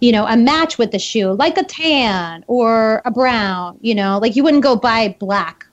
you 0.00 0.10
know, 0.10 0.26
a 0.26 0.36
match 0.36 0.78
with 0.78 0.90
the 0.90 0.98
shoe, 0.98 1.32
like 1.32 1.58
a 1.58 1.64
tan 1.64 2.44
or 2.46 3.02
a 3.04 3.10
brown, 3.10 3.78
you 3.82 3.94
know, 3.94 4.18
like 4.18 4.36
you 4.36 4.42
wouldn't 4.42 4.62
go 4.62 4.74
buy 4.74 5.14
black 5.18 5.66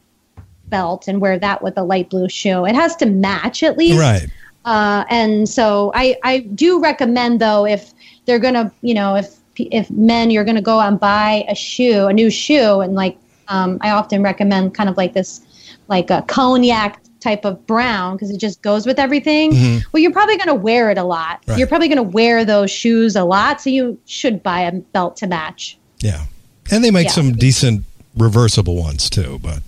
belt 0.67 1.07
and 1.07 1.21
wear 1.21 1.39
that 1.39 1.61
with 1.61 1.77
a 1.77 1.83
light 1.83 2.09
blue 2.09 2.27
shoe. 2.27 2.65
It 2.65 2.75
has 2.75 2.95
to 2.97 3.05
match 3.05 3.63
at 3.63 3.77
least. 3.77 3.99
Right. 3.99 4.27
Uh, 4.65 5.05
and 5.09 5.47
so 5.47 5.91
I, 5.95 6.17
I 6.23 6.39
do 6.39 6.81
recommend 6.81 7.39
though 7.39 7.65
if 7.65 7.93
they're 8.25 8.39
gonna 8.39 8.71
you 8.81 8.93
know 8.93 9.15
if 9.15 9.37
if 9.55 9.89
men 9.89 10.29
you're 10.29 10.43
gonna 10.43 10.61
go 10.61 10.79
out 10.79 10.89
and 10.89 10.99
buy 10.99 11.45
a 11.49 11.55
shoe 11.55 12.05
a 12.05 12.13
new 12.13 12.29
shoe 12.29 12.81
and 12.81 12.93
like 12.93 13.17
um, 13.51 13.77
I 13.81 13.91
often 13.91 14.23
recommend 14.23 14.73
kind 14.73 14.89
of 14.89 14.97
like 14.97 15.13
this 15.13 15.41
like 15.87 16.09
a 16.09 16.21
cognac 16.27 17.01
type 17.19 17.45
of 17.45 17.65
brown 17.67 18.15
because 18.15 18.31
it 18.31 18.37
just 18.39 18.61
goes 18.63 18.85
with 18.87 18.97
everything. 18.97 19.51
Well, 19.91 20.01
you're 20.01 20.11
probably 20.11 20.37
gonna 20.37 20.55
wear 20.55 20.89
it 20.89 20.97
a 20.97 21.03
lot. 21.03 21.41
Right. 21.45 21.57
You're 21.57 21.67
probably 21.67 21.87
gonna 21.87 22.01
wear 22.01 22.43
those 22.45 22.71
shoes 22.71 23.15
a 23.15 23.23
lot, 23.23 23.61
so 23.61 23.69
you 23.69 23.99
should 24.05 24.41
buy 24.41 24.61
a 24.61 24.71
belt 24.71 25.17
to 25.17 25.27
match. 25.27 25.77
Yeah. 25.99 26.25
And 26.71 26.83
they 26.83 26.89
make 26.91 27.07
Yeah. 27.07 27.11
some 27.13 27.33
decent 27.33 27.83
reversible 28.17 28.75
ones 28.75 29.09
too, 29.09 29.39
but 29.43 29.59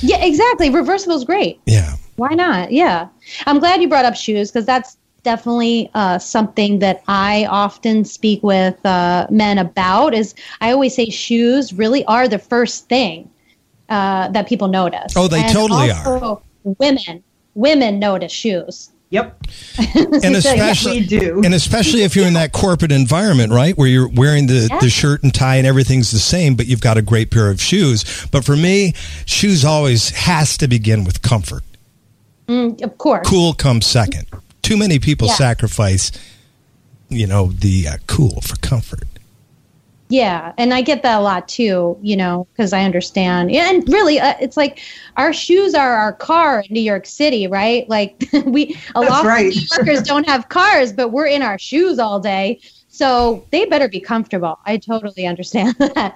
Yeah, 0.00 0.24
exactly. 0.24 0.70
Reversible 0.70 1.16
is 1.16 1.24
great. 1.24 1.60
yeah. 1.66 1.94
Why 2.16 2.34
not? 2.34 2.72
Yeah. 2.72 3.08
I'm 3.46 3.58
glad 3.58 3.80
you 3.80 3.88
brought 3.88 4.04
up 4.04 4.14
shoes 4.16 4.50
because 4.50 4.66
that's 4.66 4.96
definitely 5.22 5.90
uh, 5.94 6.18
something 6.18 6.78
that 6.80 7.02
I 7.08 7.46
often 7.46 8.04
speak 8.04 8.42
with 8.42 8.84
uh, 8.84 9.26
men 9.30 9.58
about 9.58 10.14
is 10.14 10.34
I 10.60 10.72
always 10.72 10.94
say 10.94 11.10
shoes 11.10 11.72
really 11.72 12.04
are 12.06 12.28
the 12.28 12.38
first 12.38 12.88
thing 12.88 13.30
uh, 13.88 14.28
that 14.28 14.48
people 14.48 14.68
notice. 14.68 15.12
Oh, 15.16 15.28
they 15.28 15.42
totally 15.48 15.90
are. 15.90 16.40
Women, 16.64 17.22
women 17.54 17.98
notice 17.98 18.32
shoes. 18.32 18.90
yep 19.10 19.36
And 19.98 20.14
So, 20.14 20.54
yeah, 20.54 20.70
especially 20.70 21.00
we 21.00 21.06
do 21.06 21.42
and 21.44 21.54
especially 21.54 22.02
if 22.02 22.14
you're 22.16 22.26
in 22.26 22.34
that 22.34 22.52
corporate 22.52 22.92
environment, 22.92 23.52
right, 23.52 23.76
where 23.76 23.88
you're 23.88 24.08
wearing 24.08 24.46
the, 24.46 24.68
Yeah. 24.70 24.78
the 24.78 24.88
shirt 24.90 25.22
and 25.22 25.34
tie 25.34 25.56
and 25.56 25.66
everything's 25.66 26.10
the 26.12 26.18
same, 26.20 26.54
but 26.54 26.66
you've 26.66 26.80
got 26.80 26.96
a 26.96 27.02
great 27.02 27.30
pair 27.30 27.50
of 27.50 27.60
shoes. 27.60 28.04
But 28.30 28.44
for 28.44 28.56
me, 28.56 28.94
shoes 29.26 29.64
always 29.64 30.10
has 30.10 30.56
to 30.58 30.68
begin 30.68 31.04
with 31.04 31.20
comfort. 31.22 31.62
Mm, 32.48 32.80
of 32.82 32.98
course. 32.98 33.28
Cool 33.28 33.54
comes 33.54 33.86
second. 33.86 34.26
Too 34.62 34.76
many 34.76 34.98
people 34.98 35.28
Yeah. 35.28 35.34
sacrifice, 35.34 36.12
you 37.08 37.26
know, 37.26 37.46
the 37.48 37.88
uh, 37.88 37.96
cool 38.06 38.40
for 38.40 38.56
comfort. 38.56 39.04
Yeah, 40.08 40.52
and 40.58 40.74
I 40.74 40.82
get 40.82 41.02
that 41.04 41.20
a 41.20 41.22
lot 41.22 41.48
too, 41.48 41.96
you 42.02 42.16
know, 42.16 42.46
because 42.52 42.74
I 42.74 42.84
understand. 42.84 43.50
Yeah, 43.50 43.70
and 43.70 43.88
really, 43.88 44.20
uh, 44.20 44.34
it's 44.42 44.58
like 44.58 44.80
our 45.16 45.32
shoes 45.32 45.74
are 45.74 45.94
our 45.94 46.12
car 46.12 46.60
in 46.60 46.66
New 46.74 46.82
York 46.82 47.06
City, 47.06 47.46
right? 47.46 47.88
Like 47.88 48.22
we 48.44 48.76
a 48.94 49.00
That's 49.00 49.10
lot 49.10 49.24
right. 49.24 49.46
of 49.48 49.54
New 49.56 49.66
Yorkers 49.74 50.02
don't 50.06 50.26
have 50.28 50.50
cars, 50.50 50.92
but 50.92 51.12
we're 51.12 51.28
in 51.28 51.40
our 51.40 51.58
shoes 51.58 51.98
all 51.98 52.20
day, 52.20 52.60
so 52.88 53.46
they 53.52 53.64
better 53.64 53.88
be 53.88 54.00
comfortable. 54.00 54.58
I 54.66 54.76
totally 54.76 55.26
understand 55.26 55.76
that, 55.78 56.14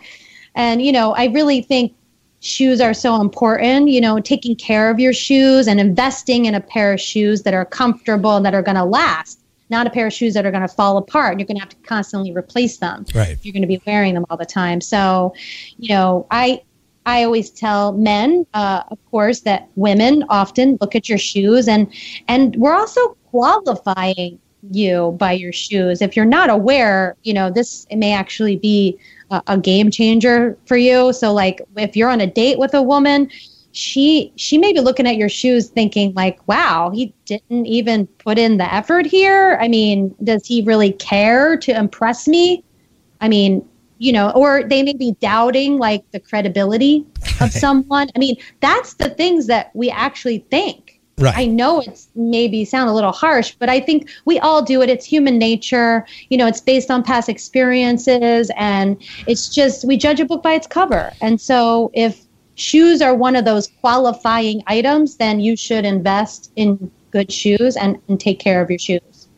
and 0.55 0.83
you 0.83 0.93
know, 0.93 1.15
I 1.15 1.27
really 1.29 1.63
think 1.63 1.95
shoes 2.41 2.81
are 2.81 2.95
so 2.95 3.21
important. 3.21 3.89
You 3.89 4.01
know, 4.01 4.21
taking 4.21 4.55
care 4.57 4.91
of 4.91 5.01
your 5.01 5.13
shoes 5.13 5.69
and 5.69 5.81
investing 5.81 6.45
in 6.47 6.55
a 6.55 6.61
pair 6.61 6.93
of 6.93 7.01
shoes 7.01 7.43
that 7.43 7.55
are 7.55 7.65
comfortable 7.65 8.37
and 8.37 8.45
that 8.47 8.55
are 8.55 8.63
going 8.63 8.77
to 8.77 8.85
last. 8.85 9.41
Not 9.69 9.87
a 9.87 9.91
pair 9.91 10.07
of 10.07 10.13
shoes 10.13 10.35
that 10.35 10.47
are 10.47 10.53
going 10.53 10.63
to 10.63 10.69
fall 10.73 10.97
apart. 10.97 11.41
You're 11.41 11.47
going 11.47 11.57
to 11.57 11.61
have 11.61 11.71
to 11.71 11.77
constantly 11.85 12.33
replace 12.33 12.77
them 12.77 13.05
Right. 13.13 13.31
if 13.31 13.45
you're 13.45 13.53
going 13.53 13.63
to 13.63 13.69
be 13.69 13.83
wearing 13.85 14.15
them 14.15 14.25
all 14.31 14.37
the 14.37 14.47
time. 14.47 14.81
So, 14.81 15.35
you 15.79 15.89
know, 15.89 16.27
I 16.31 16.63
I 17.05 17.23
always 17.25 17.51
tell 17.51 17.93
men, 17.93 18.47
uh, 18.55 18.83
of 18.89 18.99
course, 19.11 19.41
that 19.41 19.69
women 19.77 20.25
often 20.29 20.77
look 20.81 20.95
at 20.97 21.09
your 21.09 21.19
shoes, 21.19 21.67
and 21.69 21.93
and 22.29 22.55
we're 22.57 22.75
also 22.75 23.17
qualifying 23.31 24.39
you 24.71 25.15
by 25.19 25.33
your 25.33 25.53
shoes. 25.53 26.03
If 26.03 26.17
you're 26.17 26.25
not 26.25 26.51
aware, 26.51 27.17
you 27.23 27.33
know, 27.33 27.51
this 27.51 27.87
may 27.95 28.13
actually 28.13 28.57
be 28.57 28.99
a, 29.31 29.43
a 29.47 29.59
game 29.59 29.91
changer 29.91 30.57
for 30.67 30.77
you. 30.77 31.13
So, 31.13 31.33
like, 31.33 31.61
if 31.77 31.97
you're 31.97 32.11
on 32.11 32.21
a 32.21 32.27
date 32.27 32.59
with 32.59 32.75
a 32.75 32.83
woman. 32.83 33.31
She 33.73 34.33
she 34.37 34.57
may 34.57 34.73
be 34.73 34.81
looking 34.81 35.07
at 35.07 35.17
your 35.17 35.29
shoes 35.29 35.69
thinking 35.69 36.15
like, 36.15 36.39
wow, 36.49 36.91
he 36.95 37.13
didn't 37.27 37.67
even 37.67 38.07
put 38.07 38.39
in 38.39 38.57
the 38.57 38.73
effort 38.73 39.05
here. 39.05 39.59
I 39.61 39.69
mean, 39.69 40.15
does 40.25 40.47
he 40.47 40.63
really 40.63 40.93
care 40.93 41.59
to 41.59 41.79
impress 41.79 42.27
me? 42.27 42.65
I 43.21 43.29
mean, 43.29 43.63
you 43.99 44.13
know, 44.13 44.31
or 44.31 44.63
they 44.65 44.83
may 44.83 44.93
be 44.95 45.13
doubting 45.21 45.79
like 45.79 46.11
the 46.11 46.21
credibility 46.21 47.05
of 47.41 47.53
someone. 47.53 48.09
I 48.15 48.19
mean, 48.19 48.37
that's 48.61 48.95
the 48.95 49.11
things 49.11 49.47
that 49.47 49.71
we 49.75 49.91
actually 49.91 50.39
think. 50.51 50.86
Right. 51.19 51.35
I 51.35 51.47
know 51.47 51.81
it's 51.81 52.09
maybe 52.15 52.67
sound 52.67 52.91
a 52.91 52.93
little 52.93 53.13
harsh, 53.13 53.55
but 53.59 53.71
I 53.71 53.81
think 53.81 54.11
we 54.27 54.39
all 54.39 54.61
do 54.61 54.83
it. 54.83 54.91
It's 54.91 55.07
human 55.07 55.39
nature. 55.39 56.07
You 56.29 56.37
know, 56.37 56.47
it's 56.47 56.61
based 56.61 56.91
on 56.91 57.03
past 57.03 57.31
experiences 57.31 58.51
and 58.57 59.03
it's 59.27 59.49
just 59.49 59.87
we 59.87 59.97
judge 59.97 60.21
a 60.21 60.27
book 60.27 60.43
by 60.43 60.53
its 60.53 60.67
cover. 60.67 61.11
And 61.23 61.41
so 61.41 61.91
if 61.95 62.27
shoes 62.57 63.01
are 63.01 63.15
one 63.15 63.35
of 63.35 63.47
those 63.47 63.69
qualifying 63.81 64.63
items, 64.67 65.17
then 65.17 65.41
you 65.41 65.57
should 65.57 65.87
invest 65.87 66.53
in 66.57 66.91
good 67.13 67.33
shoes 67.33 67.77
and, 67.77 67.99
and 68.09 68.21
take 68.21 68.39
care 68.39 68.61
of 68.61 68.69
your 68.69 68.79
shoes. 68.79 69.29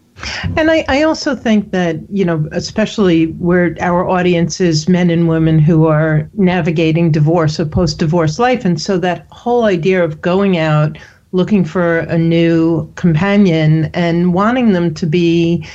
And 0.57 0.71
I, 0.71 0.85
I 0.89 1.03
also 1.03 1.37
think 1.37 1.71
that, 1.71 1.97
you 2.11 2.25
know, 2.25 2.49
especially 2.51 3.27
where 3.35 3.77
our 3.81 4.09
audience 4.09 4.61
is 4.61 4.89
men 4.89 5.11
and 5.11 5.29
women 5.29 5.61
who 5.61 5.87
are 5.87 6.29
navigating 6.35 7.13
divorce 7.13 7.61
or 7.61 7.67
post 7.67 8.01
divorce 8.01 8.41
life. 8.41 8.65
And 8.65 8.81
so 8.81 8.99
that 8.99 9.29
whole 9.31 9.65
idea 9.65 10.03
of 10.03 10.21
going 10.21 10.59
out, 10.59 10.99
looking 11.33 11.65
for 11.65 11.99
a 11.99 12.19
new 12.19 12.91
companion 12.95 13.91
and 13.95 14.33
wanting 14.33 14.73
them 14.73 14.95
to 14.95 15.07
be 15.07 15.67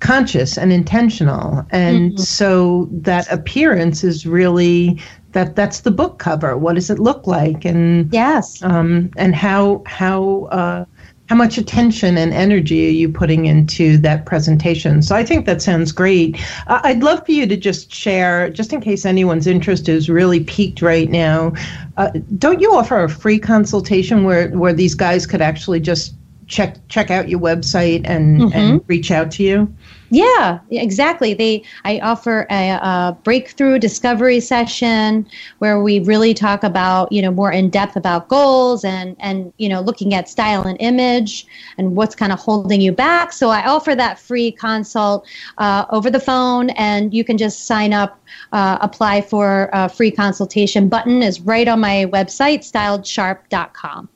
conscious 0.00 0.58
and 0.58 0.72
intentional. 0.72 1.64
And 1.70 2.12
mm-hmm. 2.12 2.20
so 2.20 2.88
that 2.90 3.30
appearance 3.32 4.02
is 4.02 4.26
really 4.26 5.00
that 5.32 5.56
that's 5.56 5.80
the 5.80 5.90
book 5.90 6.18
cover. 6.18 6.56
What 6.58 6.74
does 6.74 6.90
it 6.90 6.98
look 6.98 7.26
like? 7.26 7.64
And 7.64 8.12
yes, 8.12 8.62
um, 8.62 9.10
and 9.16 9.34
how 9.34 9.82
how 9.86 10.44
uh, 10.50 10.84
how 11.32 11.38
much 11.38 11.56
attention 11.56 12.18
and 12.18 12.34
energy 12.34 12.86
are 12.86 12.90
you 12.90 13.08
putting 13.08 13.46
into 13.46 13.96
that 13.96 14.26
presentation? 14.26 15.00
So 15.00 15.16
I 15.16 15.24
think 15.24 15.46
that 15.46 15.62
sounds 15.62 15.90
great. 15.90 16.38
Uh, 16.66 16.82
I'd 16.84 17.02
love 17.02 17.24
for 17.24 17.32
you 17.32 17.46
to 17.46 17.56
just 17.56 17.90
share, 17.90 18.50
just 18.50 18.70
in 18.70 18.82
case 18.82 19.06
anyone's 19.06 19.46
interest 19.46 19.88
is 19.88 20.10
really 20.10 20.44
piqued 20.44 20.82
right 20.82 21.08
now. 21.08 21.54
Uh, 21.96 22.10
don't 22.36 22.60
you 22.60 22.74
offer 22.74 23.02
a 23.02 23.08
free 23.08 23.38
consultation 23.38 24.24
where 24.24 24.50
where 24.50 24.74
these 24.74 24.94
guys 24.94 25.26
could 25.26 25.40
actually 25.40 25.80
just 25.80 26.12
check 26.52 26.76
check 26.88 27.10
out 27.10 27.28
your 27.28 27.40
website 27.40 28.02
and, 28.04 28.40
mm-hmm. 28.40 28.56
and 28.56 28.84
reach 28.86 29.10
out 29.10 29.30
to 29.32 29.42
you? 29.42 29.74
Yeah, 30.10 30.58
exactly. 30.70 31.32
They 31.32 31.64
I 31.86 31.98
offer 32.00 32.46
a, 32.50 32.72
a, 32.72 33.16
breakthrough 33.24 33.78
discovery 33.78 34.40
session 34.40 35.26
where 35.60 35.82
we 35.82 36.00
really 36.00 36.34
talk 36.34 36.62
about 36.62 37.10
you 37.10 37.22
know 37.22 37.30
more 37.30 37.50
in 37.50 37.70
depth 37.70 37.96
about 37.96 38.28
goals 38.28 38.84
and 38.84 39.16
and 39.20 39.54
you 39.56 39.70
know 39.70 39.80
looking 39.80 40.12
at 40.12 40.28
style 40.28 40.64
and 40.64 40.76
image 40.80 41.46
and 41.78 41.96
what's 41.96 42.14
kind 42.14 42.30
of 42.30 42.38
holding 42.38 42.82
you 42.82 42.92
back. 42.92 43.32
So 43.32 43.48
I 43.48 43.66
offer 43.66 43.94
that 43.94 44.18
free 44.18 44.52
consult 44.52 45.26
uh, 45.56 45.86
over 45.88 46.10
the 46.10 46.20
phone, 46.20 46.68
and 46.70 47.14
you 47.14 47.24
can 47.24 47.38
just 47.38 47.64
sign 47.64 47.94
up, 47.94 48.20
uh, 48.52 48.76
apply 48.82 49.22
for 49.22 49.70
a 49.72 49.88
free 49.88 50.10
consultation 50.10 50.90
button 50.90 51.22
is 51.22 51.40
right 51.40 51.66
on 51.66 51.80
my 51.80 52.04
website 52.12 52.60
styledsharp.com. 52.70 54.10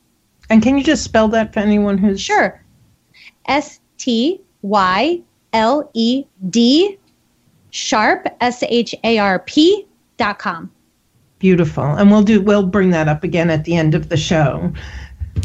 And 0.51 0.63
can 0.63 0.79
you 0.79 0.85
just 0.85 1.05
spell 1.05 1.29
that 1.29 1.53
for 1.53 1.61
anyone 1.61 1.99
who's 1.99 2.21
sure? 2.21 2.63
S 3.47 3.81
T 3.99 4.41
Y 4.63 5.21
L 5.53 5.91
E 5.95 6.25
D 6.51 6.99
sharp 7.71 8.27
S 8.41 8.63
H 8.63 8.95
A 9.05 9.19
R 9.19 9.39
P 9.41 9.87
dot 10.17 10.39
com. 10.39 10.71
Beautiful, 11.39 11.85
and 11.85 12.11
we'll 12.11 12.23
do 12.23 12.41
we'll 12.41 12.67
bring 12.67 12.91
that 12.91 13.09
up 13.09 13.23
again 13.25 13.51
at 13.51 13.65
the 13.65 13.77
end 13.77 13.95
of 13.95 14.09
the 14.09 14.17
show. 14.17 14.73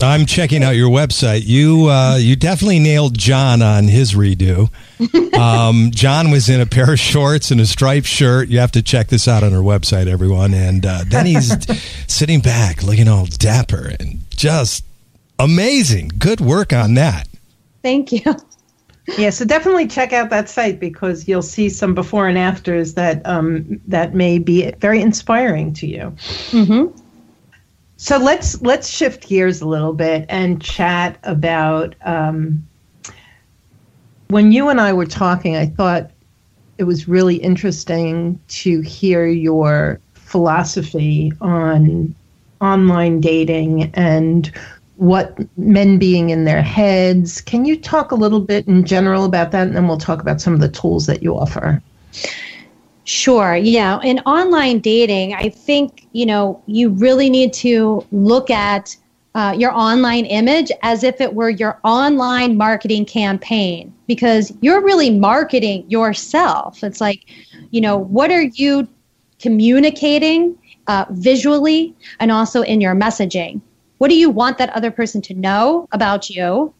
I'm 0.01 0.25
checking 0.25 0.63
out 0.63 0.71
your 0.71 0.89
website. 0.89 1.41
You 1.45 1.89
uh, 1.89 2.15
you 2.15 2.35
definitely 2.35 2.79
nailed 2.79 3.17
John 3.17 3.61
on 3.61 3.85
his 3.87 4.13
redo. 4.13 4.69
Um, 5.41 5.89
John 5.89 6.29
was 6.29 6.49
in 6.49 6.61
a 6.61 6.67
pair 6.67 6.93
of 6.93 6.99
shorts 6.99 7.49
and 7.49 7.59
a 7.59 7.65
striped 7.65 8.05
shirt. 8.05 8.49
You 8.49 8.59
have 8.59 8.71
to 8.73 8.83
check 8.83 9.07
this 9.07 9.27
out 9.27 9.41
on 9.41 9.55
our 9.55 9.63
website, 9.63 10.05
everyone. 10.05 10.53
And 10.53 10.85
uh, 10.85 11.03
then 11.07 11.25
he's 11.25 11.51
sitting 12.07 12.41
back, 12.41 12.83
looking 12.83 13.07
all 13.07 13.25
dapper 13.25 13.91
and 13.99 14.19
just 14.29 14.85
amazing. 15.43 16.11
Good 16.17 16.41
work 16.41 16.73
on 16.73 16.93
that. 16.95 17.27
Thank 17.83 18.11
you. 18.11 18.35
yeah, 19.17 19.29
so 19.31 19.45
definitely 19.45 19.87
check 19.87 20.13
out 20.13 20.29
that 20.29 20.49
site 20.49 20.79
because 20.79 21.27
you'll 21.27 21.41
see 21.41 21.69
some 21.69 21.93
before 21.93 22.27
and 22.27 22.37
afters 22.37 22.93
that 22.93 23.25
um, 23.25 23.81
that 23.87 24.13
may 24.13 24.37
be 24.37 24.71
very 24.79 25.01
inspiring 25.01 25.73
to 25.73 25.87
you. 25.87 26.15
Mm-hmm. 26.51 26.97
So 27.97 28.17
let's 28.17 28.61
let's 28.61 28.87
shift 28.87 29.27
gears 29.27 29.61
a 29.61 29.67
little 29.67 29.93
bit 29.93 30.25
and 30.29 30.61
chat 30.61 31.17
about 31.23 31.95
um, 32.03 32.67
when 34.29 34.51
you 34.51 34.69
and 34.69 34.79
I 34.79 34.93
were 34.93 35.05
talking. 35.05 35.55
I 35.55 35.67
thought 35.67 36.11
it 36.77 36.83
was 36.83 37.07
really 37.07 37.35
interesting 37.35 38.39
to 38.47 38.81
hear 38.81 39.27
your 39.27 39.99
philosophy 40.13 41.33
on 41.41 42.15
online 42.59 43.19
dating 43.19 43.91
and 43.93 44.51
what 45.01 45.35
men 45.57 45.97
being 45.97 46.29
in 46.29 46.45
their 46.45 46.61
heads. 46.61 47.41
Can 47.41 47.65
you 47.65 47.75
talk 47.75 48.11
a 48.11 48.15
little 48.15 48.39
bit 48.39 48.67
in 48.67 48.85
general 48.85 49.25
about 49.25 49.49
that? 49.49 49.65
And 49.65 49.75
then 49.75 49.87
we'll 49.87 49.97
talk 49.97 50.21
about 50.21 50.39
some 50.39 50.53
of 50.53 50.59
the 50.59 50.69
tools 50.69 51.07
that 51.07 51.23
you 51.23 51.35
offer. 51.35 51.81
Sure. 53.05 53.55
Yeah. 53.55 53.99
In 54.03 54.19
online 54.27 54.77
dating, 54.77 55.33
I 55.33 55.49
think, 55.49 56.07
you 56.11 56.27
know, 56.27 56.61
you 56.67 56.89
really 56.89 57.31
need 57.31 57.51
to 57.53 58.05
look 58.11 58.51
at 58.51 58.95
uh, 59.33 59.55
your 59.57 59.71
online 59.71 60.25
image 60.25 60.71
as 60.83 61.03
if 61.03 61.19
it 61.19 61.33
were 61.33 61.49
your 61.49 61.79
online 61.83 62.55
marketing 62.55 63.05
campaign 63.05 63.91
because 64.05 64.53
you're 64.61 64.83
really 64.83 65.09
marketing 65.09 65.83
yourself. 65.89 66.83
It's 66.83 67.01
like, 67.01 67.25
you 67.71 67.81
know, 67.81 67.97
what 67.97 68.29
are 68.29 68.43
you 68.43 68.87
communicating 69.39 70.55
uh, 70.85 71.05
visually 71.09 71.95
and 72.19 72.31
also 72.31 72.61
in 72.61 72.81
your 72.81 72.93
messaging? 72.93 73.61
What 74.01 74.09
do 74.09 74.17
you 74.17 74.31
want 74.31 74.57
that 74.57 74.71
other 74.71 74.89
person 74.89 75.21
to 75.21 75.35
know 75.35 75.87
about 75.91 76.27
you? 76.27 76.73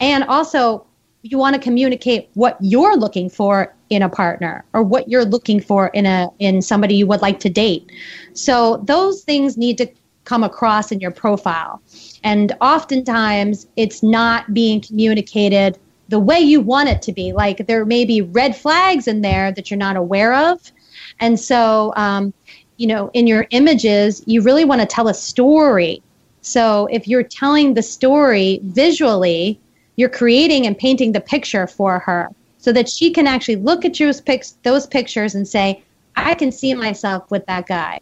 And 0.00 0.24
also, 0.24 0.86
you 1.20 1.36
want 1.36 1.54
to 1.54 1.60
communicate 1.60 2.30
what 2.32 2.56
you're 2.62 2.96
looking 2.96 3.28
for 3.28 3.74
in 3.90 4.00
a 4.00 4.08
partner 4.08 4.64
or 4.72 4.82
what 4.82 5.06
you're 5.06 5.26
looking 5.26 5.60
for 5.60 5.88
in 5.88 6.06
a 6.06 6.30
in 6.38 6.62
somebody 6.62 6.94
you 6.94 7.06
would 7.06 7.20
like 7.20 7.40
to 7.40 7.50
date. 7.50 7.92
So 8.32 8.78
those 8.86 9.20
things 9.22 9.58
need 9.58 9.76
to 9.78 9.86
come 10.24 10.42
across 10.42 10.90
in 10.90 10.98
your 10.98 11.10
profile. 11.10 11.82
And 12.24 12.56
oftentimes 12.62 13.66
it's 13.76 14.02
not 14.02 14.54
being 14.54 14.80
communicated 14.80 15.78
the 16.08 16.20
way 16.20 16.40
you 16.40 16.62
want 16.62 16.88
it 16.88 17.02
to 17.02 17.12
be. 17.12 17.34
Like 17.34 17.66
there 17.66 17.84
may 17.84 18.06
be 18.06 18.22
red 18.22 18.56
flags 18.56 19.06
in 19.06 19.20
there 19.20 19.52
that 19.52 19.70
you're 19.70 19.76
not 19.76 19.96
aware 19.96 20.32
of. 20.32 20.72
And 21.20 21.38
so, 21.38 21.92
um, 21.96 22.32
you 22.78 22.86
know, 22.86 23.10
in 23.12 23.26
your 23.26 23.46
images, 23.50 24.22
you 24.24 24.40
really 24.40 24.64
want 24.64 24.80
to 24.80 24.86
tell 24.86 25.08
a 25.08 25.14
story 25.14 26.02
so 26.42 26.88
if 26.90 27.08
you're 27.08 27.22
telling 27.22 27.74
the 27.74 27.82
story 27.82 28.60
visually, 28.64 29.58
you're 29.96 30.08
creating 30.08 30.66
and 30.66 30.76
painting 30.76 31.12
the 31.12 31.20
picture 31.20 31.66
for 31.66 32.00
her 32.00 32.28
so 32.58 32.72
that 32.72 32.88
she 32.88 33.10
can 33.10 33.26
actually 33.26 33.56
look 33.56 33.84
at 33.84 33.94
those, 33.94 34.20
pics, 34.20 34.56
those 34.62 34.86
pictures 34.86 35.34
and 35.34 35.46
say, 35.46 35.82
I 36.16 36.34
can 36.34 36.52
see 36.52 36.74
myself 36.74 37.30
with 37.30 37.46
that 37.46 37.66
guy. 37.66 38.00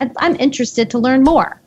I'm 0.00 0.36
interested 0.36 0.90
to 0.90 0.98
learn 0.98 1.22
more. 1.22 1.60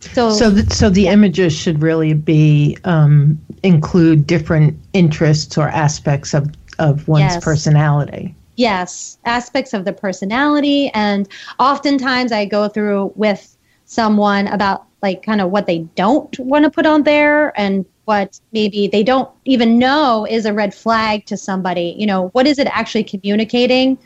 So, 0.00 0.30
so, 0.30 0.50
the, 0.50 0.74
so 0.74 0.90
the 0.90 1.08
images 1.08 1.52
should 1.52 1.82
really 1.82 2.14
be 2.14 2.78
um, 2.84 3.38
include 3.62 4.26
different 4.26 4.78
interests 4.92 5.58
or 5.58 5.68
aspects 5.68 6.34
of 6.34 6.54
of 6.78 7.08
one's 7.08 7.34
yes. 7.34 7.44
personality. 7.44 8.34
Yes, 8.54 9.18
aspects 9.24 9.74
of 9.74 9.84
the 9.84 9.92
personality, 9.92 10.90
and 10.94 11.28
oftentimes 11.58 12.30
I 12.30 12.44
go 12.44 12.68
through 12.68 13.12
with 13.16 13.56
someone 13.86 14.46
about 14.48 14.87
like 15.02 15.22
kind 15.22 15.40
of 15.40 15.50
what 15.50 15.66
they 15.66 15.80
don't 15.94 16.38
want 16.38 16.64
to 16.64 16.70
put 16.70 16.86
on 16.86 17.04
there 17.04 17.58
and 17.58 17.84
what 18.04 18.40
maybe 18.52 18.88
they 18.88 19.02
don't 19.02 19.28
even 19.44 19.78
know 19.78 20.26
is 20.28 20.46
a 20.46 20.52
red 20.52 20.74
flag 20.74 21.26
to 21.26 21.36
somebody. 21.36 21.94
You 21.98 22.06
know, 22.06 22.28
what 22.28 22.46
is 22.46 22.58
it 22.58 22.66
actually 22.68 23.04
communicating 23.04 23.98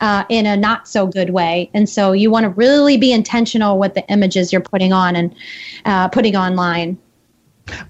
uh, 0.00 0.24
in 0.30 0.46
a 0.46 0.56
not 0.56 0.88
so 0.88 1.06
good 1.06 1.30
way? 1.30 1.70
And 1.74 1.88
so 1.88 2.12
you 2.12 2.30
want 2.30 2.44
to 2.44 2.50
really 2.50 2.96
be 2.96 3.12
intentional 3.12 3.78
with 3.78 3.94
the 3.94 4.06
images 4.08 4.50
you're 4.50 4.62
putting 4.62 4.92
on 4.92 5.14
and 5.14 5.34
uh, 5.84 6.08
putting 6.08 6.36
online. 6.36 6.98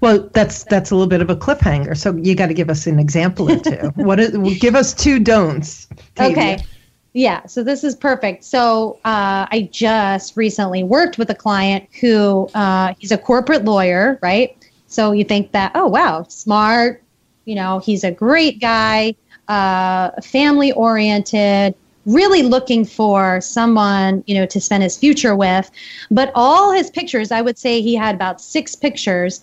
Well, 0.01 0.29
that's 0.33 0.65
that's 0.65 0.91
a 0.91 0.95
little 0.95 1.07
bit 1.07 1.21
of 1.21 1.29
a 1.29 1.35
cliffhanger. 1.35 1.97
So 1.97 2.15
you 2.17 2.35
got 2.35 2.47
to 2.47 2.53
give 2.53 2.69
us 2.69 2.85
an 2.85 2.99
example 2.99 3.49
or 3.49 3.57
two. 3.57 3.91
what 3.95 4.19
is, 4.19 4.59
give 4.59 4.75
us 4.75 4.93
two 4.93 5.19
don'ts. 5.19 5.87
Tavia. 6.15 6.31
Okay. 6.31 6.57
Yeah, 7.13 7.45
so 7.45 7.61
this 7.63 7.83
is 7.83 7.95
perfect. 7.95 8.43
So 8.45 8.99
uh, 9.03 9.45
I 9.51 9.69
just 9.71 10.37
recently 10.37 10.83
worked 10.83 11.17
with 11.17 11.29
a 11.29 11.35
client 11.35 11.89
who 11.99 12.49
uh, 12.53 12.93
he's 12.99 13.11
a 13.11 13.17
corporate 13.17 13.65
lawyer, 13.65 14.17
right? 14.21 14.55
So 14.87 15.11
you 15.11 15.25
think 15.25 15.51
that, 15.51 15.73
oh 15.75 15.87
wow, 15.87 16.23
smart, 16.29 17.03
you 17.45 17.55
know, 17.55 17.79
he's 17.79 18.05
a 18.05 18.11
great 18.11 18.61
guy, 18.61 19.15
uh, 19.49 20.11
family 20.21 20.71
oriented, 20.71 21.75
really 22.05 22.43
looking 22.43 22.83
for 22.83 23.41
someone 23.41 24.23
you 24.25 24.33
know 24.33 24.45
to 24.45 24.61
spend 24.61 24.81
his 24.81 24.97
future 24.97 25.35
with. 25.35 25.69
But 26.09 26.31
all 26.33 26.71
his 26.71 26.89
pictures, 26.89 27.31
I 27.31 27.41
would 27.41 27.57
say 27.57 27.81
he 27.81 27.93
had 27.93 28.15
about 28.15 28.39
six 28.39 28.75
pictures. 28.75 29.41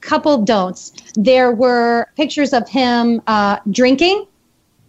Couple 0.00 0.38
don'ts. 0.38 0.92
There 1.14 1.52
were 1.52 2.06
pictures 2.16 2.54
of 2.54 2.66
him 2.68 3.20
uh, 3.26 3.58
drinking 3.70 4.26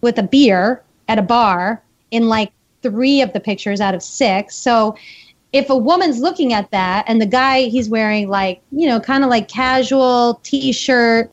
with 0.01 0.17
a 0.19 0.23
beer 0.23 0.83
at 1.09 1.19
a 1.19 1.21
bar 1.21 1.81
in 2.11 2.27
like 2.27 2.51
three 2.81 3.21
of 3.21 3.33
the 3.33 3.39
pictures 3.39 3.81
out 3.81 3.93
of 3.93 4.03
six. 4.03 4.55
So 4.55 4.95
if 5.53 5.69
a 5.69 5.75
woman's 5.75 6.19
looking 6.19 6.53
at 6.53 6.69
that 6.71 7.05
and 7.07 7.21
the 7.21 7.25
guy 7.25 7.63
he's 7.63 7.89
wearing 7.89 8.29
like 8.29 8.61
you 8.71 8.87
know 8.87 8.99
kind 8.99 9.23
of 9.23 9.29
like 9.29 9.47
casual 9.47 10.39
t-shirt 10.43 11.31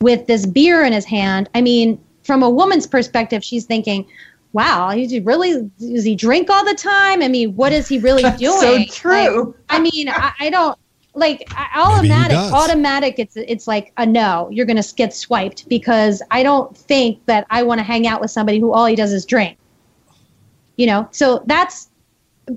with 0.00 0.26
this 0.26 0.46
beer 0.46 0.84
in 0.84 0.92
his 0.92 1.04
hand 1.04 1.48
i 1.54 1.60
mean 1.60 2.00
from 2.22 2.42
a 2.42 2.50
woman's 2.50 2.86
perspective 2.86 3.42
she's 3.42 3.64
thinking 3.64 4.06
wow 4.52 4.90
he 4.90 5.20
really 5.20 5.70
does 5.78 6.04
he 6.04 6.14
drink 6.14 6.48
all 6.48 6.64
the 6.64 6.74
time? 6.74 7.22
I 7.22 7.28
mean 7.28 7.54
what 7.56 7.72
is 7.72 7.88
he 7.88 7.98
really 7.98 8.22
That's 8.22 8.40
doing? 8.40 8.88
So 8.88 8.94
true. 8.94 9.46
Like, 9.46 9.54
i 9.68 9.80
mean 9.80 10.08
I, 10.08 10.32
I 10.40 10.50
don't 10.50 10.78
like 11.14 11.46
I- 11.54 11.68
automatic 11.74 12.36
automatic. 12.36 13.18
It's 13.18 13.36
it's 13.36 13.66
like 13.66 13.92
a 13.98 14.06
no 14.06 14.48
you're 14.50 14.66
gonna 14.66 14.82
get 14.96 15.14
swiped 15.14 15.68
because 15.68 16.22
i 16.30 16.42
don't 16.42 16.76
think 16.76 17.24
that 17.26 17.46
i 17.50 17.62
want 17.62 17.80
to 17.80 17.84
hang 17.84 18.06
out 18.06 18.20
with 18.20 18.30
somebody 18.30 18.58
who 18.58 18.72
all 18.72 18.86
he 18.86 18.96
does 18.96 19.12
is 19.12 19.26
drink 19.26 19.58
you 20.76 20.86
know? 20.86 21.08
So 21.10 21.42
that's 21.46 21.88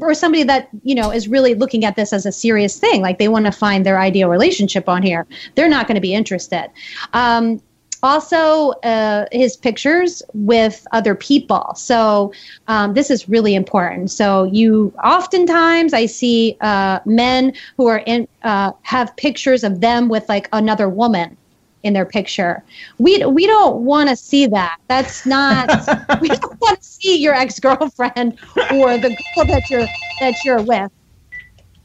or 0.01 0.13
somebody 0.13 0.43
that 0.43 0.69
you 0.83 0.93
know 0.93 1.11
is 1.11 1.27
really 1.27 1.55
looking 1.55 1.83
at 1.83 1.95
this 1.95 2.13
as 2.13 2.25
a 2.25 2.31
serious 2.31 2.77
thing 2.77 3.01
like 3.01 3.17
they 3.17 3.27
want 3.27 3.45
to 3.45 3.51
find 3.51 3.85
their 3.85 3.99
ideal 3.99 4.29
relationship 4.29 4.87
on 4.87 5.01
here. 5.01 5.25
They're 5.55 5.69
not 5.69 5.87
going 5.87 5.95
to 5.95 6.01
be 6.01 6.13
interested. 6.13 6.69
Um, 7.13 7.61
also 8.01 8.69
uh, 8.83 9.25
his 9.31 9.57
pictures 9.57 10.23
with 10.33 10.87
other 10.91 11.15
people. 11.15 11.73
So 11.75 12.31
um, 12.67 12.93
this 12.93 13.09
is 13.09 13.27
really 13.27 13.55
important. 13.55 14.11
So 14.11 14.45
you 14.45 14.93
oftentimes 15.03 15.93
i 15.93 16.05
see 16.05 16.57
uh, 16.61 16.99
men 17.05 17.53
who 17.77 17.87
are 17.87 18.03
in 18.05 18.27
uh, 18.43 18.71
have 18.83 19.15
pictures 19.17 19.63
of 19.63 19.81
them 19.81 20.09
with 20.09 20.27
like 20.29 20.47
another 20.53 20.87
woman 20.87 21.35
in 21.83 21.93
their 21.93 22.05
picture. 22.05 22.63
We 22.97 23.23
we 23.25 23.47
don't 23.47 23.83
want 23.83 24.09
to 24.09 24.15
see 24.15 24.47
that. 24.47 24.77
That's 24.87 25.25
not. 25.25 25.69
we 26.21 26.29
don't 26.29 26.61
want 26.61 26.81
to 26.81 26.85
see 26.85 27.17
your 27.17 27.33
ex 27.33 27.59
girlfriend 27.59 28.39
or 28.71 28.97
the 28.97 29.15
girl 29.35 29.45
that 29.45 29.69
you're 29.69 29.87
that 30.19 30.35
you're 30.43 30.61
with. 30.61 30.91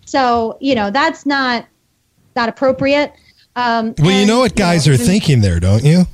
So 0.05 0.59
you 0.61 0.75
know 0.75 0.91
that's 0.91 1.27
not 1.27 1.67
not 2.37 2.49
appropriate. 2.49 3.13
Um, 3.57 3.95
well, 3.99 4.11
you 4.11 4.27
know 4.27 4.41
what 4.41 4.57
guys 4.57 4.89
are 4.89 4.97
thinking 4.97 5.41
there, 5.41 5.61
don't 5.61 5.85
you? 5.85 6.07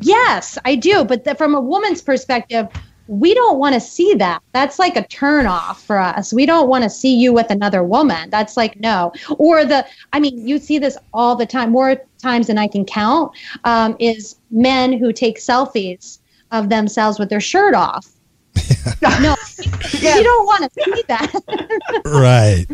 Yes, 0.00 0.56
I 0.64 0.74
do. 0.74 1.04
But 1.04 1.24
the, 1.24 1.34
from 1.34 1.54
a 1.54 1.60
woman's 1.60 2.00
perspective, 2.00 2.68
we 3.08 3.32
don't 3.34 3.58
want 3.58 3.74
to 3.74 3.80
see 3.80 4.14
that. 4.14 4.42
That's 4.52 4.78
like 4.78 4.94
a 4.94 5.06
turn 5.06 5.46
off 5.46 5.82
for 5.82 5.98
us. 5.98 6.32
We 6.32 6.44
don't 6.46 6.68
want 6.68 6.84
to 6.84 6.90
see 6.90 7.16
you 7.16 7.32
with 7.32 7.50
another 7.50 7.82
woman. 7.82 8.28
That's 8.30 8.56
like 8.56 8.78
no. 8.78 9.12
Or 9.38 9.64
the, 9.64 9.86
I 10.12 10.20
mean, 10.20 10.46
you 10.46 10.58
see 10.58 10.78
this 10.78 10.96
all 11.14 11.34
the 11.34 11.46
time, 11.46 11.70
more 11.72 11.96
times 12.18 12.46
than 12.46 12.58
I 12.58 12.68
can 12.68 12.84
count. 12.84 13.32
Um, 13.64 13.96
is 13.98 14.36
men 14.50 14.92
who 14.92 15.12
take 15.12 15.38
selfies 15.38 16.18
of 16.52 16.68
themselves 16.68 17.18
with 17.18 17.30
their 17.30 17.40
shirt 17.40 17.74
off. 17.74 18.06
no, 19.02 19.34
you 19.92 20.22
don't 20.22 20.46
want 20.46 20.70
to 20.70 20.84
see 20.84 21.02
that. 21.08 22.02
right. 22.04 22.66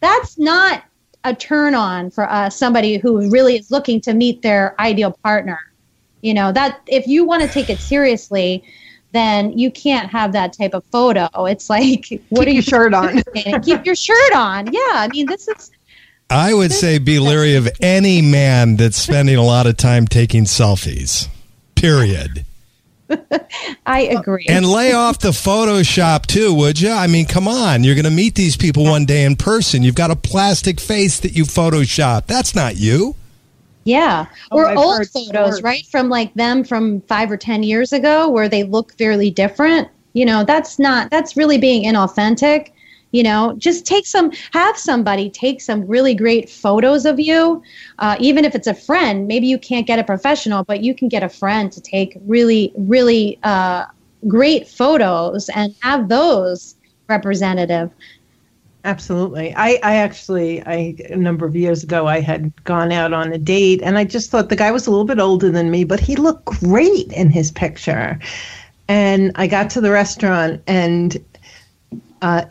That's 0.00 0.38
not 0.38 0.84
a 1.24 1.34
turn 1.34 1.74
on 1.74 2.10
for 2.10 2.30
us. 2.30 2.56
Somebody 2.56 2.98
who 2.98 3.28
really 3.30 3.56
is 3.56 3.70
looking 3.70 4.00
to 4.02 4.14
meet 4.14 4.42
their 4.42 4.78
ideal 4.80 5.18
partner. 5.24 5.58
You 6.20 6.32
know 6.32 6.52
that 6.52 6.80
if 6.86 7.06
you 7.06 7.24
want 7.24 7.42
to 7.42 7.48
take 7.48 7.68
it 7.68 7.78
seriously 7.80 8.64
then 9.14 9.56
you 9.56 9.70
can't 9.70 10.10
have 10.10 10.32
that 10.32 10.52
type 10.52 10.74
of 10.74 10.84
photo. 10.86 11.28
It's 11.46 11.70
like, 11.70 12.20
what 12.28 12.46
Keep 12.46 12.48
are 12.48 12.50
you 12.50 12.62
shirt 12.62 12.92
on? 12.94 13.22
Keep 13.62 13.86
your 13.86 13.94
shirt 13.94 14.32
on. 14.34 14.72
Yeah, 14.72 14.80
I 14.92 15.08
mean, 15.12 15.26
this 15.26 15.48
is. 15.48 15.70
I 16.30 16.52
would 16.54 16.72
say 16.72 16.98
be 16.98 17.18
leery 17.18 17.54
of 17.54 17.68
any 17.80 18.22
man 18.22 18.76
that's 18.76 18.96
spending 18.96 19.36
a 19.36 19.42
lot 19.42 19.66
of 19.66 19.76
time 19.76 20.06
taking 20.06 20.44
selfies. 20.44 21.28
Period. 21.74 22.44
I 23.86 24.00
agree. 24.00 24.46
And 24.48 24.66
lay 24.66 24.92
off 24.92 25.18
the 25.18 25.30
Photoshop 25.30 26.26
too, 26.26 26.54
would 26.54 26.80
you? 26.80 26.90
I 26.90 27.06
mean, 27.06 27.26
come 27.26 27.46
on. 27.46 27.84
You're 27.84 27.94
going 27.94 28.04
to 28.04 28.10
meet 28.10 28.34
these 28.34 28.56
people 28.56 28.84
one 28.84 29.04
day 29.04 29.24
in 29.24 29.36
person. 29.36 29.82
You've 29.82 29.94
got 29.94 30.10
a 30.10 30.16
plastic 30.16 30.80
face 30.80 31.20
that 31.20 31.32
you 31.32 31.44
Photoshop. 31.44 32.26
That's 32.26 32.54
not 32.54 32.76
you. 32.76 33.14
Yeah. 33.84 34.26
Oh, 34.50 34.58
or 34.58 34.68
I've 34.68 34.78
old 34.78 35.06
photos, 35.08 35.28
stories. 35.28 35.62
right? 35.62 35.86
From 35.90 36.08
like 36.08 36.32
them 36.34 36.64
from 36.64 37.02
five 37.02 37.30
or 37.30 37.36
10 37.36 37.62
years 37.62 37.92
ago 37.92 38.28
where 38.28 38.48
they 38.48 38.64
look 38.64 38.96
fairly 38.96 39.30
different. 39.30 39.88
You 40.14 40.24
know, 40.24 40.44
that's 40.44 40.78
not, 40.78 41.10
that's 41.10 41.36
really 41.36 41.58
being 41.58 41.84
inauthentic. 41.84 42.70
You 43.12 43.22
know, 43.22 43.54
just 43.58 43.86
take 43.86 44.06
some, 44.06 44.32
have 44.52 44.76
somebody 44.76 45.30
take 45.30 45.60
some 45.60 45.86
really 45.86 46.14
great 46.14 46.50
photos 46.50 47.04
of 47.06 47.20
you. 47.20 47.62
Uh, 48.00 48.16
even 48.18 48.44
if 48.44 48.54
it's 48.56 48.66
a 48.66 48.74
friend, 48.74 49.28
maybe 49.28 49.46
you 49.46 49.58
can't 49.58 49.86
get 49.86 49.98
a 49.98 50.04
professional, 50.04 50.64
but 50.64 50.82
you 50.82 50.94
can 50.94 51.08
get 51.08 51.22
a 51.22 51.28
friend 51.28 51.70
to 51.70 51.80
take 51.80 52.16
really, 52.26 52.72
really 52.76 53.38
uh, 53.44 53.84
great 54.26 54.66
photos 54.66 55.48
and 55.50 55.74
have 55.82 56.08
those 56.08 56.74
representative. 57.08 57.90
Absolutely. 58.84 59.54
I, 59.56 59.78
I 59.82 59.96
actually, 59.96 60.62
I 60.66 60.94
a 61.08 61.16
number 61.16 61.46
of 61.46 61.56
years 61.56 61.82
ago, 61.82 62.06
I 62.06 62.20
had 62.20 62.52
gone 62.64 62.92
out 62.92 63.14
on 63.14 63.32
a 63.32 63.38
date, 63.38 63.80
and 63.82 63.96
I 63.96 64.04
just 64.04 64.30
thought 64.30 64.50
the 64.50 64.56
guy 64.56 64.70
was 64.70 64.86
a 64.86 64.90
little 64.90 65.06
bit 65.06 65.18
older 65.18 65.50
than 65.50 65.70
me, 65.70 65.84
but 65.84 66.00
he 66.00 66.16
looked 66.16 66.44
great 66.44 67.10
in 67.10 67.30
his 67.30 67.50
picture. 67.50 68.18
And 68.86 69.32
I 69.36 69.46
got 69.46 69.70
to 69.70 69.80
the 69.80 69.90
restaurant, 69.90 70.62
and 70.66 71.16
uh, 72.20 72.44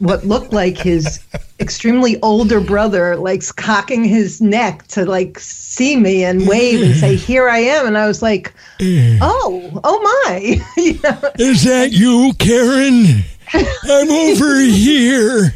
what 0.00 0.24
looked 0.24 0.52
like 0.52 0.78
his 0.78 1.24
extremely 1.60 2.20
older 2.22 2.60
brother, 2.60 3.14
like 3.14 3.44
cocking 3.54 4.02
his 4.02 4.40
neck 4.40 4.88
to 4.88 5.06
like 5.06 5.38
see 5.38 5.96
me 5.96 6.24
and 6.24 6.48
wave 6.48 6.82
and 6.82 6.96
say, 6.96 7.14
"Here 7.28 7.48
I 7.48 7.58
am," 7.58 7.86
and 7.86 7.96
I 7.96 8.08
was 8.08 8.20
like, 8.20 8.52
"Oh, 8.80 9.80
oh 9.84 10.24
my!" 10.26 10.60
you 10.76 10.98
know? 11.04 11.30
Is 11.38 11.62
that 11.62 11.92
you, 11.92 12.32
Karen? 12.40 13.22
I'm 13.54 14.10
over 14.10 14.60
here. 14.60 15.54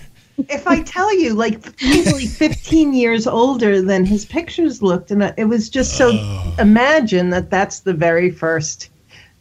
if 0.49 0.67
I 0.67 0.83
tell 0.83 1.13
you, 1.19 1.35
like 1.35 1.83
easily 1.83 2.27
15 2.45 2.93
years 2.93 3.27
older 3.27 3.81
than 3.83 4.05
his 4.05 4.25
pictures 4.27 4.83
looked, 4.83 5.11
and 5.11 5.33
it 5.37 5.45
was 5.45 5.69
just 5.71 5.97
so. 5.97 6.11
Imagine 6.59 7.31
that 7.31 7.51
that's 7.51 7.81
the 7.81 7.95
very 7.95 8.31
first, 8.31 8.91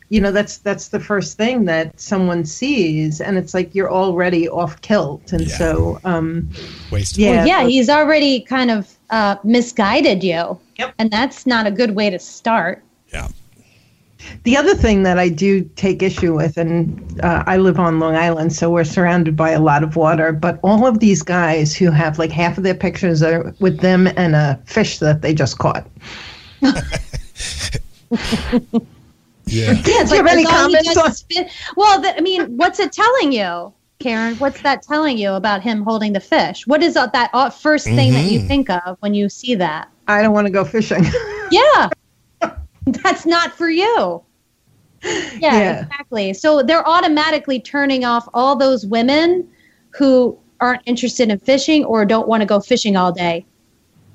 you 0.10 0.22
know, 0.22 0.32
that's 0.32 0.58
that's 0.60 0.88
the 0.90 1.00
first 1.00 1.36
thing 1.38 1.66
that 1.66 2.00
someone 2.00 2.46
sees, 2.46 3.20
and 3.22 3.38
it's 3.38 3.54
like 3.54 3.76
you're 3.76 3.92
already 3.92 4.48
off 4.48 4.80
kilt, 4.82 5.34
and 5.34 5.42
Yeah. 5.48 5.58
so, 5.58 6.00
um, 6.06 6.50
Wasted. 6.92 7.18
yeah, 7.20 7.30
Well, 7.38 7.48
yeah, 7.48 7.64
he's 7.68 7.90
already 7.90 8.40
kind 8.42 8.72
of 8.72 8.94
uh, 9.10 9.36
misguided 9.44 10.24
you. 10.24 10.58
Yep. 10.78 10.94
And 11.00 11.12
that's 11.12 11.46
not 11.46 11.68
a 11.68 11.72
good 11.72 11.96
way 11.96 12.10
to 12.10 12.20
start. 12.20 12.84
Yeah. 13.14 13.28
The 14.44 14.56
other 14.58 14.76
thing 14.76 15.04
that 15.04 15.18
I 15.20 15.30
do 15.30 15.64
take 15.76 16.02
issue 16.04 16.34
with, 16.36 16.58
and 16.58 17.20
uh, 17.24 17.44
I 17.46 17.58
live 17.58 17.80
on 17.80 18.00
Long 18.00 18.16
Island, 18.16 18.54
so 18.54 18.70
we're 18.70 18.84
surrounded 18.84 19.36
by 19.36 19.52
a 19.52 19.60
lot 19.60 19.84
of 19.84 19.96
water, 19.96 20.32
but 20.32 20.60
all 20.64 20.86
of 20.88 21.00
these 21.00 21.22
guys 21.22 21.76
who 21.76 21.92
have 21.92 22.18
like 22.20 22.32
half 22.32 22.58
of 22.58 22.64
their 22.64 22.76
pictures 22.76 23.22
are 23.24 23.54
with 23.60 23.80
them 23.80 24.08
and 24.16 24.36
a 24.36 24.60
fish 24.66 25.00
that 25.00 25.22
they 25.22 25.34
just 25.34 25.58
caught. 25.58 25.88
Yeah. 29.48 29.74
Yeah, 29.74 30.02
it's 30.02 30.10
Do 30.10 30.16
you 30.16 30.24
have 30.24 30.28
any 30.28 30.44
comments 30.44 30.98
on- 30.98 31.14
spit- 31.14 31.52
well, 31.76 32.02
the, 32.02 32.18
I 32.18 32.22
mean, 32.22 32.58
what's 32.58 32.80
it 32.80 32.92
telling 32.92 33.32
you, 33.32 33.72
Karen? 34.00 34.36
What's 34.38 34.60
that 34.62 34.82
telling 34.82 35.20
you 35.20 35.34
about 35.34 35.62
him 35.62 35.84
holding 35.84 36.14
the 36.14 36.20
fish? 36.20 36.66
What 36.66 36.82
is 36.82 36.96
that, 36.96 37.14
that 37.14 37.30
uh, 37.32 37.52
first 37.52 37.86
thing 37.86 38.12
that 38.14 38.26
you 38.32 38.40
Mhm. 38.40 38.48
think 38.48 38.70
of 38.72 38.98
when 39.02 39.14
you 39.14 39.30
see 39.30 39.54
that? 39.56 39.88
I 40.08 40.24
don't 40.24 40.34
want 40.34 40.48
to 40.48 40.52
go 40.52 40.66
fishing. 40.66 41.06
Yeah, 41.52 41.90
that's 43.04 43.26
not 43.26 43.54
for 43.54 43.70
you. 43.70 44.22
Yeah, 45.04 45.40
Yeah. 45.40 45.82
exactly. 45.84 46.34
So 46.34 46.64
they're 46.64 46.88
automatically 46.88 47.60
turning 47.60 48.06
off 48.06 48.28
all 48.34 48.56
those 48.56 48.86
women 48.86 49.48
who 49.92 50.38
aren't 50.62 50.82
interested 50.86 51.30
in 51.30 51.40
fishing 51.40 51.84
or 51.86 52.06
don't 52.06 52.28
want 52.28 52.42
to 52.42 52.46
go 52.48 52.60
fishing 52.60 52.96
all 52.96 53.12
day. 53.12 53.46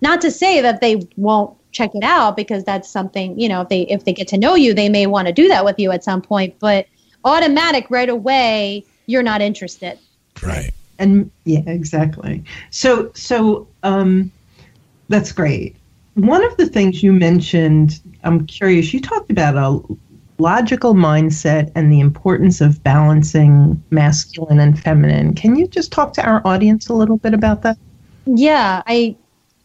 Not 0.00 0.20
to 0.22 0.30
say 0.30 0.60
that 0.60 0.80
they 0.80 1.02
won't 1.16 1.56
check 1.72 1.90
it 1.94 2.02
out 2.02 2.36
because 2.36 2.64
that's 2.64 2.88
something, 2.88 3.38
you 3.38 3.48
know, 3.48 3.60
if 3.60 3.68
they 3.68 3.82
if 3.82 4.04
they 4.04 4.12
get 4.12 4.26
to 4.28 4.38
know 4.38 4.54
you, 4.56 4.74
they 4.74 4.88
may 4.88 5.06
want 5.06 5.26
to 5.28 5.32
do 5.32 5.46
that 5.48 5.64
with 5.64 5.78
you 5.78 5.90
at 5.92 6.02
some 6.02 6.22
point, 6.22 6.54
but 6.58 6.86
automatic 7.24 7.86
right 7.90 8.08
away, 8.08 8.84
you're 9.06 9.22
not 9.22 9.40
interested. 9.42 9.98
Right. 10.42 10.70
and 10.98 11.30
yeah 11.44 11.60
exactly 11.66 12.44
so 12.70 13.10
so 13.14 13.66
um 13.82 14.30
that's 15.08 15.32
great 15.32 15.76
one 16.26 16.44
of 16.44 16.56
the 16.56 16.66
things 16.66 17.02
you 17.02 17.12
mentioned 17.12 18.00
i'm 18.24 18.46
curious 18.46 18.92
you 18.92 19.00
talked 19.00 19.30
about 19.30 19.56
a 19.56 19.96
logical 20.40 20.94
mindset 20.94 21.70
and 21.74 21.92
the 21.92 22.00
importance 22.00 22.60
of 22.60 22.82
balancing 22.82 23.80
masculine 23.90 24.58
and 24.58 24.80
feminine. 24.80 25.34
Can 25.34 25.54
you 25.54 25.68
just 25.68 25.92
talk 25.92 26.12
to 26.14 26.26
our 26.26 26.44
audience 26.46 26.88
a 26.88 26.94
little 26.94 27.18
bit 27.18 27.34
about 27.34 27.62
that? 27.62 27.78
Yeah, 28.26 28.82
I 28.86 29.16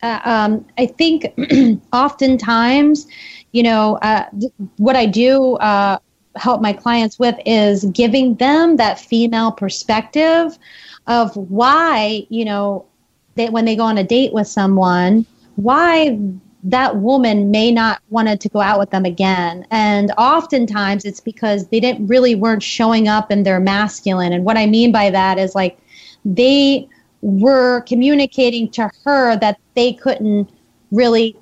uh, 0.04 0.20
um, 0.26 0.66
I 0.78 0.86
think 0.86 1.34
oftentimes, 1.94 3.08
you 3.54 3.64
know, 3.64 3.98
uh, 4.02 4.30
th- 4.40 4.52
what 4.78 4.96
I 4.96 5.06
do 5.06 5.56
uh, 5.56 5.98
help 6.36 6.62
my 6.62 6.74
clients 6.74 7.18
with 7.18 7.36
is 7.46 7.86
giving 7.86 8.36
them 8.36 8.76
that 8.76 9.00
female 9.00 9.52
perspective 9.52 10.60
of 11.08 11.36
why, 11.36 12.28
you 12.30 12.46
know, 12.46 12.86
they, 13.36 13.50
when 13.50 13.66
they 13.66 13.76
go 13.76 13.84
on 13.84 13.98
a 13.98 14.04
date 14.04 14.34
with 14.34 14.48
someone, 14.48 15.26
why 15.56 16.20
that 16.68 16.98
woman 16.98 17.52
may 17.52 17.72
not 17.72 18.02
wanted 18.10 18.42
to 18.42 18.50
go 18.50 18.60
out 18.60 18.80
with 18.80 18.90
them 18.90 19.06
again 19.06 19.66
and 19.72 20.12
oftentimes 20.18 21.06
it's 21.06 21.20
because 21.20 21.68
they 21.68 21.80
didn't 21.80 22.08
really 22.08 22.36
weren't 22.36 22.64
showing 22.64 23.08
up 23.08 23.32
in 23.32 23.44
their 23.44 23.60
masculine 23.60 24.34
and 24.34 24.44
what 24.44 24.58
i 24.58 24.66
mean 24.66 24.92
by 24.92 25.10
that 25.10 25.38
is 25.38 25.56
like 25.56 25.78
they 26.26 26.88
were 27.22 27.82
communicating 27.82 28.70
to 28.70 28.90
her 29.04 29.38
that 29.38 29.60
they 29.76 29.94
couldn't 29.94 30.50
really 30.92 31.36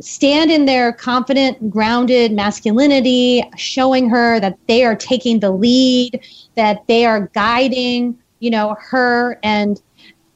stand 0.00 0.50
in 0.50 0.66
their 0.66 0.92
confident, 0.92 1.70
grounded 1.70 2.32
masculinity, 2.32 3.42
showing 3.56 4.10
her 4.10 4.40
that 4.40 4.58
they 4.66 4.84
are 4.84 4.96
taking 4.96 5.40
the 5.40 5.50
lead, 5.50 6.20
that 6.54 6.86
they 6.86 7.06
are 7.06 7.30
guiding, 7.34 8.18
you 8.40 8.50
know, 8.50 8.76
her. 8.80 9.38
And 9.42 9.80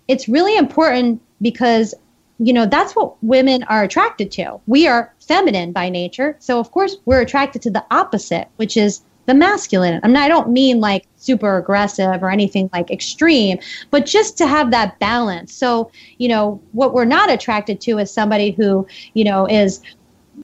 it's 0.08 0.28
really 0.28 0.56
important 0.56 1.20
because, 1.42 1.94
you 2.42 2.54
know, 2.54 2.64
that's 2.64 2.96
what 2.96 3.22
women 3.22 3.62
are 3.64 3.82
attracted 3.82 4.32
to. 4.32 4.58
We 4.66 4.88
are 4.88 5.14
feminine 5.20 5.72
by 5.72 5.90
nature. 5.90 6.36
So, 6.38 6.58
of 6.58 6.70
course, 6.70 6.96
we're 7.04 7.20
attracted 7.20 7.60
to 7.62 7.70
the 7.70 7.84
opposite, 7.90 8.48
which 8.56 8.78
is 8.78 9.02
the 9.26 9.34
masculine. 9.34 10.00
I 10.02 10.06
mean, 10.06 10.16
I 10.16 10.26
don't 10.26 10.48
mean 10.48 10.80
like 10.80 11.06
super 11.16 11.58
aggressive 11.58 12.22
or 12.22 12.30
anything 12.30 12.70
like 12.72 12.90
extreme, 12.90 13.58
but 13.90 14.06
just 14.06 14.38
to 14.38 14.46
have 14.46 14.70
that 14.70 14.98
balance. 14.98 15.52
So, 15.52 15.92
you 16.16 16.28
know, 16.28 16.58
what 16.72 16.94
we're 16.94 17.04
not 17.04 17.30
attracted 17.30 17.78
to 17.82 17.98
is 17.98 18.10
somebody 18.10 18.52
who, 18.52 18.86
you 19.12 19.24
know, 19.24 19.46
is 19.46 19.82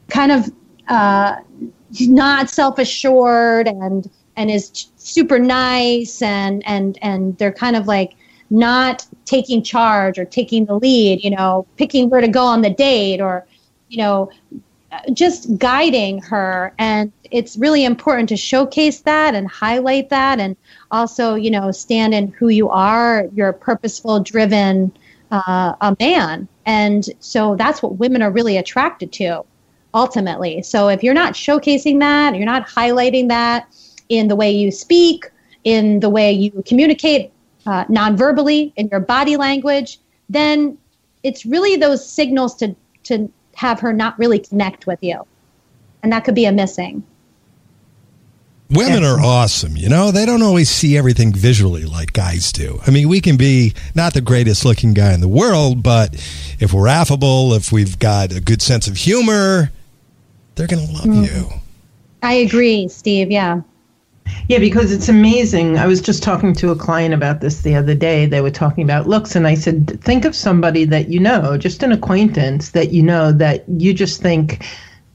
kind 0.08 0.32
of 0.32 0.52
uh, 0.88 1.36
not 2.00 2.50
self-assured 2.50 3.68
and 3.68 4.10
and 4.36 4.50
is 4.50 4.88
super 4.96 5.38
nice 5.38 6.20
and 6.20 6.62
and 6.66 6.98
and 7.00 7.38
they're 7.38 7.52
kind 7.52 7.74
of 7.74 7.86
like 7.86 8.14
not 8.50 9.06
taking 9.24 9.62
charge 9.62 10.18
or 10.18 10.24
taking 10.24 10.64
the 10.66 10.78
lead, 10.78 11.22
you 11.22 11.30
know, 11.30 11.66
picking 11.76 12.08
where 12.08 12.20
to 12.20 12.28
go 12.28 12.44
on 12.44 12.62
the 12.62 12.70
date 12.70 13.20
or 13.20 13.46
you 13.88 13.98
know 13.98 14.30
just 15.12 15.58
guiding 15.58 16.20
her. 16.22 16.72
And 16.78 17.12
it's 17.30 17.56
really 17.56 17.84
important 17.84 18.28
to 18.30 18.36
showcase 18.36 19.00
that 19.00 19.34
and 19.34 19.48
highlight 19.48 20.08
that 20.10 20.38
and 20.38 20.56
also 20.90 21.34
you 21.34 21.50
know 21.50 21.70
stand 21.72 22.14
in 22.14 22.28
who 22.28 22.48
you 22.48 22.68
are. 22.68 23.26
You're 23.34 23.50
a 23.50 23.54
purposeful 23.54 24.20
driven 24.20 24.92
uh, 25.30 25.74
a 25.80 25.96
man. 25.98 26.48
And 26.66 27.04
so 27.20 27.56
that's 27.56 27.82
what 27.82 27.98
women 27.98 28.22
are 28.22 28.30
really 28.30 28.56
attracted 28.56 29.12
to 29.14 29.44
ultimately. 29.94 30.62
So 30.62 30.88
if 30.88 31.02
you're 31.02 31.14
not 31.14 31.34
showcasing 31.34 32.00
that 32.00 32.36
you're 32.36 32.44
not 32.44 32.68
highlighting 32.68 33.28
that 33.28 33.68
in 34.08 34.28
the 34.28 34.36
way 34.36 34.50
you 34.50 34.70
speak 34.70 35.30
in 35.64 35.98
the 35.98 36.08
way 36.08 36.30
you 36.30 36.62
communicate 36.64 37.32
uh, 37.66 37.84
non-verbally 37.88 38.72
in 38.76 38.88
your 38.88 39.00
body 39.00 39.36
language 39.36 39.98
then 40.28 40.78
it's 41.22 41.46
really 41.46 41.76
those 41.76 42.08
signals 42.08 42.54
to 42.56 42.74
to 43.04 43.30
have 43.54 43.80
her 43.80 43.92
not 43.92 44.18
really 44.18 44.38
connect 44.38 44.86
with 44.86 44.98
you. 45.02 45.26
And 46.02 46.12
that 46.12 46.24
could 46.24 46.34
be 46.34 46.44
a 46.44 46.52
missing. 46.52 47.02
Women 48.68 49.04
are 49.04 49.20
awesome. 49.20 49.76
You 49.76 49.88
know, 49.88 50.10
they 50.10 50.26
don't 50.26 50.42
always 50.42 50.68
see 50.68 50.98
everything 50.98 51.32
visually 51.32 51.84
like 51.84 52.12
guys 52.12 52.50
do. 52.50 52.80
I 52.84 52.90
mean, 52.90 53.08
we 53.08 53.20
can 53.20 53.36
be 53.36 53.74
not 53.94 54.12
the 54.12 54.20
greatest 54.20 54.64
looking 54.64 54.92
guy 54.92 55.14
in 55.14 55.20
the 55.20 55.28
world, 55.28 55.84
but 55.84 56.14
if 56.58 56.72
we're 56.72 56.88
affable, 56.88 57.54
if 57.54 57.70
we've 57.70 57.96
got 57.98 58.32
a 58.32 58.40
good 58.40 58.60
sense 58.60 58.88
of 58.88 58.96
humor, 58.96 59.70
they're 60.56 60.66
going 60.66 60.84
to 60.84 60.92
love 60.92 61.04
mm. 61.04 61.26
you. 61.26 61.48
I 62.24 62.34
agree, 62.34 62.88
Steve. 62.88 63.30
Yeah. 63.30 63.60
Yeah, 64.48 64.58
because 64.58 64.92
it's 64.92 65.08
amazing. 65.08 65.78
I 65.78 65.86
was 65.86 66.00
just 66.00 66.22
talking 66.22 66.52
to 66.54 66.70
a 66.70 66.76
client 66.76 67.14
about 67.14 67.40
this 67.40 67.62
the 67.62 67.74
other 67.74 67.94
day. 67.94 68.26
They 68.26 68.40
were 68.40 68.50
talking 68.50 68.84
about 68.84 69.08
looks, 69.08 69.34
and 69.34 69.46
I 69.46 69.54
said, 69.54 70.00
think 70.02 70.24
of 70.24 70.34
somebody 70.34 70.84
that 70.84 71.08
you 71.08 71.18
know, 71.18 71.56
just 71.56 71.82
an 71.82 71.92
acquaintance 71.92 72.70
that 72.70 72.92
you 72.92 73.02
know 73.02 73.32
that 73.32 73.64
you 73.68 73.92
just 73.92 74.22
think 74.22 74.66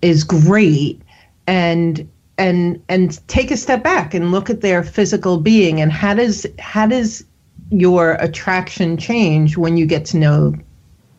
is 0.02 0.24
great, 0.24 1.02
and 1.48 2.10
and 2.38 2.82
and 2.90 3.26
take 3.28 3.52
a 3.52 3.58
step 3.58 3.84
back 3.84 4.14
and 4.14 4.32
look 4.32 4.50
at 4.50 4.62
their 4.62 4.84
physical 4.84 5.38
being 5.38 5.80
and 5.80 5.92
how 5.92 6.14
does 6.14 6.48
how 6.60 6.88
does 6.88 7.24
your 7.70 8.14
attraction 8.14 8.98
change 8.98 9.58
when 9.58 9.78
you 9.78 9.86
get 9.86 10.06
to 10.06 10.18
know 10.18 10.54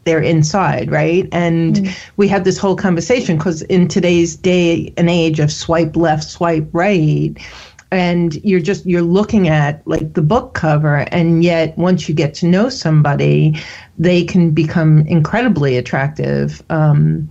their 0.04 0.20
inside, 0.20 0.90
right? 0.90 1.28
And 1.32 1.76
mm. 1.76 1.98
we 2.16 2.28
had 2.28 2.44
this 2.44 2.58
whole 2.58 2.76
conversation 2.76 3.36
because 3.36 3.62
in 3.62 3.88
today's 3.88 4.36
day 4.36 4.92
and 4.96 5.08
age 5.08 5.38
of 5.38 5.52
swipe 5.52 5.96
left, 5.96 6.24
swipe 6.24 6.68
right, 6.72 7.36
and 7.92 8.36
you're 8.36 8.60
just 8.60 8.86
you're 8.86 9.02
looking 9.02 9.48
at 9.48 9.86
like 9.86 10.14
the 10.14 10.22
book 10.22 10.54
cover 10.54 11.06
and 11.12 11.44
yet 11.44 11.76
once 11.76 12.08
you 12.08 12.14
get 12.14 12.32
to 12.32 12.46
know 12.46 12.70
somebody 12.70 13.54
they 13.98 14.24
can 14.24 14.50
become 14.50 15.00
incredibly 15.06 15.76
attractive 15.76 16.62
um, 16.70 17.28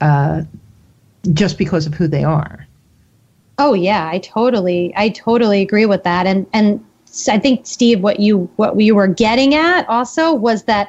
uh, 0.00 0.42
just 1.32 1.58
because 1.58 1.84
of 1.84 1.94
who 1.94 2.06
they 2.06 2.22
are. 2.22 2.66
Oh 3.58 3.74
yeah 3.74 4.08
i 4.08 4.18
totally 4.20 4.92
i 4.96 5.08
totally 5.10 5.60
agree 5.60 5.86
with 5.86 6.04
that. 6.04 6.26
And 6.26 6.46
and 6.52 6.84
i 7.28 7.38
think 7.38 7.66
steve 7.66 8.00
what 8.00 8.20
you 8.20 8.48
what 8.56 8.80
you 8.80 8.94
were 8.94 9.08
getting 9.08 9.54
at 9.54 9.86
also 9.88 10.32
was 10.32 10.62
that 10.64 10.88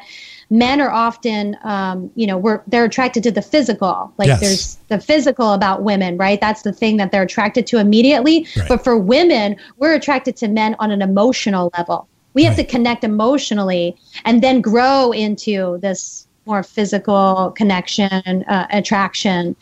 men 0.50 0.82
are 0.82 0.92
often 0.92 1.58
um, 1.64 2.12
you 2.16 2.28
know 2.28 2.38
we're 2.38 2.62
they're 2.68 2.86
attracted 2.86 3.24
to 3.24 3.32
the 3.32 3.42
physical. 3.42 4.14
Like 4.18 4.28
yes. 4.28 4.40
there's 4.40 4.76
the 4.88 5.00
physical 5.00 5.54
about 5.54 5.84
women 5.84 6.18
right? 6.18 6.40
That's 6.40 6.62
the 6.62 6.74
thing 6.74 6.98
that 6.98 7.12
they're 7.12 7.24
attracted 7.24 7.68
to 7.68 7.80
immediately. 7.80 8.48
Right. 8.58 8.68
but 8.68 8.84
for 8.84 8.98
women 8.98 9.56
we're 9.78 9.94
attracted 9.94 10.36
to 10.38 10.48
men 10.48 10.76
on 10.80 10.92
an 10.92 11.02
emotional 11.02 11.72
level. 11.78 12.08
We 12.34 12.44
have 12.46 12.58
right. 12.58 12.68
to 12.68 12.72
connect 12.72 13.04
emotionally 13.04 13.96
and 14.26 14.42
then 14.42 14.60
grow 14.62 15.12
into 15.12 15.78
this 15.80 16.28
more 16.46 16.64
physical 16.64 17.52
connection 17.52 18.44
uh, 18.48 18.68
attraction. 18.72 19.56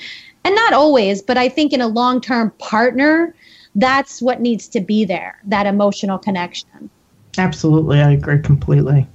And 0.44 0.56
not 0.56 0.74
always 0.74 1.22
but 1.22 1.38
i 1.38 1.48
think 1.48 1.72
in 1.72 1.82
a 1.82 1.88
long-term 1.88 2.52
partner 2.58 3.36
that's 3.76 4.22
what 4.22 4.42
needs 4.42 4.68
to 4.70 4.82
be 4.82 5.06
there 5.06 5.40
that 5.46 5.66
emotional 5.66 6.18
connection. 6.18 6.90
Absolutely. 7.38 8.02
I 8.02 8.12
agree 8.12 8.40
completely 8.40 9.08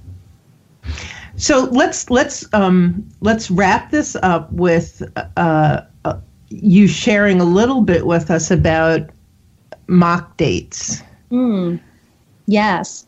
so 1.37 1.65
let's 1.65 2.09
let's 2.09 2.51
um, 2.53 3.07
let's 3.21 3.49
wrap 3.51 3.91
this 3.91 4.15
up 4.23 4.51
with 4.51 5.03
uh, 5.37 5.81
uh, 6.03 6.19
you 6.49 6.87
sharing 6.87 7.39
a 7.39 7.45
little 7.45 7.81
bit 7.81 8.05
with 8.07 8.31
us 8.31 8.49
about 8.49 9.01
mock 9.87 10.35
dates. 10.37 11.03
Mm, 11.31 11.79
yes. 12.47 13.05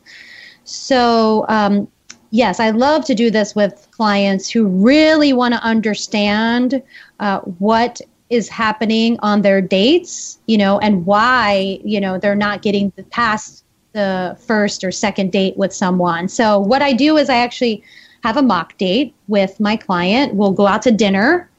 So 0.64 1.44
um, 1.48 1.88
yes, 2.30 2.60
I 2.60 2.70
love 2.70 3.04
to 3.06 3.14
do 3.14 3.30
this 3.30 3.54
with 3.54 3.88
clients 3.90 4.48
who 4.48 4.66
really 4.66 5.32
want 5.32 5.54
to 5.54 5.60
understand 5.62 6.80
uh, 7.18 7.40
what 7.40 8.00
is 8.30 8.48
happening 8.48 9.18
on 9.20 9.42
their 9.42 9.60
dates, 9.60 10.38
you 10.46 10.56
know, 10.56 10.78
and 10.78 11.04
why 11.04 11.80
you 11.84 12.00
know 12.00 12.16
they're 12.16 12.36
not 12.36 12.62
getting 12.62 12.92
past 13.10 13.64
the 13.92 14.36
first 14.46 14.84
or 14.84 14.92
second 14.92 15.32
date 15.32 15.56
with 15.56 15.72
someone. 15.72 16.28
So 16.28 16.60
what 16.60 16.80
I 16.80 16.92
do 16.92 17.16
is 17.16 17.28
I 17.28 17.38
actually 17.38 17.82
have 18.22 18.36
a 18.36 18.42
mock 18.42 18.76
date 18.78 19.14
with 19.28 19.58
my 19.60 19.76
client. 19.76 20.34
We'll 20.34 20.52
go 20.52 20.66
out 20.66 20.82
to 20.82 20.90
dinner, 20.90 21.50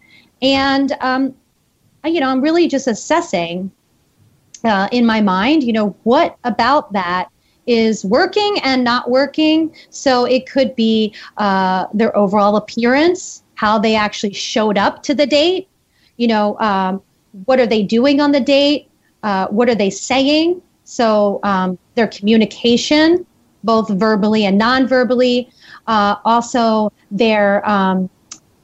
and 0.41 0.95
um, 1.01 1.35
you 2.05 2.19
know, 2.19 2.29
I'm 2.29 2.41
really 2.41 2.67
just 2.67 2.87
assessing 2.87 3.71
uh, 4.63 4.87
in 4.91 5.05
my 5.05 5.21
mind, 5.21 5.63
you 5.63 5.73
know, 5.73 5.95
what 6.03 6.37
about 6.43 6.93
that 6.93 7.29
is 7.67 8.03
working 8.05 8.57
and 8.63 8.83
not 8.83 9.09
working. 9.09 9.73
So 9.89 10.25
it 10.25 10.49
could 10.49 10.75
be 10.75 11.13
uh, 11.37 11.87
their 11.93 12.15
overall 12.17 12.55
appearance, 12.55 13.43
how 13.55 13.77
they 13.79 13.95
actually 13.95 14.33
showed 14.33 14.77
up 14.77 15.03
to 15.03 15.13
the 15.13 15.25
date. 15.25 15.67
You 16.17 16.27
know, 16.27 16.59
um, 16.59 17.01
what 17.45 17.59
are 17.59 17.67
they 17.67 17.83
doing 17.83 18.19
on 18.19 18.31
the 18.31 18.39
date? 18.39 18.89
Uh, 19.23 19.47
what 19.47 19.69
are 19.69 19.75
they 19.75 19.89
saying? 19.89 20.61
So 20.83 21.39
um, 21.43 21.77
their 21.95 22.07
communication, 22.07 23.25
both 23.63 23.89
verbally 23.89 24.45
and 24.45 24.57
non-verbally. 24.57 25.49
Uh, 25.87 26.15
also, 26.23 26.91
they're 27.11 27.67
um, 27.67 28.09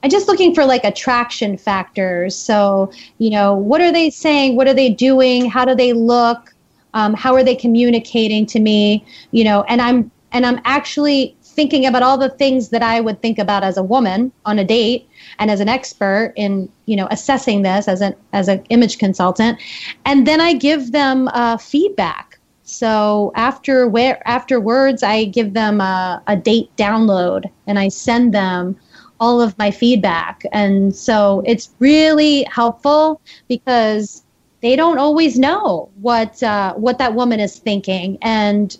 I'm 0.02 0.10
just 0.10 0.28
looking 0.28 0.54
for 0.54 0.64
like 0.64 0.84
attraction 0.84 1.56
factors. 1.56 2.36
So, 2.36 2.92
you 3.18 3.30
know, 3.30 3.54
what 3.54 3.80
are 3.80 3.90
they 3.90 4.10
saying? 4.10 4.56
What 4.56 4.68
are 4.68 4.74
they 4.74 4.90
doing? 4.90 5.50
How 5.50 5.64
do 5.64 5.74
they 5.74 5.92
look? 5.92 6.54
Um, 6.94 7.14
how 7.14 7.34
are 7.34 7.42
they 7.42 7.54
communicating 7.54 8.46
to 8.46 8.60
me? 8.60 9.04
You 9.32 9.44
know, 9.44 9.62
and 9.64 9.82
I'm 9.82 10.10
and 10.32 10.46
I'm 10.46 10.60
actually 10.64 11.36
thinking 11.42 11.86
about 11.86 12.02
all 12.02 12.16
the 12.16 12.28
things 12.28 12.68
that 12.68 12.82
I 12.82 13.00
would 13.00 13.20
think 13.20 13.38
about 13.38 13.64
as 13.64 13.76
a 13.76 13.82
woman 13.82 14.30
on 14.44 14.58
a 14.60 14.64
date 14.64 15.08
and 15.40 15.50
as 15.50 15.58
an 15.58 15.68
expert 15.68 16.32
in 16.36 16.70
you 16.86 16.94
know 16.94 17.08
assessing 17.10 17.62
this 17.62 17.88
as 17.88 18.00
an 18.00 18.14
as 18.32 18.46
an 18.48 18.64
image 18.68 18.98
consultant, 18.98 19.58
and 20.04 20.26
then 20.26 20.40
I 20.40 20.54
give 20.54 20.92
them 20.92 21.28
uh, 21.28 21.56
feedback 21.56 22.27
so 22.68 23.32
after 23.34 23.88
where 23.88 24.20
afterwards, 24.28 25.02
I 25.02 25.24
give 25.24 25.54
them 25.54 25.80
a, 25.80 26.22
a 26.26 26.36
date 26.36 26.70
download 26.76 27.50
and 27.66 27.78
I 27.78 27.88
send 27.88 28.34
them 28.34 28.76
all 29.20 29.40
of 29.40 29.56
my 29.56 29.70
feedback. 29.70 30.42
And 30.52 30.94
so 30.94 31.42
it's 31.46 31.70
really 31.78 32.44
helpful 32.44 33.22
because 33.48 34.22
they 34.60 34.76
don't 34.76 34.98
always 34.98 35.38
know 35.38 35.88
what 36.02 36.42
uh, 36.42 36.74
what 36.74 36.98
that 36.98 37.14
woman 37.14 37.40
is 37.40 37.58
thinking, 37.58 38.18
and 38.20 38.76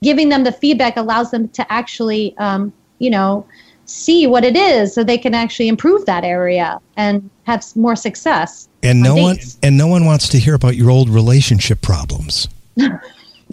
giving 0.00 0.28
them 0.28 0.44
the 0.44 0.52
feedback 0.52 0.96
allows 0.96 1.32
them 1.32 1.48
to 1.48 1.72
actually, 1.72 2.36
um, 2.38 2.72
you 3.00 3.10
know, 3.10 3.44
see 3.84 4.28
what 4.28 4.44
it 4.44 4.54
is, 4.54 4.94
so 4.94 5.02
they 5.02 5.18
can 5.18 5.34
actually 5.34 5.66
improve 5.66 6.06
that 6.06 6.22
area 6.22 6.78
and 6.96 7.28
have 7.44 7.64
more 7.74 7.96
success. 7.96 8.68
And 8.84 9.02
no 9.02 9.16
one 9.16 9.38
and 9.60 9.76
no 9.76 9.88
one 9.88 10.04
wants 10.04 10.28
to 10.28 10.38
hear 10.38 10.54
about 10.54 10.76
your 10.76 10.90
old 10.90 11.08
relationship 11.08 11.80
problems. 11.80 12.46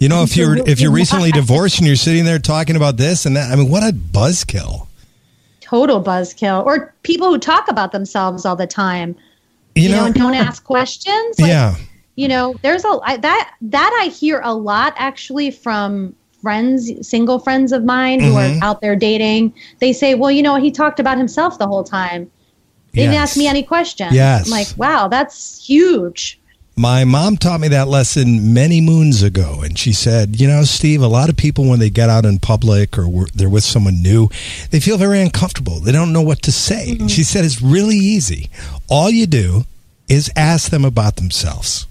You 0.02 0.08
know, 0.08 0.24
if 0.24 0.36
you're 0.36 0.58
if 0.68 0.80
you're 0.80 0.90
recently 1.02 1.30
divorced 1.30 1.78
and 1.78 1.86
you're 1.86 1.94
sitting 1.94 2.24
there 2.24 2.40
talking 2.40 2.74
about 2.74 2.96
this 2.96 3.24
and 3.24 3.36
that, 3.36 3.52
I 3.52 3.54
mean, 3.54 3.68
what 3.68 3.84
a 3.84 3.92
buzzkill. 3.92 4.88
Total 5.60 6.02
buzzkill. 6.02 6.66
Or 6.66 6.92
people 7.04 7.28
who 7.28 7.38
talk 7.38 7.68
about 7.68 7.92
themselves 7.92 8.44
all 8.44 8.56
the 8.56 8.66
time. 8.66 9.14
You, 9.76 9.84
you 9.84 9.88
know, 9.90 9.98
know, 9.98 10.06
and 10.06 10.14
don't 10.16 10.34
ask 10.34 10.64
questions. 10.64 11.38
Like, 11.38 11.48
yeah. 11.48 11.76
You 12.16 12.26
know, 12.26 12.56
there's 12.62 12.84
a 12.84 12.98
I, 13.04 13.16
that 13.18 13.54
that 13.60 14.00
I 14.02 14.08
hear 14.08 14.40
a 14.42 14.52
lot 14.52 14.92
actually 14.96 15.52
from 15.52 16.16
friends, 16.40 16.90
single 17.08 17.38
friends 17.38 17.70
of 17.70 17.84
mine 17.84 18.18
who 18.18 18.32
mm-hmm. 18.32 18.60
are 18.60 18.66
out 18.66 18.80
there 18.80 18.96
dating. 18.96 19.54
They 19.78 19.92
say, 19.92 20.16
"Well, 20.16 20.32
you 20.32 20.42
know, 20.42 20.56
he 20.56 20.72
talked 20.72 20.98
about 20.98 21.16
himself 21.16 21.60
the 21.60 21.68
whole 21.68 21.84
time. 21.84 22.28
They 22.90 23.02
yes. 23.02 23.10
didn't 23.10 23.22
ask 23.22 23.36
me 23.36 23.46
any 23.46 23.62
questions." 23.62 24.14
Yes. 24.14 24.46
I'm 24.46 24.50
like, 24.50 24.66
"Wow, 24.76 25.06
that's 25.06 25.64
huge." 25.64 26.40
My 26.74 27.04
mom 27.04 27.36
taught 27.36 27.60
me 27.60 27.68
that 27.68 27.88
lesson 27.88 28.54
many 28.54 28.80
moons 28.80 29.22
ago, 29.22 29.60
and 29.62 29.78
she 29.78 29.92
said, 29.92 30.40
"You 30.40 30.48
know, 30.48 30.64
Steve, 30.64 31.02
a 31.02 31.06
lot 31.06 31.28
of 31.28 31.36
people 31.36 31.68
when 31.68 31.80
they 31.80 31.90
get 31.90 32.08
out 32.08 32.24
in 32.24 32.38
public 32.38 32.96
or 32.96 33.26
they're 33.34 33.50
with 33.50 33.64
someone 33.64 34.00
new, 34.02 34.30
they 34.70 34.80
feel 34.80 34.96
very 34.96 35.20
uncomfortable. 35.20 35.80
They 35.80 35.92
don't 35.92 36.14
know 36.14 36.22
what 36.22 36.40
to 36.42 36.52
say." 36.52 36.94
Mm-hmm. 36.94 37.08
She 37.08 37.24
said, 37.24 37.44
"It's 37.44 37.60
really 37.60 37.96
easy. 37.96 38.48
All 38.88 39.10
you 39.10 39.26
do 39.26 39.66
is 40.08 40.30
ask 40.34 40.70
them 40.70 40.84
about 40.84 41.16
themselves." 41.16 41.86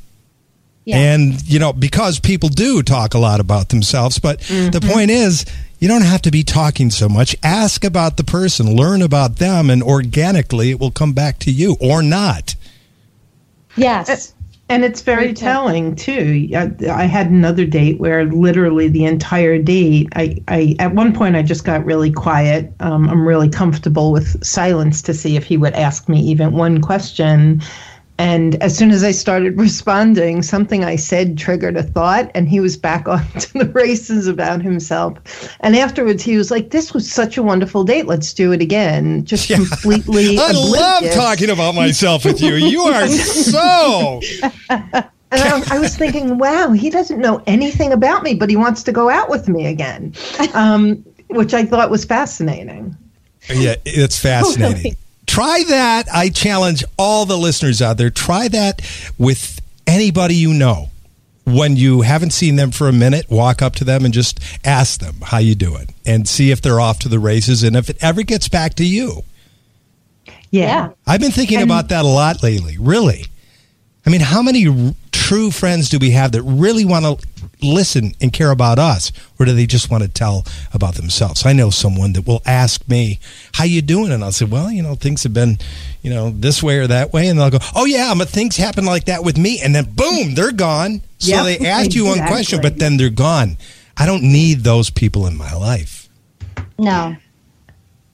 Yeah. 0.85 0.97
And 0.97 1.39
you 1.47 1.59
know, 1.59 1.73
because 1.73 2.19
people 2.19 2.49
do 2.49 2.81
talk 2.81 3.13
a 3.13 3.19
lot 3.19 3.39
about 3.39 3.69
themselves, 3.69 4.17
but 4.17 4.39
mm-hmm. 4.39 4.71
the 4.71 4.81
point 4.81 5.11
is, 5.11 5.45
you 5.77 5.87
don't 5.87 6.01
have 6.01 6.23
to 6.23 6.31
be 6.31 6.43
talking 6.43 6.89
so 6.89 7.07
much. 7.07 7.35
Ask 7.43 7.83
about 7.83 8.17
the 8.17 8.23
person, 8.23 8.75
learn 8.75 9.03
about 9.03 9.35
them, 9.35 9.69
and 9.69 9.83
organically 9.83 10.71
it 10.71 10.79
will 10.79 10.91
come 10.91 11.13
back 11.13 11.37
to 11.39 11.51
you 11.51 11.77
or 11.79 12.01
not. 12.01 12.55
Yes. 13.77 14.33
And 14.71 14.85
it's 14.85 15.01
very 15.01 15.33
telling 15.33 15.95
too. 15.95 16.47
I, 16.55 16.71
I, 16.89 17.03
had 17.03 17.29
another 17.29 17.65
date 17.65 17.99
where 17.99 18.23
literally 18.23 18.87
the 18.87 19.03
entire 19.03 19.61
date, 19.61 20.07
I, 20.15 20.41
I 20.47 20.77
at 20.79 20.95
one 20.95 21.11
point 21.13 21.35
I 21.35 21.41
just 21.41 21.65
got 21.65 21.83
really 21.83 22.09
quiet. 22.09 22.71
Um, 22.79 23.09
I'm 23.09 23.27
really 23.27 23.49
comfortable 23.49 24.13
with 24.13 24.41
silence 24.41 25.01
to 25.01 25.13
see 25.13 25.35
if 25.35 25.43
he 25.43 25.57
would 25.57 25.73
ask 25.73 26.07
me 26.07 26.21
even 26.21 26.53
one 26.53 26.79
question. 26.79 27.61
And 28.21 28.61
as 28.61 28.77
soon 28.77 28.91
as 28.91 29.03
I 29.03 29.09
started 29.09 29.57
responding, 29.67 30.43
something 30.43 30.83
I 30.83 30.95
said 30.95 31.39
triggered 31.39 31.75
a 31.75 31.81
thought, 31.81 32.29
and 32.35 32.47
he 32.47 32.59
was 32.59 32.77
back 32.77 33.07
on 33.07 33.25
to 33.39 33.53
the 33.53 33.65
races 33.69 34.27
about 34.27 34.61
himself. 34.61 35.17
And 35.61 35.75
afterwards, 35.75 36.21
he 36.21 36.37
was 36.37 36.51
like, 36.51 36.69
This 36.69 36.93
was 36.93 37.11
such 37.11 37.35
a 37.37 37.43
wonderful 37.43 37.83
date. 37.83 38.05
Let's 38.05 38.31
do 38.31 38.51
it 38.51 38.61
again. 38.61 39.25
Just 39.25 39.49
yeah. 39.49 39.57
completely. 39.57 40.37
I 40.39 40.51
love 40.51 41.03
talking 41.13 41.49
about 41.49 41.73
myself 41.73 42.23
with 42.23 42.41
you. 42.41 42.53
You 42.53 42.81
are 42.81 43.07
so. 43.07 44.21
And 44.69 45.39
I, 45.39 45.75
I, 45.75 45.79
was 45.79 45.95
thinking, 45.95 46.37
wow, 46.37 46.73
he 46.73 46.89
doesn't 46.89 47.19
know 47.19 47.41
anything 47.47 47.93
about 47.93 48.21
me, 48.21 48.35
but 48.35 48.49
he 48.49 48.57
wants 48.57 48.83
to 48.83 48.91
go 48.91 49.09
out 49.09 49.29
with 49.29 49.47
me 49.47 49.65
again, 49.65 50.13
um, 50.53 51.05
which 51.29 51.53
I 51.53 51.63
thought 51.63 51.89
was 51.89 52.03
fascinating. 52.03 52.97
Yeah, 53.49 53.75
it's 53.85 54.19
fascinating. 54.19 54.97
Try 55.31 55.63
that. 55.69 56.09
I 56.13 56.27
challenge 56.27 56.83
all 56.97 57.25
the 57.25 57.37
listeners 57.37 57.81
out 57.81 57.97
there. 57.97 58.09
Try 58.09 58.49
that 58.49 58.81
with 59.17 59.61
anybody 59.87 60.35
you 60.35 60.53
know. 60.53 60.89
When 61.45 61.77
you 61.77 62.01
haven't 62.01 62.31
seen 62.31 62.57
them 62.57 62.71
for 62.71 62.89
a 62.89 62.91
minute, 62.91 63.27
walk 63.29 63.61
up 63.61 63.75
to 63.75 63.85
them 63.85 64.03
and 64.03 64.13
just 64.13 64.41
ask 64.65 64.99
them 64.99 65.15
how 65.23 65.37
you 65.37 65.55
doing 65.55 65.95
and 66.05 66.27
see 66.27 66.51
if 66.51 66.61
they're 66.61 66.81
off 66.81 66.99
to 66.99 67.07
the 67.07 67.17
races 67.17 67.63
and 67.63 67.77
if 67.77 67.89
it 67.89 67.95
ever 68.01 68.23
gets 68.23 68.49
back 68.49 68.73
to 68.73 68.85
you. 68.85 69.23
Yeah. 70.49 70.89
I've 71.07 71.21
been 71.21 71.31
thinking 71.31 71.61
and, 71.61 71.63
about 71.63 71.87
that 71.89 72.03
a 72.03 72.09
lot 72.09 72.43
lately, 72.43 72.77
really. 72.77 73.25
I 74.05 74.09
mean, 74.09 74.19
how 74.19 74.41
many 74.41 74.67
r- 74.67 74.93
true 75.31 75.49
friends 75.49 75.87
do 75.87 75.97
we 75.97 76.11
have 76.11 76.33
that 76.33 76.41
really 76.41 76.83
want 76.83 77.05
to 77.05 77.17
listen 77.65 78.13
and 78.19 78.33
care 78.33 78.51
about 78.51 78.77
us, 78.77 79.13
or 79.39 79.45
do 79.45 79.53
they 79.53 79.65
just 79.65 79.89
want 79.89 80.03
to 80.03 80.09
tell 80.09 80.45
about 80.73 80.95
themselves? 80.95 81.45
I 81.45 81.53
know 81.53 81.69
someone 81.69 82.11
that 82.13 82.27
will 82.27 82.41
ask 82.45 82.85
me, 82.89 83.17
"How 83.53 83.63
you 83.63 83.81
doing?" 83.81 84.11
and 84.11 84.25
I'll 84.25 84.33
say, 84.33 84.43
"Well, 84.43 84.69
you 84.69 84.83
know, 84.83 84.95
things 84.95 85.23
have 85.23 85.33
been, 85.33 85.57
you 86.01 86.09
know, 86.09 86.31
this 86.31 86.61
way 86.61 86.79
or 86.79 86.87
that 86.87 87.13
way," 87.13 87.29
and 87.29 87.39
they'll 87.39 87.49
go, 87.49 87.59
"Oh 87.73 87.85
yeah, 87.85 88.13
but 88.17 88.27
things 88.27 88.57
happen 88.57 88.83
like 88.83 89.05
that 89.05 89.23
with 89.23 89.37
me," 89.37 89.61
and 89.61 89.73
then 89.73 89.85
boom, 89.85 90.35
they're 90.35 90.51
gone. 90.51 90.99
So 91.19 91.31
yep, 91.31 91.45
they 91.45 91.65
asked 91.65 91.85
exactly. 91.85 91.95
you 91.95 92.05
one 92.07 92.27
question, 92.27 92.59
but 92.61 92.77
then 92.77 92.97
they're 92.97 93.09
gone. 93.09 93.55
I 93.95 94.05
don't 94.05 94.23
need 94.23 94.65
those 94.65 94.89
people 94.89 95.27
in 95.27 95.37
my 95.37 95.53
life. 95.53 96.09
No. 96.77 97.15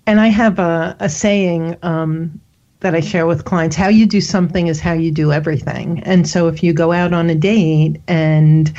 And 0.06 0.20
I 0.20 0.28
have 0.28 0.60
a, 0.60 0.96
a 1.00 1.10
saying 1.10 1.78
um, 1.82 2.42
that 2.80 2.94
I 2.94 3.00
share 3.00 3.26
with 3.26 3.46
clients 3.46 3.76
how 3.76 3.88
you 3.88 4.06
do 4.06 4.22
something 4.22 4.68
is 4.68 4.80
how 4.80 4.94
you 4.94 5.12
do 5.12 5.32
everything. 5.32 6.02
And 6.04 6.28
so 6.28 6.48
if 6.48 6.62
you 6.62 6.74
go 6.74 6.92
out 6.92 7.14
on 7.14 7.30
a 7.30 7.36
date 7.36 8.00
and 8.08 8.72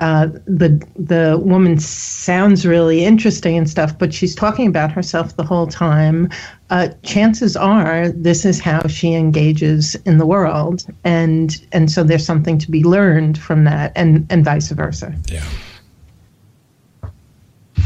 uh, 0.00 0.28
the 0.46 0.82
the 0.96 1.38
woman 1.44 1.78
sounds 1.78 2.66
really 2.66 3.04
interesting 3.04 3.58
and 3.58 3.68
stuff, 3.68 3.96
but 3.98 4.14
she's 4.14 4.34
talking 4.34 4.66
about 4.66 4.90
herself 4.90 5.36
the 5.36 5.44
whole 5.44 5.66
time. 5.66 6.30
Uh, 6.70 6.88
chances 7.02 7.54
are 7.54 8.08
this 8.08 8.46
is 8.46 8.60
how 8.60 8.86
she 8.86 9.12
engages 9.12 9.96
in 10.06 10.16
the 10.16 10.24
world, 10.24 10.86
and 11.04 11.62
and 11.72 11.90
so 11.90 12.02
there's 12.02 12.24
something 12.24 12.56
to 12.56 12.70
be 12.70 12.82
learned 12.82 13.36
from 13.36 13.64
that, 13.64 13.92
and 13.94 14.26
and 14.30 14.42
vice 14.42 14.70
versa. 14.70 15.14
Yeah. 15.26 15.44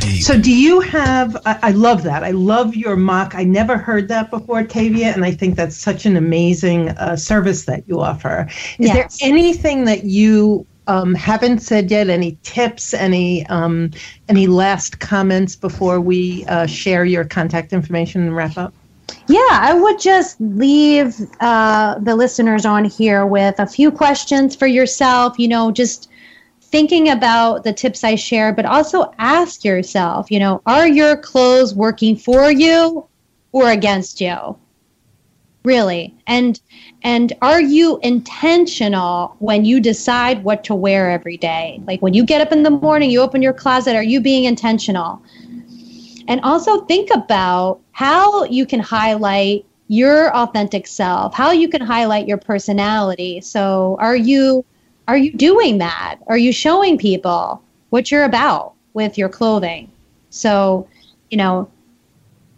Deep. 0.05 0.23
So, 0.23 0.39
do 0.39 0.55
you 0.55 0.81
have? 0.81 1.37
I, 1.47 1.59
I, 1.63 1.71
love 1.71 2.03
that. 2.03 2.23
I 2.23 2.33
love 2.33 2.77
your 2.77 2.95
mock. 2.95 3.35
I 3.35 3.45
never 3.45 3.79
heard 3.79 4.09
that 4.09 4.31
before, 4.31 4.63
Tavia, 4.63 5.13
and 5.15 5.25
I 5.25 5.31
think 5.31 5.57
that's 5.57 5.77
such 5.77 6.05
an 6.05 6.17
amazing 6.17 6.91
uh, 6.91 7.17
service 7.17 7.65
that 7.65 7.89
you 7.89 8.01
offer. 8.01 8.47
Is 8.79 8.89
yes. 8.89 9.19
there 9.19 9.29
anything 9.29 9.87
that 9.87 10.05
you 10.05 10.67
um, 10.87 11.15
haven't 11.15 11.61
said 11.61 11.91
yet? 11.91 12.11
Any 12.11 12.37
tips? 12.43 12.93
Any 12.93 13.47
um, 13.47 13.93
any 14.29 14.47
last 14.47 15.01
comments 15.01 15.57
before 15.57 16.01
we 16.01 16.45
uh, 16.47 16.67
share 16.67 17.05
your 17.05 17.25
contact 17.25 17.73
information 17.73 18.23
and 18.23 18.37
wrap 18.37 18.59
up? 18.59 18.75
Yeah, 19.27 19.39
I 19.51 19.73
would 19.73 19.99
just 19.99 20.39
leave 20.39 21.17
uh, 21.41 21.99
the 21.99 22.15
listeners 22.15 22.67
on 22.67 22.85
here 22.85 23.25
with 23.25 23.59
a 23.59 23.67
few 23.67 23.91
questions 23.91 24.55
for 24.55 24.67
yourself. 24.67 25.39
You 25.39 25.49
know, 25.49 25.71
just 25.71 26.11
thinking 26.75 27.11
about 27.11 27.63
the 27.63 27.73
tips 27.73 28.03
I 28.03 28.17
share, 28.17 28.53
but 28.53 28.65
also 28.65 29.15
ask 29.19 29.65
yourself, 29.65 30.29
you 30.29 30.41
know, 30.41 30.61
are 30.67 30.89
your 30.89 31.17
clothes 31.17 31.73
working 31.73 32.17
for 32.17 32.51
you 32.51 33.07
or 33.53 33.71
against 33.71 34.21
you? 34.21 34.59
Really? 35.63 36.13
And 36.27 36.61
and 37.03 37.33
are 37.43 37.61
you 37.61 38.01
intentional 38.03 39.37
when 39.39 39.65
you 39.65 39.79
decide 39.79 40.43
what 40.43 40.65
to 40.65 40.75
wear 40.75 41.13
every 41.13 41.37
day? 41.37 41.81
Like 41.87 42.03
when 42.03 42.13
you 42.13 42.27
get 42.27 42.41
up 42.41 42.51
in 42.51 42.65
the 42.65 42.71
morning, 42.71 43.09
you 43.09 43.21
open 43.21 43.41
your 43.41 43.53
closet, 43.53 43.95
are 43.95 44.03
you 44.03 44.21
being 44.21 44.43
intentional? 44.43 45.23
And 46.27 46.41
also 46.41 46.81
think 46.87 47.09
about 47.15 47.79
how 47.93 48.43
you 48.47 48.67
can 48.67 48.81
highlight 48.81 49.65
your 49.87 50.35
authentic 50.35 50.89
self, 50.89 51.35
how 51.35 51.53
you 51.53 51.69
can 51.69 51.83
highlight 51.83 52.27
your 52.27 52.39
personality. 52.39 53.41
So, 53.43 53.97
are 54.01 54.17
you 54.17 54.65
are 55.09 55.17
you 55.17 55.33
doing 55.33 55.79
that? 55.79 56.19
Are 56.27 56.39
you 56.39 56.53
showing 56.53 56.99
people 56.99 57.63
what 57.91 58.11
you're 58.11 58.25
about 58.25 58.75
with 58.95 59.19
your 59.19 59.29
clothing? 59.29 59.91
So, 60.31 60.89
you 61.31 61.37
know, 61.37 61.71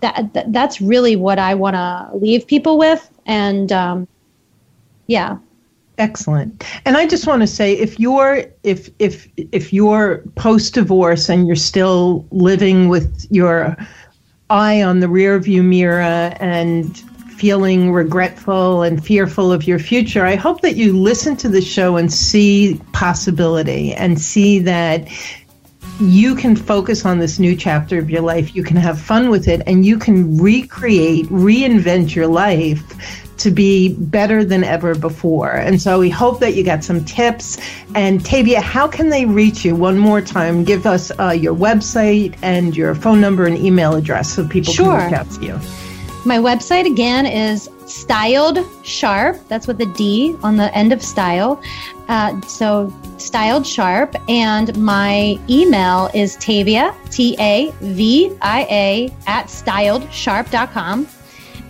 that, 0.00 0.32
that 0.34 0.52
that's 0.52 0.80
really 0.80 1.16
what 1.16 1.38
I 1.38 1.54
want 1.54 1.74
to 1.74 2.10
leave 2.14 2.46
people 2.46 2.78
with. 2.78 3.10
And 3.26 3.72
um, 3.72 4.06
yeah, 5.06 5.38
excellent 5.98 6.62
and 6.84 6.96
i 6.96 7.06
just 7.06 7.26
want 7.26 7.40
to 7.40 7.46
say 7.46 7.72
if 7.72 7.98
you're 7.98 8.44
if 8.64 8.90
if 8.98 9.26
if 9.52 9.72
you're 9.72 10.18
post 10.34 10.74
divorce 10.74 11.30
and 11.30 11.46
you're 11.46 11.56
still 11.56 12.26
living 12.30 12.88
with 12.88 13.26
your 13.30 13.74
eye 14.50 14.82
on 14.82 15.00
the 15.00 15.06
rearview 15.06 15.64
mirror 15.64 16.34
and 16.38 17.02
feeling 17.36 17.92
regretful 17.92 18.82
and 18.82 19.04
fearful 19.04 19.52
of 19.52 19.66
your 19.66 19.78
future, 19.78 20.24
I 20.24 20.36
hope 20.36 20.62
that 20.62 20.76
you 20.76 20.96
listen 20.96 21.36
to 21.38 21.48
the 21.48 21.60
show 21.60 21.96
and 21.96 22.12
see 22.12 22.80
possibility 22.92 23.92
and 23.92 24.20
see 24.20 24.58
that 24.60 25.08
you 26.00 26.34
can 26.34 26.56
focus 26.56 27.04
on 27.04 27.18
this 27.18 27.38
new 27.38 27.54
chapter 27.54 27.98
of 27.98 28.10
your 28.10 28.22
life. 28.22 28.54
You 28.54 28.62
can 28.62 28.76
have 28.76 29.00
fun 29.00 29.30
with 29.30 29.48
it 29.48 29.62
and 29.66 29.84
you 29.84 29.98
can 29.98 30.38
recreate, 30.38 31.26
reinvent 31.26 32.14
your 32.14 32.26
life 32.26 33.24
to 33.38 33.50
be 33.50 33.94
better 33.94 34.42
than 34.44 34.64
ever 34.64 34.94
before. 34.94 35.50
And 35.50 35.80
so 35.80 35.98
we 35.98 36.08
hope 36.08 36.40
that 36.40 36.54
you 36.54 36.64
got 36.64 36.82
some 36.82 37.04
tips. 37.04 37.58
And 37.94 38.24
Tavia, 38.24 38.62
how 38.62 38.88
can 38.88 39.10
they 39.10 39.26
reach 39.26 39.62
you 39.62 39.76
one 39.76 39.98
more 39.98 40.22
time? 40.22 40.64
Give 40.64 40.86
us 40.86 41.12
uh, 41.18 41.30
your 41.30 41.54
website 41.54 42.36
and 42.40 42.74
your 42.74 42.94
phone 42.94 43.20
number 43.20 43.46
and 43.46 43.58
email 43.58 43.94
address 43.94 44.32
so 44.32 44.46
people 44.48 44.72
sure. 44.72 44.98
can 44.98 45.10
reach 45.10 45.18
out 45.18 45.30
to 45.32 45.44
you. 45.44 45.85
My 46.26 46.38
website 46.38 46.86
again 46.86 47.24
is 47.24 47.70
Styled 47.86 48.58
Sharp. 48.82 49.38
That's 49.46 49.68
with 49.68 49.80
a 49.80 49.86
D 49.86 50.34
on 50.42 50.56
the 50.56 50.76
end 50.76 50.92
of 50.92 51.00
style. 51.00 51.62
Uh, 52.08 52.40
so 52.40 52.92
Styled 53.16 53.64
Sharp. 53.64 54.16
And 54.28 54.76
my 54.76 55.38
email 55.48 56.10
is 56.14 56.34
Tavia, 56.34 56.92
T 57.12 57.36
A 57.38 57.72
V 57.80 58.36
I 58.42 58.66
A, 58.68 59.14
at 59.28 59.46
styledsharp.com. 59.46 61.06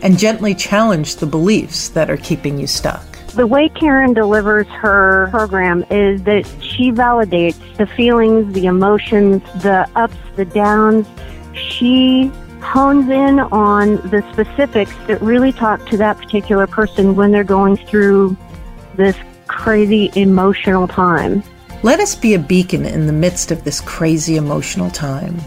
and 0.03 0.19
gently 0.19 0.55
challenge 0.55 1.17
the 1.17 1.25
beliefs 1.25 1.89
that 1.89 2.11
are 2.11 2.19
keeping 2.19 2.59
you 2.59 2.67
stuck. 2.67 3.03
The 3.29 3.47
way 3.47 3.71
Karen 3.71 4.13
delivers 4.13 4.67
her 4.67 5.29
program 5.31 5.83
is 5.89 6.23
that 6.25 6.47
she 6.61 6.93
validates 6.93 7.79
the 7.79 7.87
feelings, 7.87 8.53
the 8.53 8.67
emotions, 8.67 9.43
the 9.63 9.89
ups, 9.97 10.15
the 10.37 10.45
downs. 10.45 11.07
She 11.55 12.27
hones 12.61 13.09
in 13.09 13.41
on 13.41 13.95
the 14.11 14.23
specifics 14.31 14.95
that 15.07 15.23
really 15.23 15.53
talk 15.53 15.89
to 15.89 15.97
that 15.97 16.19
particular 16.19 16.67
person 16.67 17.17
when 17.17 17.33
they're 17.33 17.45
going 17.45 17.79
through 17.79 18.37
this 18.95 19.17
crazy 19.55 20.11
emotional 20.17 20.89
time. 20.89 21.43
Let 21.83 22.01
us 22.01 22.15
be 22.15 22.35
a 22.35 22.39
beacon 22.39 22.85
in 22.85 23.07
the 23.07 23.13
midst 23.13 23.51
of 23.51 23.63
this 23.63 23.81
crazy 23.81 24.37
emotional 24.37 24.91
time. 24.91 25.41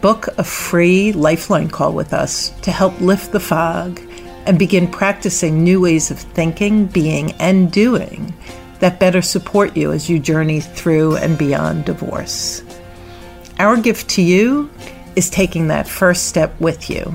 Book 0.00 0.28
a 0.38 0.44
free 0.44 1.12
lifeline 1.12 1.68
call 1.68 1.92
with 1.92 2.12
us 2.12 2.48
to 2.62 2.72
help 2.72 3.00
lift 3.00 3.30
the 3.30 3.40
fog 3.40 4.00
and 4.46 4.58
begin 4.58 4.88
practicing 4.88 5.62
new 5.62 5.80
ways 5.80 6.10
of 6.10 6.18
thinking, 6.18 6.86
being, 6.86 7.32
and 7.32 7.70
doing 7.70 8.34
that 8.80 8.98
better 8.98 9.22
support 9.22 9.76
you 9.76 9.92
as 9.92 10.08
you 10.08 10.18
journey 10.18 10.60
through 10.60 11.16
and 11.16 11.38
beyond 11.38 11.84
divorce. 11.84 12.64
Our 13.58 13.76
gift 13.76 14.08
to 14.10 14.22
you 14.22 14.70
is 15.14 15.30
taking 15.30 15.68
that 15.68 15.86
first 15.86 16.26
step 16.26 16.58
with 16.60 16.90
you 16.90 17.14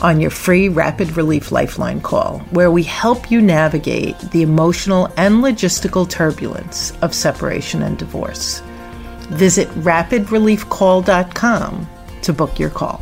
on 0.00 0.20
your 0.20 0.30
free 0.30 0.68
Rapid 0.68 1.16
Relief 1.16 1.52
Lifeline 1.52 2.00
call, 2.00 2.40
where 2.50 2.70
we 2.70 2.82
help 2.82 3.30
you 3.30 3.40
navigate 3.40 4.18
the 4.30 4.42
emotional 4.42 5.06
and 5.16 5.36
logistical 5.36 6.06
turbulence 6.08 6.92
of 7.02 7.14
separation 7.14 7.82
and 7.82 7.98
divorce. 7.98 8.60
Visit 9.30 9.68
rapidreliefcall.com 9.70 11.88
to 12.22 12.32
book 12.32 12.58
your 12.58 12.70
call. 12.70 13.00